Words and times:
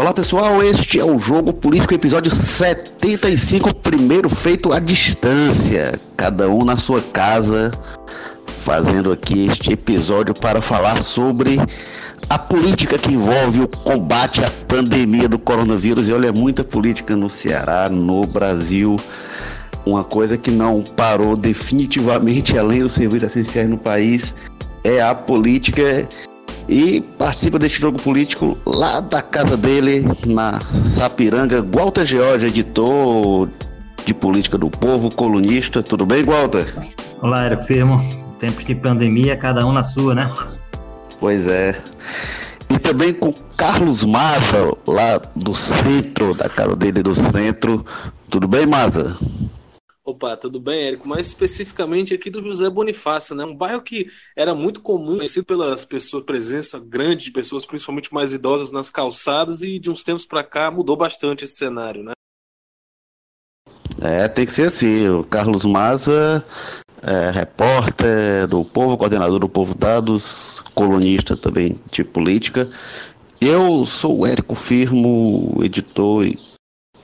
Olá 0.00 0.14
pessoal, 0.14 0.62
este 0.62 0.98
é 0.98 1.04
o 1.04 1.18
Jogo 1.18 1.52
Político, 1.52 1.92
episódio 1.92 2.34
75, 2.34 3.74
primeiro 3.74 4.30
feito 4.30 4.72
à 4.72 4.78
distância, 4.78 6.00
cada 6.16 6.48
um 6.48 6.64
na 6.64 6.78
sua 6.78 7.02
casa, 7.02 7.70
fazendo 8.46 9.12
aqui 9.12 9.46
este 9.46 9.74
episódio 9.74 10.32
para 10.32 10.62
falar 10.62 11.02
sobre 11.02 11.58
a 12.30 12.38
política 12.38 12.96
que 12.96 13.12
envolve 13.12 13.60
o 13.60 13.68
combate 13.68 14.42
à 14.42 14.50
pandemia 14.66 15.28
do 15.28 15.38
coronavírus. 15.38 16.08
E 16.08 16.14
olha, 16.14 16.32
muita 16.32 16.64
política 16.64 17.14
no 17.14 17.28
Ceará, 17.28 17.90
no 17.90 18.22
Brasil. 18.22 18.96
Uma 19.84 20.02
coisa 20.02 20.38
que 20.38 20.50
não 20.50 20.82
parou 20.82 21.36
definitivamente, 21.36 22.56
além 22.56 22.80
dos 22.80 22.92
serviços 22.92 23.28
essenciais 23.28 23.68
no 23.68 23.76
país, 23.76 24.32
é 24.82 25.02
a 25.02 25.14
política 25.14 26.08
e 26.68 27.00
participa 27.00 27.58
deste 27.58 27.80
jogo 27.80 28.00
político 28.00 28.56
lá 28.64 29.00
da 29.00 29.22
casa 29.22 29.56
dele, 29.56 30.06
na 30.26 30.60
Sapiranga. 30.94 31.62
Walter 31.62 32.06
George, 32.06 32.46
editor 32.46 33.48
de 34.04 34.14
política 34.14 34.56
do 34.56 34.70
povo, 34.70 35.14
colunista. 35.14 35.82
Tudo 35.82 36.06
bem, 36.06 36.22
Walter? 36.22 36.72
Olá, 37.20 37.44
era 37.44 37.58
firmo. 37.64 38.04
Tempos 38.38 38.64
de 38.64 38.74
pandemia, 38.74 39.36
cada 39.36 39.66
um 39.66 39.72
na 39.72 39.82
sua, 39.82 40.14
né? 40.14 40.32
Pois 41.18 41.46
é. 41.46 41.76
E 42.70 42.78
também 42.78 43.12
com 43.12 43.34
Carlos 43.56 44.04
Maza, 44.04 44.72
lá 44.86 45.20
do 45.34 45.54
centro, 45.54 46.32
da 46.34 46.48
casa 46.48 46.74
dele 46.76 47.02
do 47.02 47.14
centro. 47.14 47.84
Tudo 48.30 48.48
bem, 48.48 48.64
Maza? 48.64 49.16
Opa, 50.10 50.36
tudo 50.36 50.58
bem, 50.58 50.88
Érico? 50.88 51.08
Mais 51.08 51.28
especificamente 51.28 52.12
aqui 52.12 52.30
do 52.30 52.42
José 52.42 52.68
Bonifácio, 52.68 53.36
né? 53.36 53.44
Um 53.44 53.54
bairro 53.54 53.80
que 53.80 54.10
era 54.36 54.56
muito 54.56 54.82
comum, 54.82 55.18
conhecido 55.18 55.46
pelas 55.46 55.84
pessoas, 55.84 56.24
presença 56.24 56.80
grande 56.80 57.26
de 57.26 57.30
pessoas, 57.30 57.64
principalmente 57.64 58.12
mais 58.12 58.34
idosas, 58.34 58.72
nas 58.72 58.90
calçadas, 58.90 59.62
e 59.62 59.78
de 59.78 59.88
uns 59.88 60.02
tempos 60.02 60.26
para 60.26 60.42
cá 60.42 60.68
mudou 60.68 60.96
bastante 60.96 61.44
esse 61.44 61.54
cenário, 61.54 62.02
né? 62.02 62.10
É, 64.00 64.26
tem 64.26 64.44
que 64.44 64.52
ser 64.52 64.66
assim. 64.66 65.08
O 65.08 65.22
Carlos 65.22 65.64
Maza, 65.64 66.44
é, 67.00 67.30
repórter 67.30 68.48
do 68.48 68.64
Povo, 68.64 68.98
coordenador 68.98 69.38
do 69.38 69.48
Povo 69.48 69.76
Dados, 69.76 70.60
colunista 70.74 71.36
também 71.36 71.78
de 71.88 72.02
política. 72.02 72.68
Eu 73.40 73.86
sou 73.86 74.18
o 74.18 74.26
Érico 74.26 74.56
Firmo, 74.56 75.60
editor 75.62 76.26
e 76.26 76.49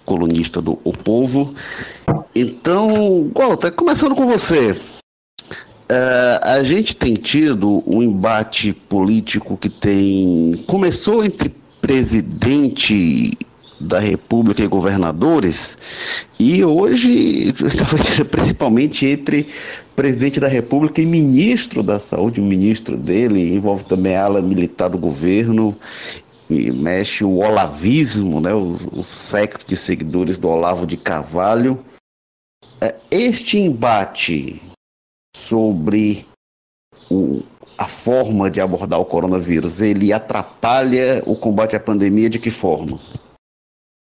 colunista 0.07 0.63
do 0.63 0.79
O 0.85 0.93
Povo. 0.93 1.55
Então, 2.35 3.31
Walter, 3.35 3.73
começando 3.73 4.15
com 4.15 4.25
você. 4.25 4.71
Uh, 4.71 6.39
a 6.43 6.63
gente 6.63 6.97
tem 6.97 7.15
tido 7.15 7.83
um 7.87 8.03
embate 8.03 8.73
político 8.73 9.57
que 9.57 9.69
tem. 9.69 10.65
começou 10.67 11.25
entre 11.25 11.55
presidente 11.81 13.37
da 13.79 13.99
República 13.99 14.63
e 14.63 14.67
governadores, 14.67 15.77
e 16.41 16.65
hoje, 16.65 17.53
principalmente 18.31 19.07
entre 19.07 19.49
presidente 19.95 20.41
da 20.41 20.49
República 20.49 21.01
e 21.01 21.07
ministro 21.07 21.83
da 21.83 21.99
Saúde, 21.99 22.41
o 22.41 22.45
ministro 22.45 22.97
dele, 22.97 23.55
envolve 23.55 23.85
também 23.85 24.17
a 24.17 24.25
ala 24.25 24.43
militar 24.43 24.89
do 24.91 24.99
governo, 24.99 25.77
e 26.49 26.71
mexe 26.71 27.25
o 27.25 27.39
olavismo, 27.39 28.41
né, 28.41 28.55
o, 28.55 28.73
o 28.93 29.05
secto 29.05 29.67
de 29.67 29.77
seguidores 29.77 30.39
do 30.39 30.49
Olavo 30.49 30.87
de 30.87 30.97
Carvalho. 30.97 31.85
É, 32.81 32.95
este 33.11 33.59
embate 33.59 34.61
sobre 35.35 36.27
o, 37.11 37.43
a 37.77 37.87
forma 37.87 38.51
de 38.51 38.61
abordar 38.61 39.01
o 39.01 39.05
coronavírus, 39.05 39.81
ele 39.81 40.13
atrapalha 40.13 41.23
o 41.27 41.37
combate 41.37 41.77
à 41.77 41.81
pandemia 41.81 42.31
de 42.31 42.39
que 42.39 42.51
forma? 42.51 42.99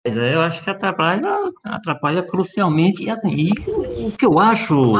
Mas 0.06 0.16
eu 0.16 0.40
acho 0.40 0.62
que 0.62 0.70
atrapalha, 0.70 1.28
atrapalha 1.64 2.22
crucialmente. 2.22 3.02
E 3.02 3.10
assim, 3.10 3.34
e 3.34 4.06
o 4.06 4.12
que 4.12 4.24
eu 4.24 4.38
acho, 4.38 4.94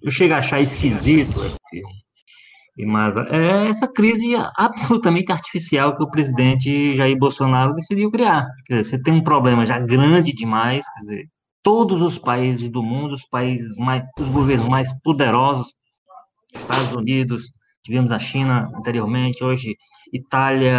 eu 0.00 0.10
chego 0.12 0.34
a 0.34 0.38
achar 0.38 0.60
esquisito, 0.60 1.40
assim, 1.40 1.82
mas 2.86 3.16
é 3.16 3.68
essa 3.68 3.88
crise 3.88 4.34
absolutamente 4.56 5.32
artificial 5.32 5.96
que 5.96 6.02
o 6.02 6.10
presidente 6.10 6.94
Jair 6.94 7.18
Bolsonaro 7.18 7.74
decidiu 7.74 8.10
criar. 8.10 8.46
Quer 8.66 8.80
dizer, 8.80 8.90
você 8.90 9.02
tem 9.02 9.14
um 9.14 9.22
problema 9.22 9.66
já 9.66 9.78
grande 9.78 10.32
demais, 10.32 10.84
quer 10.94 11.00
dizer, 11.00 11.28
todos 11.62 12.00
os 12.00 12.18
países 12.18 12.70
do 12.70 12.82
mundo, 12.82 13.14
os 13.14 13.26
países 13.26 13.76
mais, 13.78 14.04
os 14.18 14.28
governos 14.28 14.68
mais 14.68 14.92
poderosos, 15.02 15.72
Estados 16.54 16.92
Unidos, 16.92 17.50
tivemos 17.82 18.12
a 18.12 18.18
China 18.18 18.70
anteriormente, 18.76 19.42
hoje 19.42 19.76
Itália, 20.12 20.78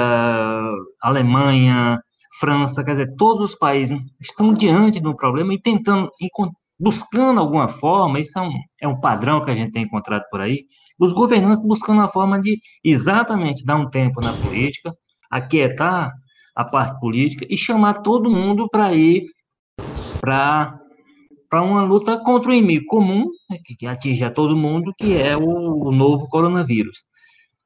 Alemanha, 1.01 1.99
França, 2.39 2.83
quer 2.83 2.91
dizer, 2.91 3.15
todos 3.17 3.51
os 3.51 3.55
países 3.55 3.99
estão 4.19 4.53
diante 4.53 4.99
de 4.99 5.07
um 5.07 5.15
problema 5.15 5.53
e 5.53 5.61
tentando, 5.61 6.09
buscando 6.79 7.39
alguma 7.39 7.67
forma, 7.67 8.19
isso 8.19 8.39
é 8.39 8.41
um, 8.41 8.51
é 8.81 8.87
um 8.87 8.99
padrão 8.99 9.43
que 9.43 9.51
a 9.51 9.55
gente 9.55 9.71
tem 9.71 9.83
encontrado 9.83 10.23
por 10.31 10.39
aí, 10.39 10.65
os 10.99 11.13
governantes 11.13 11.63
buscando 11.63 12.01
a 12.01 12.07
forma 12.07 12.39
de 12.39 12.59
exatamente 12.83 13.63
dar 13.63 13.77
um 13.77 13.89
tempo 13.89 14.19
na 14.21 14.33
política, 14.33 14.93
aquietar 15.31 16.11
a 16.55 16.65
parte 16.65 16.99
política 16.99 17.45
e 17.49 17.55
chamar 17.55 18.01
todo 18.01 18.29
mundo 18.29 18.67
para 18.69 18.93
ir 18.93 19.27
para 20.19 20.77
para 21.49 21.63
uma 21.63 21.83
luta 21.83 22.15
contra 22.23 22.51
o 22.51 22.53
inimigo 22.53 22.85
comum, 22.85 23.25
né, 23.49 23.57
que, 23.65 23.87
atinge 23.87 24.23
a 24.23 24.29
todo 24.29 24.55
mundo, 24.55 24.93
que 24.95 25.17
é 25.17 25.35
o, 25.35 25.87
o 25.87 25.91
novo 25.91 26.27
coronavírus. 26.27 27.05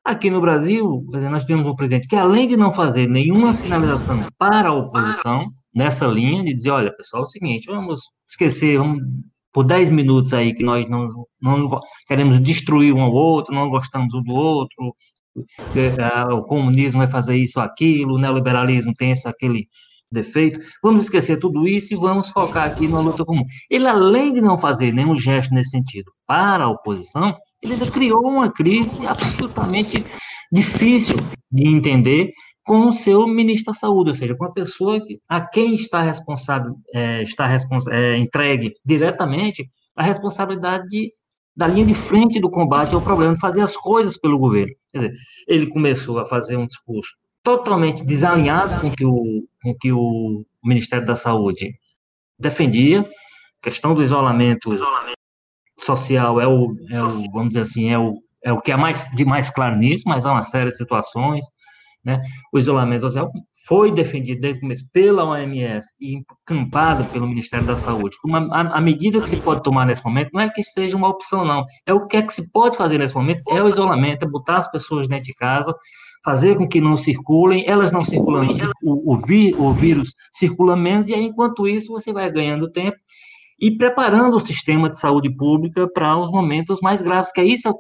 Aqui 0.06 0.30
no 0.30 0.40
Brasil, 0.40 1.06
nós 1.30 1.44
temos 1.44 1.68
um 1.68 1.76
presidente 1.76 2.08
que, 2.08 2.16
além 2.16 2.48
de 2.48 2.56
não 2.56 2.72
fazer 2.72 3.08
nenhuma 3.10 3.54
sinalização 3.54 4.26
para 4.38 4.70
a 4.70 4.74
oposição, 4.74 5.48
nessa 5.74 6.08
linha 6.08 6.46
de 6.46 6.54
dizer, 6.54 6.72
olha, 6.72 6.96
pessoal, 6.96 7.24
é 7.24 7.26
o 7.26 7.30
seguinte, 7.30 7.66
vamos 7.68 8.00
esquecer, 8.26 8.78
vamos 8.78 9.04
por 9.54 9.64
10 9.64 9.90
minutos 9.92 10.34
aí 10.34 10.54
que 10.54 10.64
nós 10.64 10.90
não, 10.90 11.08
não 11.42 11.70
queremos 12.08 12.42
destruir 12.42 12.94
um 12.94 13.02
ao 13.02 13.14
outro, 13.14 13.54
não 13.54 13.70
gostamos 13.70 14.14
um 14.14 14.24
do 14.24 14.34
outro, 14.34 14.96
o 16.38 16.44
comunismo 16.44 17.00
vai 17.00 17.10
fazer 17.10 17.36
isso 17.36 17.60
aquilo, 17.60 18.16
o 18.16 18.20
neoliberalismo 18.20 18.94
tem 18.94 19.12
esse 19.12 19.28
aquele 19.28 19.68
defeito. 20.12 20.60
Vamos 20.82 21.04
esquecer 21.04 21.38
tudo 21.38 21.68
isso 21.68 21.94
e 21.94 21.98
vamos 21.98 22.30
focar 22.30 22.68
aqui 22.68 22.88
na 22.88 23.00
luta 23.00 23.26
comum. 23.26 23.44
Ele, 23.70 23.88
além 23.88 24.34
de 24.34 24.42
não 24.42 24.58
fazer 24.58 24.92
nenhum 24.92 25.16
gesto 25.16 25.54
nesse 25.54 25.72
sentido 25.72 26.12
para 26.28 26.66
a 26.66 26.70
oposição, 26.70 27.36
ele 27.62 27.76
criou 27.90 28.22
uma 28.22 28.52
crise 28.52 29.06
absolutamente 29.08 30.06
difícil 30.52 31.18
de 31.52 31.68
entender 31.68 32.32
com 32.66 32.88
o 32.88 32.94
seu 32.94 33.28
ministro 33.28 33.74
da 33.74 33.80
Saúde, 33.80 34.12
ou 34.12 34.16
seja, 34.16 34.36
com 34.36 34.46
a 34.46 34.52
pessoa 34.52 35.06
que, 35.06 35.20
a 35.28 35.42
quem 35.42 35.74
está 35.74 36.02
responsável, 36.02 36.76
é, 36.94 37.22
está 37.22 37.46
respons 37.46 37.88
é, 37.88 38.18
entregue 38.18 38.74
diretamente 38.86 39.70
a 39.96 40.04
responsabilidade 40.04 40.88
de, 40.88 41.12
da 41.56 41.68
linha 41.68 41.86
de 41.86 41.94
frente 41.94 42.40
do 42.40 42.50
combate 42.50 42.96
ao 42.96 43.02
problema, 43.02 43.34
de 43.34 43.40
fazer 43.40 43.62
as 43.62 43.76
coisas 43.76 44.18
pelo 44.18 44.40
governo. 44.40 44.74
Quer 44.92 44.98
dizer, 45.00 45.18
ele 45.48 45.68
começou 45.68 46.20
a 46.20 46.26
fazer 46.26 46.56
um 46.56 46.66
discurso 46.66 47.12
totalmente 47.44 48.06
desalinhado 48.06 48.80
com 48.80 48.90
que 48.90 49.06
o, 49.06 49.46
com 49.62 49.76
que 49.76 49.92
o 49.92 50.46
Ministério 50.64 51.06
da 51.06 51.16
Saúde 51.16 51.78
defendia, 52.40 53.06
questão 53.62 53.94
do 53.94 54.02
isolamento, 54.02 54.74
isolamento 54.74 55.18
social 55.78 56.40
é 56.40 56.48
o, 56.48 56.74
é 56.90 57.04
o, 57.04 57.10
vamos 57.32 57.50
dizer 57.50 57.62
assim, 57.62 57.90
é 57.92 58.00
o, 58.00 58.18
é 58.42 58.54
o 58.54 58.62
que 58.62 58.72
é 58.72 58.78
mais 58.78 59.06
de 59.14 59.26
mais 59.26 59.50
claro 59.50 59.78
nisso, 59.78 60.06
mas 60.08 60.26
há 60.26 60.32
uma 60.32 60.42
série 60.42 60.72
de 60.72 60.78
situações 60.78 61.44
né? 62.04 62.22
O 62.52 62.60
isolamento 62.60 63.02
social 63.02 63.32
foi 63.66 63.92
defendido 63.92 64.42
desde 64.42 64.58
o 64.58 64.62
começo 64.62 64.86
pela 64.92 65.24
OMS 65.24 65.88
e 66.00 66.16
encampado 66.16 67.06
pelo 67.06 67.28
Ministério 67.28 67.66
da 67.66 67.76
Saúde. 67.76 68.18
Uma, 68.26 68.48
a, 68.54 68.78
a, 68.78 68.82
medida 68.82 69.22
que 69.22 69.30
se 69.30 69.38
pode 69.38 69.64
tomar 69.64 69.86
nesse 69.86 70.04
momento 70.04 70.32
não 70.34 70.42
é 70.42 70.50
que 70.50 70.64
seja 70.64 70.98
uma 70.98 71.08
opção, 71.08 71.46
não. 71.46 71.66
É 71.86 71.94
o 71.94 72.06
que 72.06 72.18
é 72.18 72.22
que 72.22 72.34
se 72.34 72.52
pode 72.52 72.76
fazer 72.76 72.98
nesse 72.98 73.16
momento, 73.16 73.42
é 73.50 73.62
o 73.62 73.70
isolamento, 73.70 74.26
é 74.26 74.28
botar 74.28 74.58
as 74.58 74.70
pessoas 74.70 75.08
dentro 75.08 75.26
de 75.26 75.34
casa, 75.34 75.74
fazer 76.24 76.58
com 76.58 76.68
que 76.68 76.82
não 76.82 76.98
circulem, 76.98 77.64
elas 77.68 77.92
não 77.92 78.04
circulam, 78.04 78.48
o, 78.82 79.14
o, 79.14 79.18
vi, 79.18 79.54
o 79.58 79.72
vírus 79.72 80.14
circula 80.32 80.76
menos, 80.76 81.10
e 81.10 81.14
aí, 81.14 81.24
enquanto 81.24 81.68
isso, 81.68 81.92
você 81.92 82.12
vai 82.14 82.30
ganhando 82.32 82.72
tempo 82.72 82.98
e 83.60 83.72
preparando 83.78 84.36
o 84.36 84.40
sistema 84.40 84.90
de 84.90 85.00
saúde 85.00 85.30
pública 85.30 85.88
para 85.88 86.18
os 86.18 86.30
momentos 86.30 86.80
mais 86.82 87.02
graves, 87.02 87.32
que 87.32 87.42
é 87.42 87.46
isso 87.46 87.74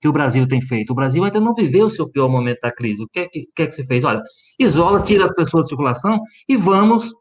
que, 0.00 0.08
o 0.08 0.12
Brasil 0.12 0.46
tem 0.46 0.60
feito. 0.60 0.90
O 0.90 0.94
Brasil 0.94 1.24
ainda 1.24 1.40
não 1.40 1.54
viveu 1.54 1.86
o 1.86 1.90
seu 1.90 2.08
pior 2.08 2.28
momento 2.28 2.60
da 2.60 2.70
crise. 2.70 3.02
O 3.02 3.08
que 3.08 3.20
é 3.20 3.28
que, 3.28 3.46
que, 3.54 3.62
é 3.62 3.66
que 3.66 3.72
se 3.72 3.86
fez? 3.86 4.04
Olha, 4.04 4.22
isola, 4.58 5.02
tira 5.02 5.24
as 5.24 5.34
pessoas 5.34 5.64
de 5.64 5.70
circulação 5.70 6.20
e 6.48 6.56
vamos 6.56 7.12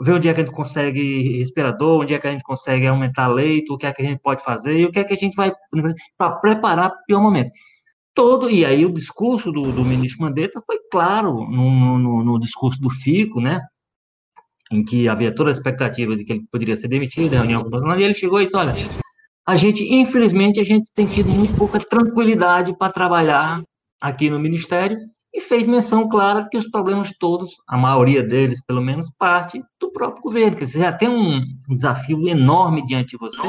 ver 0.00 0.12
onde 0.12 0.28
é 0.28 0.34
que 0.34 0.40
a 0.40 0.44
gente 0.44 0.54
consegue 0.54 1.38
respirador, 1.38 2.02
onde 2.02 2.14
é 2.14 2.18
que 2.18 2.26
a 2.26 2.30
gente 2.30 2.44
consegue 2.44 2.86
aumentar 2.86 3.28
leito, 3.28 3.74
o 3.74 3.76
que 3.76 3.86
é 3.86 3.92
que 3.92 4.02
a 4.02 4.04
gente 4.04 4.20
pode 4.20 4.42
fazer 4.42 4.78
e 4.78 4.84
o 4.84 4.92
que 4.92 5.00
é 5.00 5.04
que 5.04 5.12
a 5.12 5.16
gente 5.16 5.34
vai 5.34 5.52
para 6.16 6.36
preparar 6.36 6.90
para 6.90 7.00
o 7.00 7.04
pior 7.06 7.20
momento. 7.20 7.50
Todo, 8.14 8.50
e 8.50 8.64
aí 8.64 8.84
o 8.84 8.92
discurso 8.92 9.52
do, 9.52 9.72
do 9.72 9.84
ministro 9.84 10.22
Mandetta 10.22 10.62
foi 10.66 10.78
claro 10.90 11.48
no, 11.48 11.98
no, 11.98 12.24
no 12.24 12.40
discurso 12.40 12.80
do 12.80 12.90
FICO, 12.90 13.40
né? 13.40 13.60
Em 14.70 14.84
que 14.84 15.08
havia 15.08 15.34
toda 15.34 15.50
a 15.50 15.52
expectativa 15.52 16.14
de 16.16 16.24
que 16.24 16.32
ele 16.32 16.44
poderia 16.50 16.76
ser 16.76 16.88
demitido, 16.88 17.32
reunião 17.32 17.62
com 17.62 17.76
o 17.76 17.94
e 17.98 18.02
ele 18.02 18.14
chegou 18.14 18.40
e 18.40 18.44
disse, 18.44 18.56
olha, 18.56 18.74
a 19.46 19.54
gente, 19.54 19.82
infelizmente, 19.82 20.60
a 20.60 20.64
gente 20.64 20.90
tem 20.94 21.06
tido 21.06 21.30
muito 21.30 21.56
pouca 21.56 21.78
tranquilidade 21.78 22.76
para 22.76 22.92
trabalhar 22.92 23.62
aqui 24.00 24.28
no 24.28 24.38
Ministério, 24.38 24.98
e 25.34 25.40
fez 25.40 25.66
menção 25.66 26.08
clara 26.08 26.42
de 26.42 26.48
que 26.48 26.56
os 26.56 26.68
problemas 26.70 27.12
todos, 27.18 27.50
a 27.68 27.76
maioria 27.76 28.22
deles, 28.22 28.64
pelo 28.64 28.80
menos, 28.80 29.10
parte 29.18 29.62
do 29.80 29.90
próprio 29.90 30.22
governo, 30.22 30.56
que 30.56 30.66
você 30.66 30.78
já 30.78 30.92
tem 30.92 31.08
um 31.08 31.40
desafio 31.68 32.26
enorme 32.28 32.84
diante 32.84 33.10
de 33.10 33.18
você, 33.18 33.46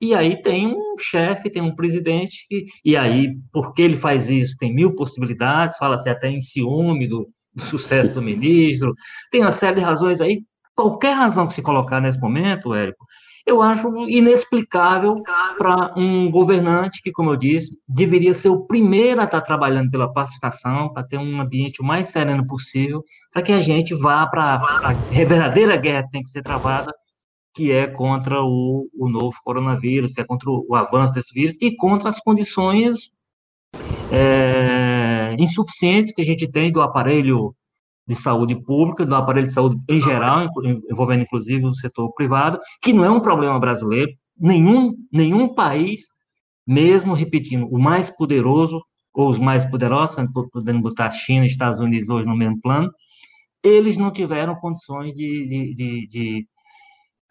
e 0.00 0.14
aí 0.14 0.40
tem 0.40 0.68
um 0.68 0.94
chefe, 0.98 1.50
tem 1.50 1.62
um 1.62 1.74
presidente, 1.74 2.46
e, 2.50 2.66
e 2.84 2.96
aí, 2.96 3.34
porque 3.52 3.82
ele 3.82 3.96
faz 3.96 4.30
isso, 4.30 4.56
tem 4.58 4.74
mil 4.74 4.94
possibilidades, 4.94 5.76
fala-se 5.76 6.08
até 6.08 6.28
em 6.28 6.40
ciúme 6.40 7.08
do, 7.08 7.28
do 7.58 7.64
sucesso 7.64 8.14
do 8.14 8.22
ministro, 8.22 8.94
tem 9.30 9.42
uma 9.42 9.50
série 9.50 9.76
de 9.76 9.82
razões 9.82 10.20
aí, 10.20 10.42
qualquer 10.74 11.14
razão 11.14 11.46
que 11.46 11.54
se 11.54 11.62
colocar 11.62 12.00
nesse 12.00 12.20
momento, 12.20 12.74
Érico, 12.74 13.04
eu 13.44 13.62
acho 13.62 13.88
inexplicável 14.08 15.22
para 15.56 15.94
um 15.96 16.30
governante 16.30 17.02
que, 17.02 17.10
como 17.10 17.30
eu 17.30 17.36
disse, 17.36 17.78
deveria 17.88 18.34
ser 18.34 18.50
o 18.50 18.66
primeiro 18.66 19.22
a 19.22 19.24
estar 19.24 19.40
trabalhando 19.40 19.90
pela 19.90 20.12
pacificação, 20.12 20.92
para 20.92 21.06
ter 21.06 21.16
um 21.16 21.40
ambiente 21.40 21.80
o 21.80 21.84
mais 21.84 22.08
sereno 22.08 22.46
possível, 22.46 23.02
para 23.32 23.42
que 23.42 23.52
a 23.52 23.60
gente 23.60 23.94
vá 23.94 24.26
para 24.26 24.60
a 24.84 24.92
verdadeira 25.10 25.76
guerra 25.78 26.04
que 26.04 26.10
tem 26.10 26.22
que 26.22 26.28
ser 26.28 26.42
travada, 26.42 26.92
que 27.54 27.72
é 27.72 27.86
contra 27.86 28.42
o, 28.42 28.86
o 28.94 29.08
novo 29.08 29.36
coronavírus, 29.42 30.12
que 30.12 30.20
é 30.20 30.24
contra 30.24 30.50
o, 30.50 30.66
o 30.68 30.74
avanço 30.74 31.14
desse 31.14 31.32
vírus 31.32 31.56
e 31.60 31.74
contra 31.74 32.10
as 32.10 32.20
condições 32.20 33.10
é, 34.12 34.77
insuficientes 35.38 36.12
que 36.12 36.22
a 36.22 36.24
gente 36.24 36.50
tem 36.50 36.72
do 36.72 36.80
aparelho 36.80 37.54
de 38.06 38.14
saúde 38.14 38.54
pública, 38.62 39.04
do 39.04 39.14
aparelho 39.14 39.46
de 39.46 39.52
saúde 39.52 39.76
em 39.88 40.00
geral, 40.00 40.48
envolvendo 40.90 41.22
inclusive 41.22 41.66
o 41.66 41.74
setor 41.74 42.12
privado, 42.14 42.58
que 42.82 42.92
não 42.92 43.04
é 43.04 43.10
um 43.10 43.20
problema 43.20 43.58
brasileiro. 43.60 44.10
Nenhum, 44.40 44.94
nenhum 45.12 45.54
país, 45.54 46.06
mesmo 46.66 47.12
repetindo, 47.12 47.66
o 47.66 47.78
mais 47.78 48.08
poderoso, 48.08 48.80
ou 49.12 49.28
os 49.28 49.38
mais 49.38 49.64
poderosos, 49.64 50.16
podendo 50.52 50.80
botar 50.80 51.10
China 51.10 51.44
e 51.44 51.48
Estados 51.48 51.80
Unidos 51.80 52.08
hoje 52.08 52.28
no 52.28 52.36
mesmo 52.36 52.60
plano, 52.60 52.90
eles 53.62 53.98
não 53.98 54.12
tiveram 54.12 54.54
condições 54.54 55.12
de, 55.12 55.46
de, 55.46 55.74
de, 55.74 56.06
de 56.06 56.46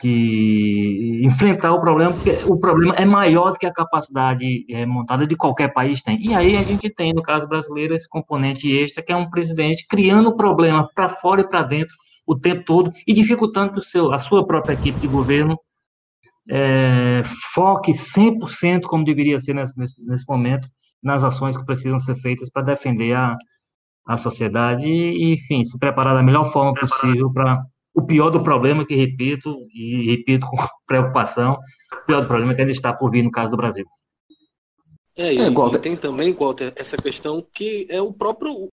de 0.01 1.21
enfrentar 1.23 1.73
o 1.73 1.81
problema, 1.81 2.13
porque 2.13 2.37
o 2.45 2.57
problema 2.57 2.93
é 2.95 3.05
maior 3.05 3.51
do 3.51 3.57
que 3.57 3.65
a 3.65 3.73
capacidade 3.73 4.65
é, 4.69 4.85
montada 4.85 5.25
de 5.25 5.35
qualquer 5.35 5.73
país 5.73 6.01
tem. 6.03 6.23
E 6.23 6.35
aí 6.35 6.55
a 6.55 6.61
gente 6.61 6.89
tem, 6.89 7.13
no 7.13 7.21
caso 7.23 7.47
brasileiro, 7.47 7.95
esse 7.95 8.07
componente 8.07 8.71
extra, 8.71 9.03
que 9.03 9.11
é 9.11 9.15
um 9.15 9.29
presidente 9.29 9.87
criando 9.89 10.29
o 10.29 10.37
problema 10.37 10.87
para 10.93 11.09
fora 11.09 11.41
e 11.41 11.49
para 11.49 11.63
dentro 11.63 11.95
o 12.27 12.35
tempo 12.37 12.63
todo 12.63 12.91
e 13.07 13.13
dificultando 13.13 13.73
que 13.73 13.79
o 13.79 13.83
seu, 13.83 14.11
a 14.11 14.19
sua 14.19 14.45
própria 14.45 14.73
equipe 14.73 14.99
de 14.99 15.07
governo 15.07 15.57
é, 16.49 17.23
foque 17.53 17.91
100%, 17.91 18.81
como 18.83 19.03
deveria 19.03 19.39
ser 19.39 19.53
nesse, 19.53 19.79
nesse, 19.79 20.05
nesse 20.05 20.25
momento, 20.27 20.67
nas 21.01 21.23
ações 21.23 21.57
que 21.57 21.65
precisam 21.65 21.97
ser 21.97 22.15
feitas 22.15 22.49
para 22.51 22.63
defender 22.63 23.13
a, 23.13 23.35
a 24.07 24.17
sociedade 24.17 24.89
e, 24.89 25.33
enfim, 25.33 25.63
se 25.63 25.77
preparar 25.79 26.13
da 26.13 26.23
melhor 26.23 26.51
forma 26.51 26.73
possível 26.73 27.31
para 27.31 27.61
o 27.97 28.05
pior 28.05 28.29
do 28.29 28.43
problema, 28.43 28.85
que 28.85 28.95
repito, 28.95 29.67
e 29.73 30.05
repito 30.11 30.45
com 30.45 30.55
preocupação, 30.85 31.57
o 31.91 32.05
pior 32.05 32.21
do 32.21 32.27
problema 32.27 32.51
é 32.51 32.55
que 32.55 32.61
ainda 32.61 32.71
está 32.71 32.93
por 32.93 33.09
vir 33.09 33.23
no 33.23 33.31
caso 33.31 33.49
do 33.49 33.57
Brasil. 33.57 33.85
É, 35.15 35.33
e, 35.33 35.39
é, 35.39 35.47
e 35.47 35.79
tem 35.79 35.97
também, 35.97 36.31
Walter, 36.31 36.71
essa 36.75 36.95
questão 36.95 37.43
que 37.51 37.87
é 37.89 37.99
o 37.99 38.13
próprio 38.13 38.69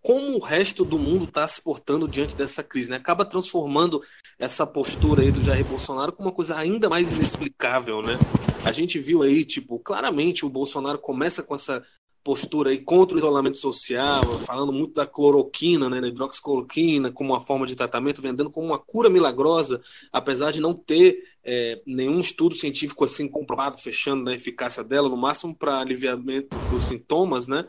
como 0.00 0.36
o 0.36 0.38
resto 0.38 0.84
do 0.84 0.96
mundo 0.96 1.24
está 1.24 1.44
se 1.48 1.60
portando 1.60 2.06
diante 2.06 2.36
dessa 2.36 2.62
crise, 2.62 2.88
né? 2.88 2.96
Acaba 2.96 3.24
transformando 3.24 4.00
essa 4.38 4.64
postura 4.64 5.22
aí 5.22 5.32
do 5.32 5.42
Jair 5.42 5.64
Bolsonaro 5.64 6.12
como 6.12 6.28
uma 6.28 6.34
coisa 6.34 6.56
ainda 6.56 6.88
mais 6.88 7.10
inexplicável, 7.10 8.00
né? 8.00 8.16
A 8.64 8.70
gente 8.70 9.00
viu 9.00 9.22
aí, 9.22 9.44
tipo, 9.44 9.80
claramente 9.80 10.46
o 10.46 10.48
Bolsonaro 10.48 10.96
começa 10.96 11.42
com 11.42 11.56
essa 11.56 11.84
postura 12.22 12.70
aí 12.70 12.78
contra 12.78 13.16
o 13.16 13.18
isolamento 13.18 13.56
social, 13.56 14.22
falando 14.40 14.72
muito 14.72 14.94
da 14.94 15.06
cloroquina, 15.06 15.88
né, 15.88 16.00
da 16.00 16.08
hidroxicloroquina 16.08 17.10
como 17.10 17.32
uma 17.32 17.40
forma 17.40 17.66
de 17.66 17.74
tratamento, 17.74 18.20
vendendo 18.20 18.50
como 18.50 18.66
uma 18.66 18.78
cura 18.78 19.08
milagrosa, 19.08 19.80
apesar 20.12 20.50
de 20.50 20.60
não 20.60 20.74
ter 20.74 21.24
é, 21.42 21.80
nenhum 21.86 22.20
estudo 22.20 22.54
científico 22.54 23.04
assim 23.04 23.26
comprovado, 23.28 23.78
fechando 23.78 24.24
na 24.24 24.34
eficácia 24.34 24.84
dela, 24.84 25.08
no 25.08 25.16
máximo 25.16 25.54
para 25.54 25.80
aliviamento 25.80 26.56
dos 26.70 26.84
sintomas, 26.84 27.46
né? 27.48 27.66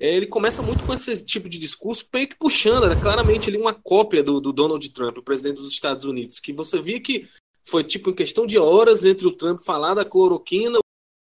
É, 0.00 0.14
ele 0.14 0.26
começa 0.26 0.62
muito 0.62 0.84
com 0.84 0.94
esse 0.94 1.16
tipo 1.24 1.48
de 1.48 1.58
discurso, 1.58 2.06
meio 2.14 2.28
que 2.28 2.38
puxando, 2.38 2.84
era 2.84 2.94
claramente 2.94 3.48
ali 3.48 3.58
uma 3.58 3.74
cópia 3.74 4.22
do, 4.22 4.40
do 4.40 4.52
Donald 4.52 4.88
Trump, 4.90 5.18
o 5.18 5.22
presidente 5.22 5.56
dos 5.56 5.72
Estados 5.72 6.04
Unidos, 6.04 6.38
que 6.38 6.52
você 6.52 6.80
via 6.80 7.00
que 7.00 7.28
foi 7.68 7.82
tipo 7.82 8.10
em 8.10 8.14
questão 8.14 8.46
de 8.46 8.56
horas 8.58 9.04
entre 9.04 9.26
o 9.26 9.32
Trump 9.32 9.58
falar 9.60 9.94
da 9.94 10.04
cloroquina 10.04 10.78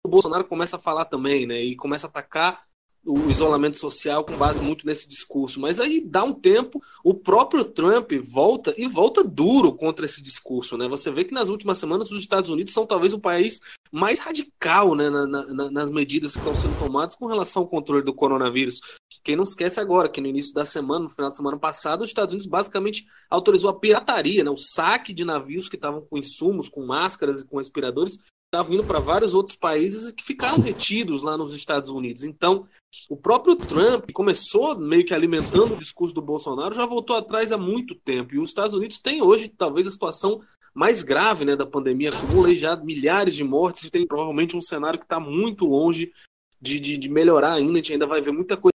o 0.09 0.11
Bolsonaro 0.11 0.45
começa 0.45 0.77
a 0.77 0.81
falar 0.81 1.05
também, 1.05 1.47
né? 1.47 1.63
E 1.63 1.77
começa 1.77 2.07
a 2.07 2.11
atacar 2.11 2.67
o 3.05 3.31
isolamento 3.31 3.79
social 3.79 4.25
com 4.25 4.37
base 4.37 4.63
muito 4.63 4.87
nesse 4.87 5.09
discurso. 5.09 5.61
Mas 5.61 5.79
aí 5.79 6.01
dá 6.01 6.25
um 6.25 6.33
tempo, 6.33 6.83
o 7.05 7.15
próprio 7.15 7.65
Trump 7.65 8.13
volta 8.23 8.75
e 8.77 8.87
volta 8.87 9.23
duro 9.23 9.73
contra 9.73 10.05
esse 10.05 10.23
discurso, 10.23 10.77
né? 10.77 10.89
Você 10.89 11.11
vê 11.11 11.25
que 11.25 11.33
nas 11.33 11.51
últimas 11.51 11.79
semanas 11.79 12.11
os 12.11 12.21
Estados 12.21 12.51
Unidos 12.51 12.73
são 12.73 12.87
talvez 12.87 13.13
o 13.13 13.21
país 13.21 13.61
mais 13.93 14.19
radical, 14.19 14.95
né, 14.95 15.09
na, 15.09 15.27
na, 15.27 15.71
nas 15.71 15.91
medidas 15.91 16.33
que 16.33 16.39
estão 16.39 16.55
sendo 16.55 16.79
tomadas 16.79 17.17
com 17.17 17.27
relação 17.27 17.63
ao 17.63 17.69
controle 17.69 18.05
do 18.05 18.13
coronavírus. 18.13 18.81
Quem 19.23 19.37
não 19.37 19.43
esquece 19.43 19.81
agora 19.81 20.09
que 20.09 20.21
no 20.21 20.27
início 20.27 20.55
da 20.55 20.65
semana, 20.65 21.05
no 21.05 21.11
final 21.11 21.31
da 21.31 21.37
semana 21.37 21.59
passada, 21.59 22.03
os 22.03 22.11
Estados 22.11 22.35
Unidos 22.35 22.49
basicamente 22.49 23.07
autorizou 23.31 23.71
a 23.71 23.79
pirataria, 23.79 24.45
né, 24.45 24.51
o 24.51 24.57
saque 24.57 25.13
de 25.13 25.25
navios 25.25 25.69
que 25.69 25.77
estavam 25.77 26.03
com 26.03 26.19
insumos, 26.19 26.69
com 26.69 26.85
máscaras 26.85 27.41
e 27.41 27.47
com 27.47 27.57
respiradores 27.57 28.19
estavam 28.49 28.75
indo 28.75 28.87
para 28.87 28.99
vários 28.99 29.35
outros 29.35 29.57
países 29.57 30.09
e 30.09 30.15
que 30.15 30.25
ficaram 30.25 30.61
retidos 30.63 31.23
lá 31.23 31.37
nos 31.37 31.55
Estados 31.55 31.91
Unidos. 31.91 32.25
Então, 32.25 32.67
o 33.09 33.17
próprio 33.17 33.55
Trump 33.55 34.07
que 34.07 34.13
começou 34.13 34.77
meio 34.79 35.05
que 35.05 35.15
alimentando 35.15 35.75
o 35.75 35.79
discurso 35.79 36.15
do 36.15 36.23
Bolsonaro, 36.23 36.75
já 36.75 36.87
voltou 36.87 37.17
atrás 37.17 37.53
há 37.53 37.59
muito 37.59 37.95
tempo. 37.95 38.35
E 38.35 38.39
os 38.39 38.49
Estados 38.49 38.75
Unidos 38.75 38.99
têm 38.99 39.23
hoje 39.23 39.49
talvez 39.49 39.87
a 39.87 39.91
situação 39.91 40.41
mais 40.75 41.03
grave 41.03 41.45
né, 41.45 41.57
da 41.57 41.67
pandemia, 41.67 42.11
acumula 42.11 42.55
já 42.55 42.77
milhares 42.77 43.35
de 43.35 43.45
mortes 43.45 43.85
e 43.85 43.91
tem 43.91 44.07
provavelmente 44.07 44.57
um 44.57 44.61
cenário 44.61 44.99
que 44.99 45.05
está 45.05 45.19
muito 45.19 45.67
longe 45.67 46.13
de, 46.61 46.79
de, 46.79 46.97
de 46.97 47.09
melhorar 47.09 47.55
ainda. 47.55 47.73
A 47.73 47.77
gente 47.77 47.93
ainda 47.93 48.07
vai 48.07 48.21
ver 48.21 48.33
muita 48.33 48.57
coisa 48.57 48.73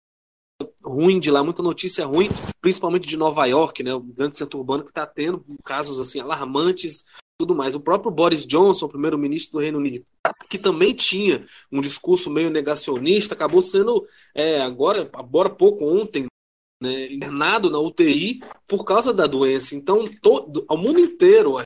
ruim 0.84 1.20
de 1.20 1.30
lá, 1.30 1.42
muita 1.44 1.62
notícia 1.62 2.04
ruim, 2.04 2.28
principalmente 2.60 3.06
de 3.06 3.16
Nova 3.16 3.46
York, 3.46 3.82
né, 3.82 3.94
o 3.94 4.00
grande 4.00 4.36
centro 4.36 4.58
urbano 4.58 4.82
que 4.82 4.90
está 4.90 5.06
tendo 5.06 5.44
casos 5.64 6.00
assim 6.00 6.20
alarmantes 6.20 7.04
tudo 7.42 7.56
mais. 7.56 7.74
O 7.74 7.80
próprio 7.80 8.10
Boris 8.12 8.46
Johnson, 8.46 8.86
primeiro-ministro 8.86 9.58
do 9.58 9.62
Reino 9.62 9.78
Unido, 9.78 10.06
que 10.48 10.58
também 10.58 10.94
tinha 10.94 11.44
um 11.72 11.80
discurso 11.80 12.30
meio 12.30 12.50
negacionista, 12.50 13.34
acabou 13.34 13.60
sendo, 13.60 14.06
é, 14.32 14.62
agora, 14.62 15.10
agora 15.12 15.50
pouco 15.50 15.84
ontem, 15.84 16.26
né, 16.80 17.12
internado 17.12 17.68
na 17.68 17.80
UTI 17.80 18.40
por 18.66 18.84
causa 18.84 19.12
da 19.12 19.26
doença. 19.26 19.74
Então, 19.74 20.08
todo, 20.22 20.64
ao 20.68 20.76
mundo 20.76 21.00
inteiro, 21.00 21.58
a 21.58 21.64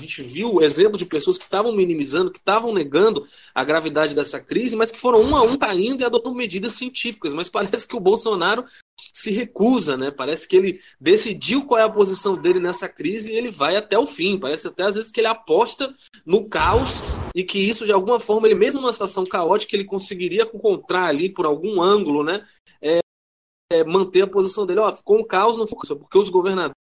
gente 0.00 0.22
viu 0.22 0.54
o 0.54 0.62
exemplo 0.62 0.96
de 0.96 1.04
pessoas 1.04 1.36
que 1.36 1.44
estavam 1.44 1.72
minimizando, 1.72 2.30
que 2.30 2.38
estavam 2.38 2.72
negando 2.72 3.26
a 3.54 3.62
gravidade 3.62 4.14
dessa 4.14 4.40
crise, 4.40 4.76
mas 4.76 4.90
que 4.90 4.98
foram 4.98 5.22
um 5.22 5.36
a 5.36 5.42
um 5.42 5.56
caindo 5.56 6.00
e 6.00 6.04
adotando 6.04 6.34
medidas 6.34 6.72
científicas. 6.72 7.34
Mas 7.34 7.48
parece 7.48 7.86
que 7.86 7.96
o 7.96 8.00
Bolsonaro 8.00 8.64
se 9.12 9.30
recusa, 9.30 9.96
né? 9.96 10.10
Parece 10.10 10.48
que 10.48 10.56
ele 10.56 10.80
decidiu 11.00 11.66
qual 11.66 11.80
é 11.80 11.84
a 11.84 11.90
posição 11.90 12.36
dele 12.36 12.58
nessa 12.58 12.88
crise 12.88 13.32
e 13.32 13.36
ele 13.36 13.50
vai 13.50 13.76
até 13.76 13.98
o 13.98 14.06
fim. 14.06 14.38
Parece 14.38 14.68
até 14.68 14.84
às 14.84 14.94
vezes 14.96 15.10
que 15.10 15.20
ele 15.20 15.28
aposta 15.28 15.94
no 16.24 16.48
caos 16.48 17.00
e 17.34 17.44
que 17.44 17.58
isso, 17.58 17.84
de 17.84 17.92
alguma 17.92 18.18
forma, 18.18 18.46
ele 18.46 18.54
mesmo 18.54 18.80
numa 18.80 18.92
situação 18.92 19.24
caótica, 19.24 19.76
ele 19.76 19.84
conseguiria 19.84 20.50
encontrar 20.52 21.06
ali 21.06 21.28
por 21.28 21.46
algum 21.46 21.80
ângulo, 21.80 22.24
né? 22.24 22.46
É, 22.80 23.00
é, 23.72 23.84
manter 23.84 24.22
a 24.22 24.26
posição 24.26 24.64
dele. 24.66 24.80
Ó, 24.80 24.94
ficou 24.94 25.18
um 25.18 25.24
caos, 25.24 25.56
não 25.56 25.66
foi 25.66 25.96
porque 25.96 26.18
os 26.18 26.30
governadores 26.30 26.74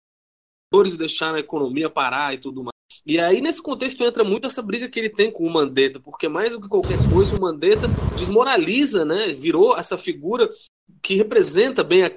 deixaram 0.97 1.37
a 1.37 1.40
economia 1.40 1.90
parar 1.90 2.35
e 2.35 2.38
tudo 2.38 2.62
mais. 2.62 2.80
E 3.05 3.19
aí, 3.19 3.41
nesse 3.41 3.63
contexto, 3.63 4.05
entra 4.05 4.23
muito 4.23 4.47
essa 4.47 4.63
briga 4.63 4.89
que 4.89 4.99
ele 4.99 5.11
tem 5.11 5.31
com 5.31 5.45
o 5.45 5.51
Mandetta, 5.51 5.99
porque 6.01 6.29
mais 6.29 6.53
do 6.53 6.61
que 6.61 6.69
qualquer 6.69 6.99
coisa, 7.13 7.37
o 7.37 7.41
Mandetta 7.41 7.89
desmoraliza, 8.17 9.05
né? 9.05 9.29
Virou 9.29 9.77
essa 9.77 9.97
figura 9.97 10.49
que 11.03 11.15
representa 11.15 11.83
bem 11.83 12.05
a 12.05 12.13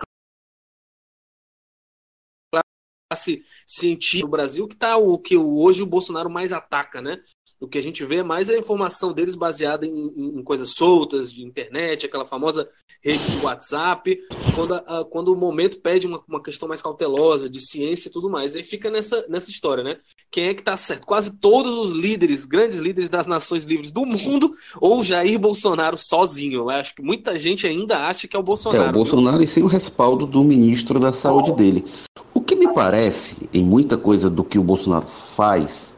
classe 3.11 3.45
científica 3.65 4.25
no 4.25 4.31
Brasil, 4.31 4.67
que 4.67 4.75
tá 4.75 4.97
o 4.97 5.17
que 5.17 5.37
hoje 5.37 5.83
o 5.83 5.87
Bolsonaro 5.87 6.29
mais 6.29 6.51
ataca, 6.51 7.01
né? 7.01 7.23
O 7.63 7.67
que 7.67 7.77
a 7.77 7.81
gente 7.81 8.03
vê 8.03 8.21
mais 8.21 8.49
é 8.49 8.55
a 8.55 8.59
informação 8.59 9.13
deles 9.13 9.35
baseada 9.35 9.85
em, 9.85 10.11
em, 10.17 10.43
coisas 10.43 10.71
soltas, 10.71 11.31
de 11.31 11.41
internet, 11.41 12.05
aquela 12.05 12.25
famosa 12.25 12.67
rede 13.01 13.25
de 13.31 13.37
WhatsApp, 13.37 14.19
quando, 14.53 14.73
a, 14.73 15.05
quando 15.09 15.29
o 15.29 15.35
momento 15.37 15.79
pede 15.79 16.05
uma, 16.05 16.21
uma, 16.27 16.43
questão 16.43 16.67
mais 16.67 16.81
cautelosa, 16.81 17.49
de 17.49 17.61
ciência 17.61 18.09
e 18.09 18.11
tudo 18.11 18.29
mais. 18.29 18.53
Aí 18.53 18.65
fica 18.65 18.89
nessa, 18.89 19.25
nessa 19.29 19.49
história, 19.49 19.81
né? 19.81 19.97
Quem 20.29 20.47
é 20.47 20.53
que 20.53 20.61
tá 20.61 20.75
certo? 20.75 21.07
Quase 21.07 21.31
todos 21.31 21.73
os 21.73 21.93
líderes, 21.93 22.45
grandes 22.45 22.79
líderes 22.79 23.09
das 23.09 23.27
nações 23.27 23.63
livres 23.63 23.93
do 23.93 24.05
mundo, 24.05 24.53
ou 24.81 25.01
Jair 25.01 25.39
Bolsonaro 25.39 25.97
sozinho. 25.97 26.63
Eu 26.63 26.69
acho 26.69 26.93
que 26.93 27.01
muita 27.01 27.39
gente 27.39 27.65
ainda 27.65 28.07
acha 28.07 28.27
que 28.27 28.35
é 28.35 28.39
o 28.39 28.43
Bolsonaro. 28.43 28.83
É, 28.83 28.89
o 28.89 28.93
Bolsonaro 28.93 29.37
viu? 29.37 29.45
e 29.45 29.47
sem 29.47 29.63
o 29.63 29.67
respaldo 29.67 30.25
do 30.25 30.43
ministro 30.43 30.99
da 30.99 31.13
Saúde 31.13 31.51
oh. 31.51 31.55
dele. 31.55 31.85
O 32.33 32.41
que 32.41 32.57
me 32.57 32.73
parece, 32.73 33.49
em 33.53 33.63
muita 33.63 33.97
coisa 33.97 34.29
do 34.29 34.43
que 34.43 34.59
o 34.59 34.63
Bolsonaro 34.63 35.07
faz, 35.07 35.92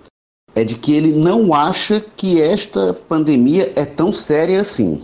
é 0.55 0.63
de 0.63 0.75
que 0.75 0.95
ele 0.95 1.12
não 1.12 1.53
acha 1.53 2.00
que 2.15 2.41
esta 2.41 2.93
pandemia 2.93 3.74
é 3.75 3.85
tão 3.85 4.13
séria 4.13 4.62
assim. 4.62 5.03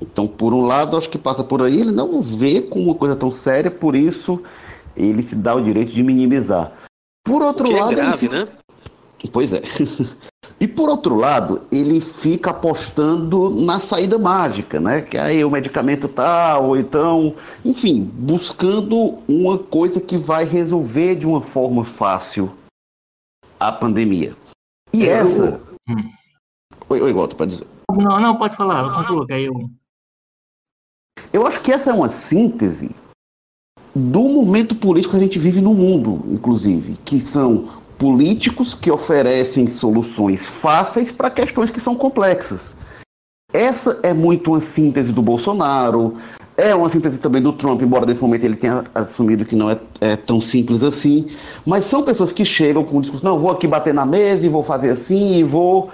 Então, 0.00 0.26
por 0.26 0.52
um 0.52 0.62
lado, 0.62 0.96
acho 0.96 1.08
que 1.08 1.18
passa 1.18 1.44
por 1.44 1.62
aí, 1.62 1.80
ele 1.80 1.92
não 1.92 2.20
vê 2.20 2.62
como 2.62 2.86
uma 2.86 2.94
coisa 2.94 3.14
tão 3.14 3.30
séria, 3.30 3.70
por 3.70 3.94
isso 3.94 4.42
ele 4.96 5.22
se 5.22 5.36
dá 5.36 5.54
o 5.54 5.62
direito 5.62 5.92
de 5.92 6.02
minimizar. 6.02 6.72
Por 7.24 7.42
outro 7.42 7.66
que 7.66 7.74
lado. 7.74 7.92
É 7.92 7.94
grave, 7.94 8.26
ele... 8.26 8.34
né? 8.34 8.48
Pois 9.30 9.52
é. 9.52 9.62
E 10.60 10.68
por 10.68 10.88
outro 10.88 11.16
lado, 11.16 11.62
ele 11.72 12.00
fica 12.00 12.50
apostando 12.50 13.50
na 13.50 13.80
saída 13.80 14.16
mágica, 14.16 14.78
né? 14.78 15.00
Que 15.00 15.18
aí 15.18 15.44
o 15.44 15.50
medicamento 15.50 16.06
tal, 16.06 16.68
ou 16.68 16.76
então, 16.76 17.34
enfim, 17.64 18.08
buscando 18.14 19.18
uma 19.26 19.58
coisa 19.58 20.00
que 20.00 20.16
vai 20.16 20.44
resolver 20.44 21.16
de 21.16 21.26
uma 21.26 21.42
forma 21.42 21.84
fácil 21.84 22.48
a 23.58 23.72
pandemia. 23.72 24.36
E 24.92 25.04
Eu- 25.04 25.10
essa. 25.16 25.60
Hum. 25.88 26.10
Oi, 26.88 27.00
oi, 27.00 27.12
Walter, 27.12 27.36
pode 27.36 27.50
dizer. 27.52 27.66
Não, 27.90 28.20
não, 28.20 28.36
pode 28.36 28.56
falar, 28.56 28.92
conclua, 28.94 29.26
que 29.26 29.32
aí. 29.32 29.48
Eu 31.32 31.46
acho 31.46 31.60
que 31.60 31.72
essa 31.72 31.90
é 31.90 31.94
uma 31.94 32.08
síntese 32.08 32.90
do 33.94 34.22
momento 34.22 34.74
político 34.74 35.12
que 35.12 35.20
a 35.20 35.22
gente 35.22 35.38
vive 35.38 35.60
no 35.60 35.74
mundo, 35.74 36.22
inclusive, 36.32 36.96
que 37.04 37.20
são 37.20 37.68
políticos 37.98 38.74
que 38.74 38.90
oferecem 38.90 39.66
soluções 39.70 40.46
fáceis 40.46 41.12
para 41.12 41.30
questões 41.30 41.70
que 41.70 41.80
são 41.80 41.94
complexas. 41.94 42.74
Essa 43.52 44.00
é 44.02 44.12
muito 44.14 44.52
uma 44.52 44.60
síntese 44.60 45.12
do 45.12 45.22
Bolsonaro, 45.22 46.14
é 46.56 46.74
uma 46.74 46.88
síntese 46.88 47.18
também 47.20 47.40
do 47.40 47.52
Trump, 47.52 47.80
embora 47.82 48.06
nesse 48.06 48.20
momento 48.20 48.44
ele 48.44 48.56
tenha 48.56 48.84
assumido 48.94 49.44
que 49.44 49.56
não 49.56 49.70
é, 49.70 49.78
é 50.00 50.16
tão 50.16 50.40
simples 50.40 50.82
assim. 50.82 51.26
Mas 51.66 51.84
são 51.84 52.02
pessoas 52.02 52.32
que 52.32 52.44
chegam 52.44 52.84
com 52.84 52.98
o 52.98 53.00
discurso: 53.00 53.24
não, 53.24 53.38
vou 53.38 53.50
aqui 53.50 53.66
bater 53.66 53.94
na 53.94 54.04
mesa 54.04 54.44
e 54.44 54.48
vou 54.48 54.62
fazer 54.62 54.90
assim 54.90 55.36
e 55.36 55.42
vou. 55.42 55.90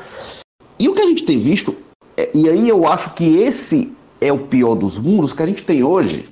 E 0.78 0.88
o 0.88 0.94
que 0.94 1.00
a 1.00 1.06
gente 1.06 1.24
tem 1.24 1.38
visto, 1.38 1.76
é- 2.16 2.30
e 2.34 2.48
aí 2.48 2.68
eu 2.68 2.86
acho 2.86 3.10
que 3.14 3.36
esse 3.36 3.92
é 4.20 4.32
o 4.32 4.38
pior 4.38 4.74
dos 4.74 4.98
mundos 4.98 5.32
que 5.32 5.42
a 5.42 5.46
gente 5.46 5.64
tem 5.64 5.82
hoje. 5.82 6.28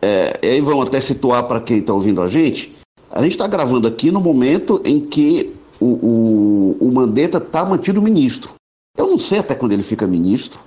É, 0.00 0.38
e 0.42 0.48
aí 0.48 0.60
vamos 0.60 0.88
até 0.88 1.00
situar 1.00 1.46
para 1.46 1.60
quem 1.60 1.78
está 1.78 1.92
ouvindo 1.92 2.22
a 2.22 2.28
gente. 2.28 2.76
A 3.10 3.22
gente 3.22 3.32
está 3.32 3.46
gravando 3.46 3.86
aqui 3.86 4.10
no 4.10 4.20
momento 4.20 4.80
em 4.84 5.00
que 5.00 5.54
o, 5.78 5.86
o, 5.86 6.76
o 6.80 6.92
Mandetta 6.92 7.38
está 7.38 7.64
mantido 7.64 8.00
ministro. 8.00 8.54
Eu 8.96 9.06
não 9.06 9.18
sei 9.18 9.38
até 9.38 9.54
quando 9.54 9.72
ele 9.72 9.82
fica 9.82 10.06
ministro, 10.06 10.60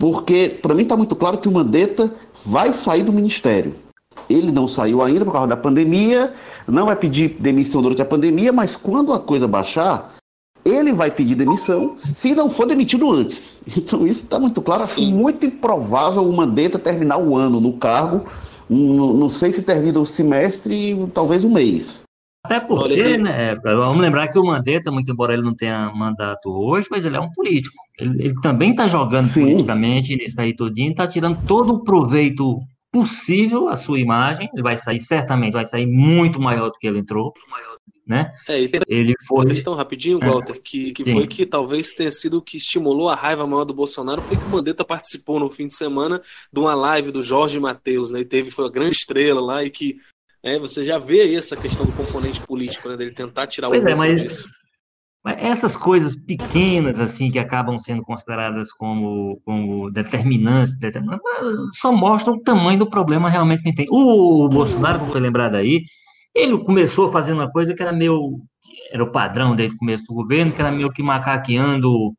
porque 0.00 0.58
para 0.62 0.74
mim 0.74 0.82
está 0.82 0.96
muito 0.96 1.14
claro 1.14 1.36
que 1.36 1.46
o 1.46 1.52
Mandetta 1.52 2.10
vai 2.44 2.72
sair 2.72 3.02
do 3.02 3.12
ministério. 3.12 3.74
Ele 4.30 4.50
não 4.50 4.66
saiu 4.66 5.02
ainda 5.02 5.26
por 5.26 5.32
causa 5.32 5.48
da 5.48 5.58
pandemia, 5.58 6.32
não 6.66 6.86
vai 6.86 6.96
pedir 6.96 7.36
demissão 7.38 7.82
durante 7.82 8.00
a 8.00 8.06
pandemia, 8.06 8.50
mas 8.50 8.74
quando 8.74 9.12
a 9.12 9.20
coisa 9.20 9.46
baixar, 9.46 10.14
ele 10.64 10.94
vai 10.94 11.10
pedir 11.10 11.34
demissão 11.34 11.94
se 11.98 12.34
não 12.34 12.48
for 12.48 12.66
demitido 12.66 13.12
antes. 13.12 13.60
Então 13.76 14.06
isso 14.06 14.24
está 14.24 14.40
muito 14.40 14.62
claro. 14.62 14.84
Acho 14.84 14.94
Sim. 14.94 15.12
muito 15.12 15.44
improvável 15.44 16.26
o 16.26 16.34
Mandetta 16.34 16.78
terminar 16.78 17.18
o 17.18 17.36
ano 17.36 17.60
no 17.60 17.74
cargo. 17.74 18.24
Não, 18.68 19.12
não 19.12 19.28
sei 19.28 19.52
se 19.52 19.62
termina 19.62 20.00
o 20.00 20.06
semestre, 20.06 20.96
talvez 21.12 21.44
um 21.44 21.52
mês. 21.52 22.02
Até 22.50 22.58
porque, 22.58 23.00
Olha, 23.00 23.18
né, 23.18 23.54
vamos 23.62 24.00
lembrar 24.00 24.26
que 24.26 24.36
o 24.36 24.44
Mandetta, 24.44 24.90
muito 24.90 25.08
embora 25.08 25.32
ele 25.32 25.42
não 25.42 25.52
tenha 25.52 25.88
mandato 25.94 26.50
hoje, 26.50 26.88
mas 26.90 27.04
ele 27.04 27.16
é 27.16 27.20
um 27.20 27.30
político. 27.30 27.76
Ele, 27.96 28.24
ele 28.24 28.34
também 28.40 28.72
está 28.72 28.88
jogando 28.88 29.28
Sim. 29.28 29.42
politicamente 29.42 30.16
nisso 30.16 30.40
aí 30.40 30.52
todinho, 30.52 30.90
está 30.90 31.06
tirando 31.06 31.46
todo 31.46 31.74
o 31.74 31.84
proveito 31.84 32.58
possível 32.90 33.68
à 33.68 33.76
sua 33.76 34.00
imagem. 34.00 34.50
Ele 34.52 34.64
vai 34.64 34.76
sair, 34.76 34.98
certamente, 34.98 35.52
vai 35.52 35.64
sair 35.64 35.86
muito 35.86 36.40
maior 36.40 36.70
do 36.70 36.74
que 36.76 36.88
ele 36.88 36.98
entrou, 36.98 37.32
né? 38.04 38.34
É, 38.48 38.60
e 38.60 38.68
tem 38.68 38.80
Ele 38.88 39.10
uma 39.10 39.26
foi... 39.28 39.46
questão 39.46 39.74
rapidinho, 39.74 40.18
É. 40.20 40.26
Walter, 40.26 40.60
que, 40.60 40.90
que 40.90 41.04
Sim. 41.04 41.12
foi 41.12 41.28
que 41.28 41.46
talvez 41.46 41.92
tenha 41.92 42.10
sido 42.10 42.38
o 42.38 42.42
que 42.42 42.56
estimulou 42.56 43.08
a 43.08 43.14
raiva 43.14 43.46
maior 43.46 43.64
do 43.64 43.72
Bolsonaro, 43.72 44.20
foi 44.20 44.36
que 44.36 44.42
o 44.42 44.48
Mandetta 44.48 44.84
participou 44.84 45.38
no 45.38 45.48
fim 45.48 45.68
de 45.68 45.76
semana 45.76 46.20
de 46.52 46.58
uma 46.58 46.74
live 46.74 47.12
do 47.12 47.22
Jorge 47.22 47.60
Matheus, 47.60 48.10
né? 48.10 48.18
E 48.20 48.24
teve, 48.24 48.50
foi 48.50 48.66
a 48.66 48.70
grande 48.70 48.96
estrela 48.96 49.40
lá, 49.40 49.64
e 49.64 49.70
que 49.70 49.98
é, 50.42 50.58
você 50.58 50.82
já 50.82 50.98
vê 50.98 51.22
aí 51.22 51.34
essa 51.36 51.56
questão 51.56 51.84
do 51.86 51.92
componente 51.92 52.40
político, 52.42 52.88
né? 52.88 52.96
Dele 52.96 53.12
tentar 53.12 53.46
tirar 53.46 53.68
Pois 53.68 53.84
o 53.84 53.88
é, 53.88 53.94
mas- 53.94 54.22
disso. 54.22 54.48
Mas 55.22 55.36
essas 55.38 55.76
coisas 55.76 56.16
pequenas, 56.16 56.98
assim, 56.98 57.30
que 57.30 57.38
acabam 57.38 57.78
sendo 57.78 58.02
consideradas 58.02 58.72
como, 58.72 59.38
como 59.44 59.90
determinantes, 59.90 60.78
determinantes, 60.78 61.22
só 61.78 61.92
mostram 61.92 62.36
o 62.36 62.40
tamanho 62.42 62.78
do 62.78 62.88
problema 62.88 63.28
realmente 63.28 63.62
que 63.62 63.74
tem. 63.74 63.86
O 63.90 64.48
Bolsonaro, 64.48 64.98
como 64.98 65.12
foi 65.12 65.20
lembrado 65.20 65.56
aí, 65.56 65.82
ele 66.34 66.56
começou 66.64 67.06
fazendo 67.10 67.40
uma 67.40 67.50
coisa 67.50 67.74
que 67.74 67.82
era 67.82 67.92
meio. 67.92 68.38
Era 68.90 69.04
o 69.04 69.12
padrão 69.12 69.54
desde 69.54 69.74
o 69.74 69.78
começo 69.78 70.04
do 70.06 70.14
governo, 70.14 70.52
que 70.52 70.60
era 70.62 70.70
meio 70.70 70.90
que 70.90 71.02
macaqueando 71.02 72.14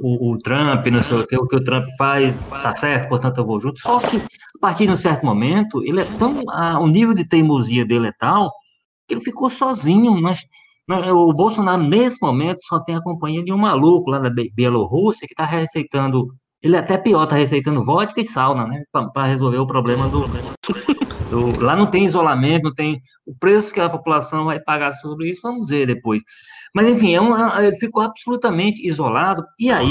o, 0.00 0.32
o 0.32 0.38
Trump, 0.38 0.86
não 0.86 1.02
sei 1.02 1.18
o 1.18 1.26
que, 1.26 1.36
o 1.36 1.46
que 1.46 1.56
o 1.56 1.64
Trump 1.64 1.84
faz, 1.98 2.42
tá 2.44 2.74
certo, 2.76 3.08
portanto 3.08 3.38
eu 3.38 3.46
vou 3.46 3.58
junto. 3.60 3.80
Só 3.80 3.98
que, 4.00 4.16
a 4.18 4.58
partir 4.60 4.86
de 4.86 4.92
um 4.92 4.96
certo 4.96 5.24
momento, 5.24 5.82
ele 5.84 6.00
é 6.00 6.04
tão. 6.04 6.42
A, 6.50 6.78
o 6.80 6.86
nível 6.86 7.14
de 7.14 7.24
teimosia 7.28 7.84
dele 7.84 8.08
é 8.08 8.12
tal 8.18 8.50
que 9.06 9.14
ele 9.14 9.20
ficou 9.22 9.48
sozinho. 9.50 10.20
Nós- 10.20 10.44
o 11.12 11.32
Bolsonaro, 11.34 11.82
nesse 11.82 12.18
momento, 12.22 12.58
só 12.62 12.80
tem 12.82 12.94
a 12.96 13.02
companhia 13.02 13.44
de 13.44 13.52
um 13.52 13.58
maluco 13.58 14.10
lá 14.10 14.18
da 14.18 14.30
Bielorrússia 14.54 15.26
que 15.26 15.34
está 15.34 15.44
receitando. 15.44 16.28
Ele 16.62 16.74
é 16.76 16.78
até 16.78 16.96
pior, 16.98 17.24
está 17.24 17.36
receitando 17.36 17.84
vodka 17.84 18.20
e 18.20 18.24
sauna, 18.24 18.66
né? 18.66 18.82
Para 19.12 19.26
resolver 19.26 19.58
o 19.58 19.66
problema 19.66 20.08
do- 21.30 21.60
Lá 21.60 21.76
não 21.76 21.86
tem 21.90 22.04
isolamento, 22.04 22.64
não 22.64 22.74
tem. 22.74 22.98
O 23.26 23.34
preço 23.38 23.72
que 23.72 23.80
a 23.80 23.88
população 23.88 24.46
vai 24.46 24.58
pagar 24.60 24.92
sobre 24.92 25.28
isso, 25.30 25.40
vamos 25.42 25.68
ver 25.68 25.86
depois. 25.86 26.22
Mas, 26.74 26.86
enfim, 26.86 27.14
é 27.14 27.20
um, 27.20 27.36
é- 27.36 27.66
ele 27.68 27.76
ficou 27.76 28.02
absolutamente 28.02 28.86
isolado. 28.86 29.42
E 29.58 29.70
aí, 29.70 29.88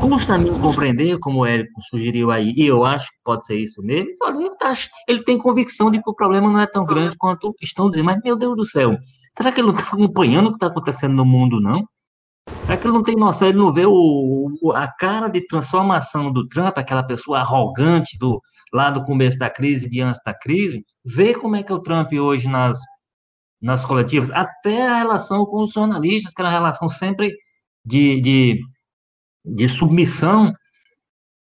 custa 0.00 0.34
a 0.34 0.38
mim 0.38 0.52
compreender, 0.60 1.18
como 1.18 1.40
o 1.40 1.46
Érico 1.46 1.80
sugeriu 1.90 2.30
aí, 2.30 2.52
e 2.56 2.66
eu 2.66 2.84
acho 2.84 3.06
que 3.08 3.18
pode 3.24 3.44
ser 3.46 3.56
isso 3.56 3.82
mesmo. 3.82 4.10
Ele, 4.28 4.50
tá- 4.56 4.72
ele 5.08 5.22
tem 5.24 5.36
convicção 5.38 5.90
de 5.90 6.02
que 6.02 6.08
o 6.10 6.14
problema 6.14 6.50
não 6.50 6.60
é 6.60 6.66
tão 6.66 6.84
grande 6.84 7.16
quanto 7.16 7.54
estão 7.60 7.90
dizendo. 7.90 8.06
Mas, 8.06 8.20
meu 8.24 8.36
Deus 8.36 8.56
do 8.56 8.64
céu, 8.64 8.96
será 9.36 9.50
que 9.52 9.60
ele 9.60 9.68
não 9.68 9.74
está 9.74 9.88
acompanhando 9.92 10.46
o 10.46 10.50
que 10.50 10.56
está 10.56 10.66
acontecendo 10.68 11.14
no 11.14 11.24
mundo, 11.24 11.60
não? 11.60 11.84
Será 12.64 12.76
que 12.78 12.86
ele 12.86 12.94
não 12.94 13.02
tem 13.02 13.16
noção, 13.16 13.48
ele 13.48 13.58
não 13.58 13.72
vê 13.72 13.84
o, 13.86 14.48
o- 14.62 14.72
a 14.72 14.86
cara 14.88 15.28
de 15.28 15.46
transformação 15.46 16.32
do 16.32 16.46
Trump, 16.48 16.78
aquela 16.78 17.02
pessoa 17.02 17.40
arrogante 17.40 18.16
do 18.18 18.40
lá 18.72 18.90
do 18.90 19.02
começo 19.04 19.38
da 19.38 19.48
crise, 19.50 19.88
de 19.88 20.00
antes 20.00 20.20
da 20.24 20.32
crise? 20.34 20.84
Vê 21.04 21.34
como 21.34 21.56
é 21.56 21.62
que 21.62 21.72
é 21.72 21.74
o 21.74 21.80
Trump 21.80 22.12
hoje 22.12 22.48
nas, 22.48 22.78
nas 23.60 23.84
coletivas, 23.84 24.30
até 24.30 24.86
a 24.86 24.98
relação 24.98 25.44
com 25.44 25.64
os 25.64 25.72
jornalistas, 25.72 26.32
que 26.32 26.40
era 26.40 26.48
uma 26.48 26.54
relação 26.54 26.88
sempre 26.88 27.34
de, 27.84 28.20
de, 28.20 28.60
de 29.44 29.68
submissão. 29.68 30.52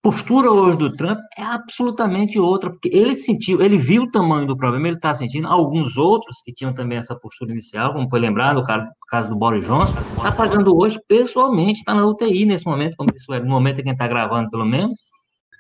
Postura 0.02 0.52
hoje 0.52 0.78
do 0.78 0.94
Trump 0.94 1.18
é 1.38 1.44
absolutamente 1.44 2.38
outra, 2.38 2.70
porque 2.70 2.90
ele 2.92 3.16
sentiu, 3.16 3.62
ele 3.62 3.78
viu 3.78 4.04
o 4.04 4.12
tamanho 4.12 4.46
do 4.46 4.58
problema, 4.58 4.88
ele 4.88 4.98
está 4.98 5.16
sentindo. 5.16 5.48
Alguns 5.48 5.96
outros 5.96 6.42
que 6.44 6.52
tinham 6.52 6.74
também 6.74 6.98
essa 6.98 7.16
postura 7.16 7.54
inicial, 7.54 7.94
como 7.94 8.10
foi 8.10 8.20
lembrado, 8.20 8.60
o 8.60 8.64
caso, 9.08 9.30
do 9.30 9.36
Boris 9.36 9.66
Johnson, 9.66 9.96
está 10.18 10.32
pagando 10.32 10.76
hoje 10.78 11.00
pessoalmente, 11.08 11.80
está 11.80 11.96
na 11.96 12.06
UTI 12.06 12.46
nesse 12.46 12.66
momento, 12.66 12.98
como 12.98 13.12
isso 13.16 13.34
é, 13.34 13.40
no 13.40 13.48
momento 13.48 13.80
em 13.80 13.84
que 13.84 13.90
está 13.92 14.06
gravando, 14.06 14.50
pelo 14.50 14.66
menos, 14.66 15.04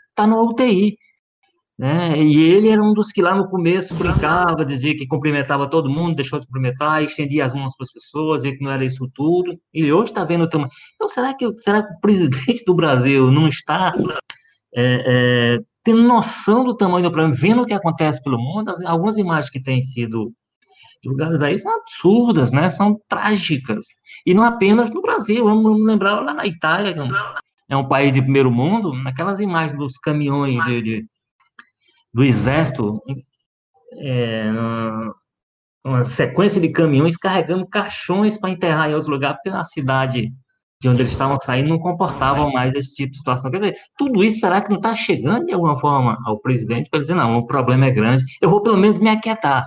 está 0.09 0.27
na 0.27 0.39
UTI. 0.41 0.97
Né? 1.77 2.21
E 2.21 2.39
ele 2.39 2.69
era 2.69 2.81
um 2.81 2.93
dos 2.93 3.11
que 3.11 3.19
lá 3.21 3.35
no 3.35 3.49
começo 3.49 3.95
brincava, 3.95 4.63
dizia 4.63 4.95
que 4.95 5.07
cumprimentava 5.07 5.67
todo 5.67 5.89
mundo, 5.89 6.15
deixou 6.15 6.39
de 6.39 6.45
cumprimentar, 6.45 7.01
estendia 7.03 7.43
as 7.45 7.53
mãos 7.53 7.75
para 7.75 7.83
as 7.85 7.91
pessoas, 7.91 8.43
dizia 8.43 8.55
que 8.57 8.63
não 8.63 8.71
era 8.71 8.85
isso 8.85 9.09
tudo. 9.13 9.57
E 9.73 9.91
hoje 9.91 10.11
está 10.11 10.23
vendo 10.23 10.43
o 10.43 10.49
tamanho. 10.49 10.69
Então, 10.95 11.09
será 11.09 11.33
que, 11.33 11.51
será 11.57 11.81
que 11.81 11.93
o 11.93 11.99
presidente 11.99 12.63
do 12.65 12.75
Brasil 12.75 13.31
não 13.31 13.47
está 13.47 13.91
é, 14.75 15.55
é, 15.55 15.59
tendo 15.83 16.03
noção 16.03 16.63
do 16.63 16.75
tamanho 16.77 17.03
do 17.05 17.11
problema, 17.11 17.35
vendo 17.35 17.63
o 17.63 17.65
que 17.65 17.73
acontece 17.73 18.23
pelo 18.23 18.37
mundo? 18.37 18.69
As- 18.69 18.85
algumas 18.85 19.17
imagens 19.17 19.49
que 19.49 19.61
têm 19.61 19.81
sido 19.81 20.31
divulgadas 21.03 21.41
aí 21.41 21.57
são 21.57 21.73
absurdas, 21.75 22.51
né? 22.51 22.69
São 22.69 22.99
trágicas. 23.09 23.83
E 24.25 24.33
não 24.33 24.43
apenas 24.43 24.89
no 24.91 25.01
Brasil, 25.01 25.43
vamos 25.43 25.81
lembrar 25.83 26.21
lá 26.21 26.33
na 26.35 26.45
Itália, 26.45 26.93
que 26.93 26.99
é 26.99 27.03
um, 27.03 27.11
é 27.69 27.75
um 27.77 27.87
país 27.87 28.13
de 28.13 28.21
primeiro 28.21 28.51
mundo, 28.51 28.93
naquelas 28.93 29.39
imagens 29.39 29.77
dos 29.77 29.97
caminhões 29.97 30.63
de, 30.65 30.81
de- 30.81 31.05
do 32.13 32.23
exército, 32.23 33.01
é, 33.99 34.51
uma- 35.83 36.05
sequência 36.05 36.61
de 36.61 36.69
caminhões 36.69 37.17
carregando 37.17 37.67
caixões 37.67 38.37
para 38.37 38.49
enterrar 38.49 38.89
em 38.89 38.95
outro 38.95 39.11
lugar, 39.11 39.33
porque 39.35 39.49
na 39.49 39.63
cidade 39.63 40.31
de 40.81 40.89
onde 40.89 41.01
eles 41.01 41.11
estavam 41.11 41.39
saindo 41.41 41.69
não 41.69 41.79
comportavam 41.79 42.51
mais 42.51 42.73
esse 42.73 42.93
tipo 42.95 43.11
de 43.11 43.17
situação. 43.17 43.49
Quer 43.49 43.59
dizer, 43.59 43.77
tudo 43.97 44.21
isso 44.23 44.39
será 44.41 44.61
que 44.61 44.69
não 44.69 44.77
está 44.77 44.93
chegando 44.93 45.45
de 45.45 45.53
alguma 45.53 45.79
forma 45.79 46.17
ao 46.25 46.39
presidente 46.39 46.89
para 46.89 46.99
dizer, 46.99 47.15
não, 47.15 47.37
o 47.37 47.45
problema 47.47 47.85
é 47.85 47.91
grande, 47.91 48.25
eu 48.41 48.49
vou 48.49 48.61
pelo 48.61 48.77
menos 48.77 48.99
me 48.99 49.09
aquietar. 49.09 49.65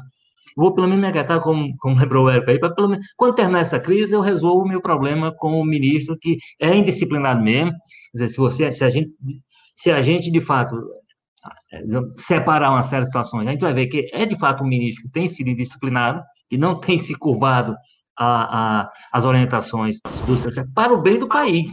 Vou 0.57 0.75
pelo 0.75 0.87
menos 0.87 1.03
me 1.03 1.09
aquietar, 1.09 1.41
como, 1.41 1.75
como 1.79 1.99
lembrou 1.99 2.29
aí, 2.29 2.41
para 2.41 2.75
pelo 2.75 2.89
menos, 2.89 3.07
quando 3.17 3.35
terminar 3.35 3.61
essa 3.61 3.79
crise, 3.81 4.15
eu 4.15 4.21
resolvo 4.23 4.65
o 4.65 4.69
meu 4.69 4.81
problema 4.81 5.35
com 5.37 5.61
o 5.61 5.65
ministro, 5.65 6.19
que 6.19 6.39
é 6.61 6.75
indisciplinado 6.75 7.43
mesmo. 7.43 7.73
Quer 7.73 7.79
dizer, 8.15 8.29
se, 8.29 8.37
você, 8.39 8.73
se, 8.73 8.85
a, 8.85 8.89
gente, 8.91 9.11
se 9.77 9.91
a 9.91 10.01
gente, 10.01 10.31
de 10.31 10.41
fato, 10.41 10.77
separar 12.17 12.71
uma 12.71 12.83
série 12.83 13.03
de 13.03 13.07
situações, 13.07 13.47
a 13.47 13.53
gente 13.53 13.61
vai 13.61 13.75
ver 13.75 13.87
que 13.87 14.09
é, 14.13 14.27
de 14.27 14.37
fato, 14.37 14.63
um 14.63 14.69
ministro 14.69 15.05
que 15.05 15.11
tem 15.11 15.27
sido 15.27 15.49
indisciplinado, 15.49 16.23
que 16.49 16.57
não 16.57 16.81
tem 16.81 16.99
se 16.99 17.15
curvado 17.15 17.75
as 18.17 19.25
orientações 19.25 19.99
do 20.27 20.73
para 20.75 20.93
o 20.93 21.03
bem 21.03 21.19
do 21.19 21.29
país. 21.29 21.71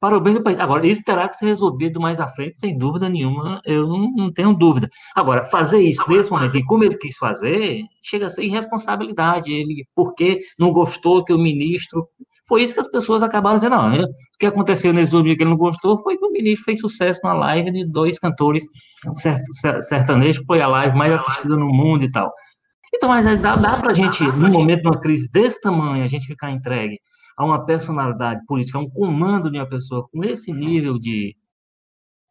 para 0.00 0.16
o 0.16 0.20
bem 0.20 0.34
do 0.34 0.42
país. 0.42 0.58
Agora, 0.58 0.84
isso 0.84 1.02
terá 1.04 1.28
que 1.28 1.36
ser 1.36 1.46
resolvido 1.46 2.00
mais 2.00 2.18
à 2.18 2.26
frente, 2.26 2.58
sem 2.58 2.76
dúvida 2.76 3.08
nenhuma, 3.08 3.60
eu 3.64 3.86
não, 3.86 4.10
não 4.10 4.32
tenho 4.32 4.52
dúvida. 4.52 4.88
Agora, 5.14 5.44
fazer 5.44 5.78
isso 5.78 6.02
nesse 6.08 6.28
momento, 6.30 6.56
e 6.56 6.64
como 6.64 6.82
ele 6.82 6.98
quis 6.98 7.16
fazer, 7.16 7.84
chega 8.02 8.26
a 8.26 8.28
ser 8.28 8.42
irresponsabilidade. 8.42 9.52
Ele, 9.52 9.86
porque 9.94 10.40
não 10.58 10.72
gostou 10.72 11.24
que 11.24 11.32
o 11.32 11.38
ministro. 11.38 12.08
Foi 12.46 12.62
isso 12.62 12.74
que 12.74 12.80
as 12.80 12.90
pessoas 12.90 13.22
acabaram 13.22 13.56
dizendo. 13.56 13.76
Não, 13.76 14.04
o 14.04 14.08
que 14.38 14.46
aconteceu 14.46 14.92
nesse 14.92 15.12
domingo 15.12 15.36
que 15.36 15.42
ele 15.42 15.50
não 15.50 15.56
gostou 15.56 15.98
foi 16.02 16.16
que 16.16 16.24
o 16.24 16.30
ministro 16.30 16.64
fez 16.64 16.80
sucesso 16.80 17.20
na 17.22 17.32
live 17.32 17.70
de 17.70 17.86
dois 17.86 18.18
cantores 18.18 18.64
sertanejos, 19.80 20.40
que 20.40 20.46
foi 20.46 20.60
a 20.60 20.68
live 20.68 20.96
mais 20.96 21.12
assistida 21.12 21.56
no 21.56 21.68
mundo 21.68 22.02
e 22.04 22.10
tal. 22.10 22.32
Então, 22.94 23.08
mas 23.08 23.24
dá, 23.40 23.56
dá 23.56 23.78
para 23.78 23.92
a 23.92 23.94
gente, 23.94 24.22
num 24.24 24.50
momento 24.50 24.82
de 24.82 24.88
uma 24.88 25.00
crise 25.00 25.28
desse 25.30 25.60
tamanho, 25.60 26.04
a 26.04 26.06
gente 26.06 26.26
ficar 26.26 26.50
entregue 26.50 26.98
a 27.36 27.44
uma 27.44 27.64
personalidade 27.64 28.44
política, 28.46 28.78
a 28.78 28.82
um 28.82 28.90
comando 28.90 29.50
de 29.50 29.58
uma 29.58 29.68
pessoa 29.68 30.06
com 30.12 30.22
esse 30.24 30.52
nível 30.52 30.98
de, 30.98 31.34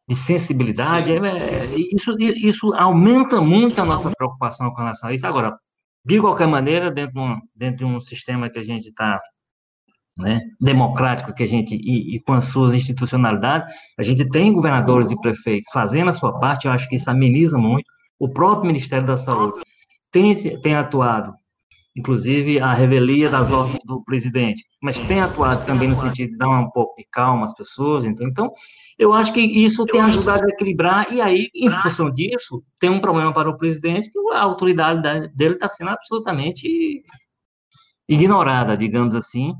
de 0.08 0.14
sensibilidade, 0.14 1.06
sim, 1.06 1.26
é, 1.26 1.60
sim. 1.60 1.88
Isso, 1.92 2.16
isso 2.18 2.74
aumenta 2.74 3.40
muito 3.40 3.80
a 3.80 3.84
nossa 3.84 4.10
preocupação 4.10 4.70
com 4.70 4.76
relação 4.76 5.10
a 5.10 5.14
isso. 5.14 5.26
Agora, 5.26 5.56
de 6.04 6.20
qualquer 6.20 6.46
maneira, 6.46 6.90
dentro 6.90 7.14
de 7.14 7.20
um, 7.20 7.40
dentro 7.56 7.76
de 7.78 7.84
um 7.84 8.00
sistema 8.00 8.48
que 8.48 8.58
a 8.58 8.64
gente 8.64 8.88
está 8.88 9.18
né, 10.16 10.40
democrático 10.60 11.34
que 11.34 11.42
a 11.42 11.46
gente 11.46 11.74
e, 11.74 12.16
e, 12.16 12.20
com 12.20 12.34
as 12.34 12.44
suas 12.44 12.74
institucionalidades, 12.74 13.66
a 13.98 14.02
gente 14.02 14.28
tem 14.28 14.52
governadores 14.52 15.10
e 15.10 15.20
prefeitos 15.20 15.70
fazendo 15.72 16.10
a 16.10 16.12
sua 16.12 16.38
parte, 16.38 16.66
eu 16.66 16.72
acho 16.72 16.88
que 16.88 16.96
isso 16.96 17.10
ameniza 17.10 17.56
muito. 17.58 17.84
O 18.18 18.28
próprio 18.28 18.66
Ministério 18.66 19.06
da 19.06 19.16
Saúde 19.16 19.60
tem, 20.10 20.34
tem 20.60 20.74
atuado 20.74 21.34
inclusive 21.96 22.58
a 22.58 22.72
revelia 22.72 23.28
das 23.28 23.50
ordens 23.50 23.80
do 23.84 24.02
presidente, 24.02 24.64
mas 24.80 24.98
tem 24.98 25.20
atuado 25.20 25.64
também 25.66 25.88
no 25.88 25.98
sentido 25.98 26.30
de 26.30 26.38
dar 26.38 26.48
um 26.48 26.70
pouco 26.70 26.96
de 26.96 27.06
calma 27.10 27.44
às 27.44 27.54
pessoas, 27.54 28.04
então, 28.04 28.26
então 28.26 28.50
eu 28.98 29.12
acho 29.12 29.32
que 29.32 29.40
isso 29.40 29.84
tem 29.86 30.00
ajudado 30.00 30.44
a 30.44 30.48
equilibrar, 30.48 31.12
e 31.12 31.20
aí, 31.20 31.48
em 31.54 31.70
função 31.70 32.10
disso, 32.10 32.62
tem 32.78 32.90
um 32.90 33.00
problema 33.00 33.32
para 33.32 33.48
o 33.48 33.58
presidente, 33.58 34.10
que 34.10 34.18
a 34.32 34.42
autoridade 34.42 35.28
dele 35.34 35.54
está 35.54 35.68
sendo 35.68 35.90
absolutamente 35.90 37.02
ignorada, 38.08 38.76
digamos 38.76 39.14
assim, 39.14 39.52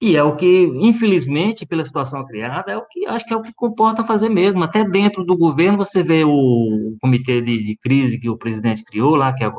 e 0.00 0.16
é 0.16 0.22
o 0.22 0.36
que, 0.36 0.70
infelizmente, 0.76 1.66
pela 1.66 1.82
situação 1.82 2.24
criada, 2.24 2.70
é 2.70 2.76
o 2.76 2.86
que 2.86 3.04
acho 3.06 3.24
que 3.26 3.34
é 3.34 3.36
o 3.36 3.42
que 3.42 3.52
comporta 3.52 4.04
fazer 4.04 4.28
mesmo. 4.28 4.62
Até 4.62 4.84
dentro 4.84 5.24
do 5.24 5.36
governo, 5.36 5.76
você 5.76 6.04
vê 6.04 6.22
o 6.24 6.96
comitê 7.00 7.42
de, 7.42 7.64
de 7.64 7.76
crise 7.76 8.18
que 8.18 8.30
o 8.30 8.38
presidente 8.38 8.84
criou 8.84 9.16
lá, 9.16 9.32
que 9.32 9.42
é, 9.42 9.50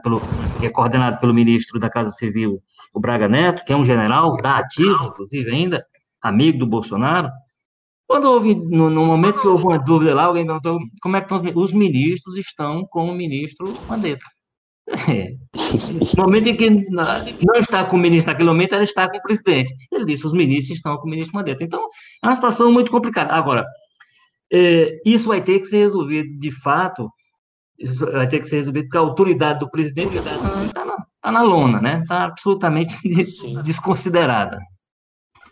pelo, 0.00 0.20
que 0.60 0.66
é 0.66 0.70
coordenado 0.70 1.18
pelo 1.18 1.34
ministro 1.34 1.80
da 1.80 1.90
Casa 1.90 2.12
Civil, 2.12 2.62
o 2.94 3.00
Braga 3.00 3.26
Neto, 3.26 3.64
que 3.64 3.72
é 3.72 3.76
um 3.76 3.82
general 3.82 4.36
da 4.36 4.58
ativa, 4.58 5.04
inclusive, 5.04 5.50
ainda, 5.50 5.84
amigo 6.22 6.58
do 6.58 6.66
Bolsonaro. 6.66 7.28
Quando 8.06 8.26
houve, 8.26 8.54
no, 8.54 8.88
no, 8.88 9.04
momento 9.04 9.40
que 9.40 9.48
houve 9.48 9.64
uma 9.64 9.78
dúvida 9.78 10.14
lá, 10.14 10.24
alguém 10.24 10.46
perguntou 10.46 10.78
como 11.00 11.16
é 11.16 11.20
que 11.20 11.34
estão 11.34 11.50
os, 11.50 11.70
os 11.70 11.72
ministros 11.72 12.36
estão 12.36 12.86
com 12.86 13.06
o 13.06 13.14
ministro 13.14 13.66
Mandetta. 13.88 14.26
É. 14.88 15.34
No 16.16 16.24
momento 16.24 16.48
em 16.48 16.56
que 16.56 16.68
não 16.70 17.54
está 17.56 17.84
com 17.84 17.96
o 17.96 17.98
ministro 17.98 18.32
naquele 18.32 18.48
momento, 18.48 18.74
ela 18.74 18.84
está 18.84 19.08
com 19.08 19.16
o 19.16 19.22
presidente. 19.22 19.72
Ele 19.90 20.04
disse: 20.04 20.26
os 20.26 20.32
ministros 20.32 20.78
estão 20.78 20.96
com 20.96 21.06
o 21.06 21.10
ministro 21.10 21.36
Mandetta. 21.36 21.62
Então, 21.62 21.88
é 22.22 22.26
uma 22.26 22.34
situação 22.34 22.72
muito 22.72 22.90
complicada. 22.90 23.32
Agora, 23.32 23.64
é, 24.52 25.00
isso 25.06 25.28
vai 25.28 25.42
ter 25.42 25.60
que 25.60 25.66
ser 25.66 25.78
resolvido 25.78 26.38
de 26.38 26.50
fato, 26.50 27.10
isso 27.78 27.98
vai 27.98 28.28
ter 28.28 28.40
que 28.40 28.48
ser 28.48 28.56
resolvido 28.56 28.84
porque 28.84 28.98
a 28.98 29.00
autoridade 29.00 29.60
do 29.60 29.70
presidente 29.70 30.16
está 30.16 30.36
tá 30.74 30.84
na, 30.84 31.06
tá 31.20 31.32
na 31.32 31.42
lona, 31.42 31.80
né? 31.80 32.00
Está 32.02 32.24
absolutamente 32.24 32.96
desconsiderada. 33.62 34.58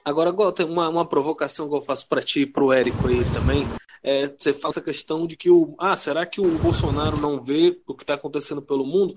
Agora, 0.04 0.32
tem 0.52 0.66
uma, 0.66 0.88
uma 0.88 1.06
provocação 1.06 1.68
que 1.68 1.74
eu 1.74 1.80
faço 1.80 2.08
para 2.08 2.22
ti 2.22 2.40
e 2.40 2.46
para 2.46 2.64
o 2.64 2.72
Érico 2.72 3.06
aí 3.06 3.24
também. 3.32 3.64
É, 4.02 4.28
você 4.28 4.52
fala 4.54 4.72
essa 4.72 4.80
questão 4.80 5.26
de 5.26 5.36
que 5.36 5.50
o. 5.50 5.74
Ah, 5.78 5.94
será 5.94 6.24
que 6.24 6.40
o 6.40 6.58
Bolsonaro 6.58 7.18
não 7.18 7.40
vê 7.40 7.78
o 7.86 7.94
que 7.94 8.02
está 8.02 8.14
acontecendo 8.14 8.62
pelo 8.62 8.86
mundo? 8.86 9.14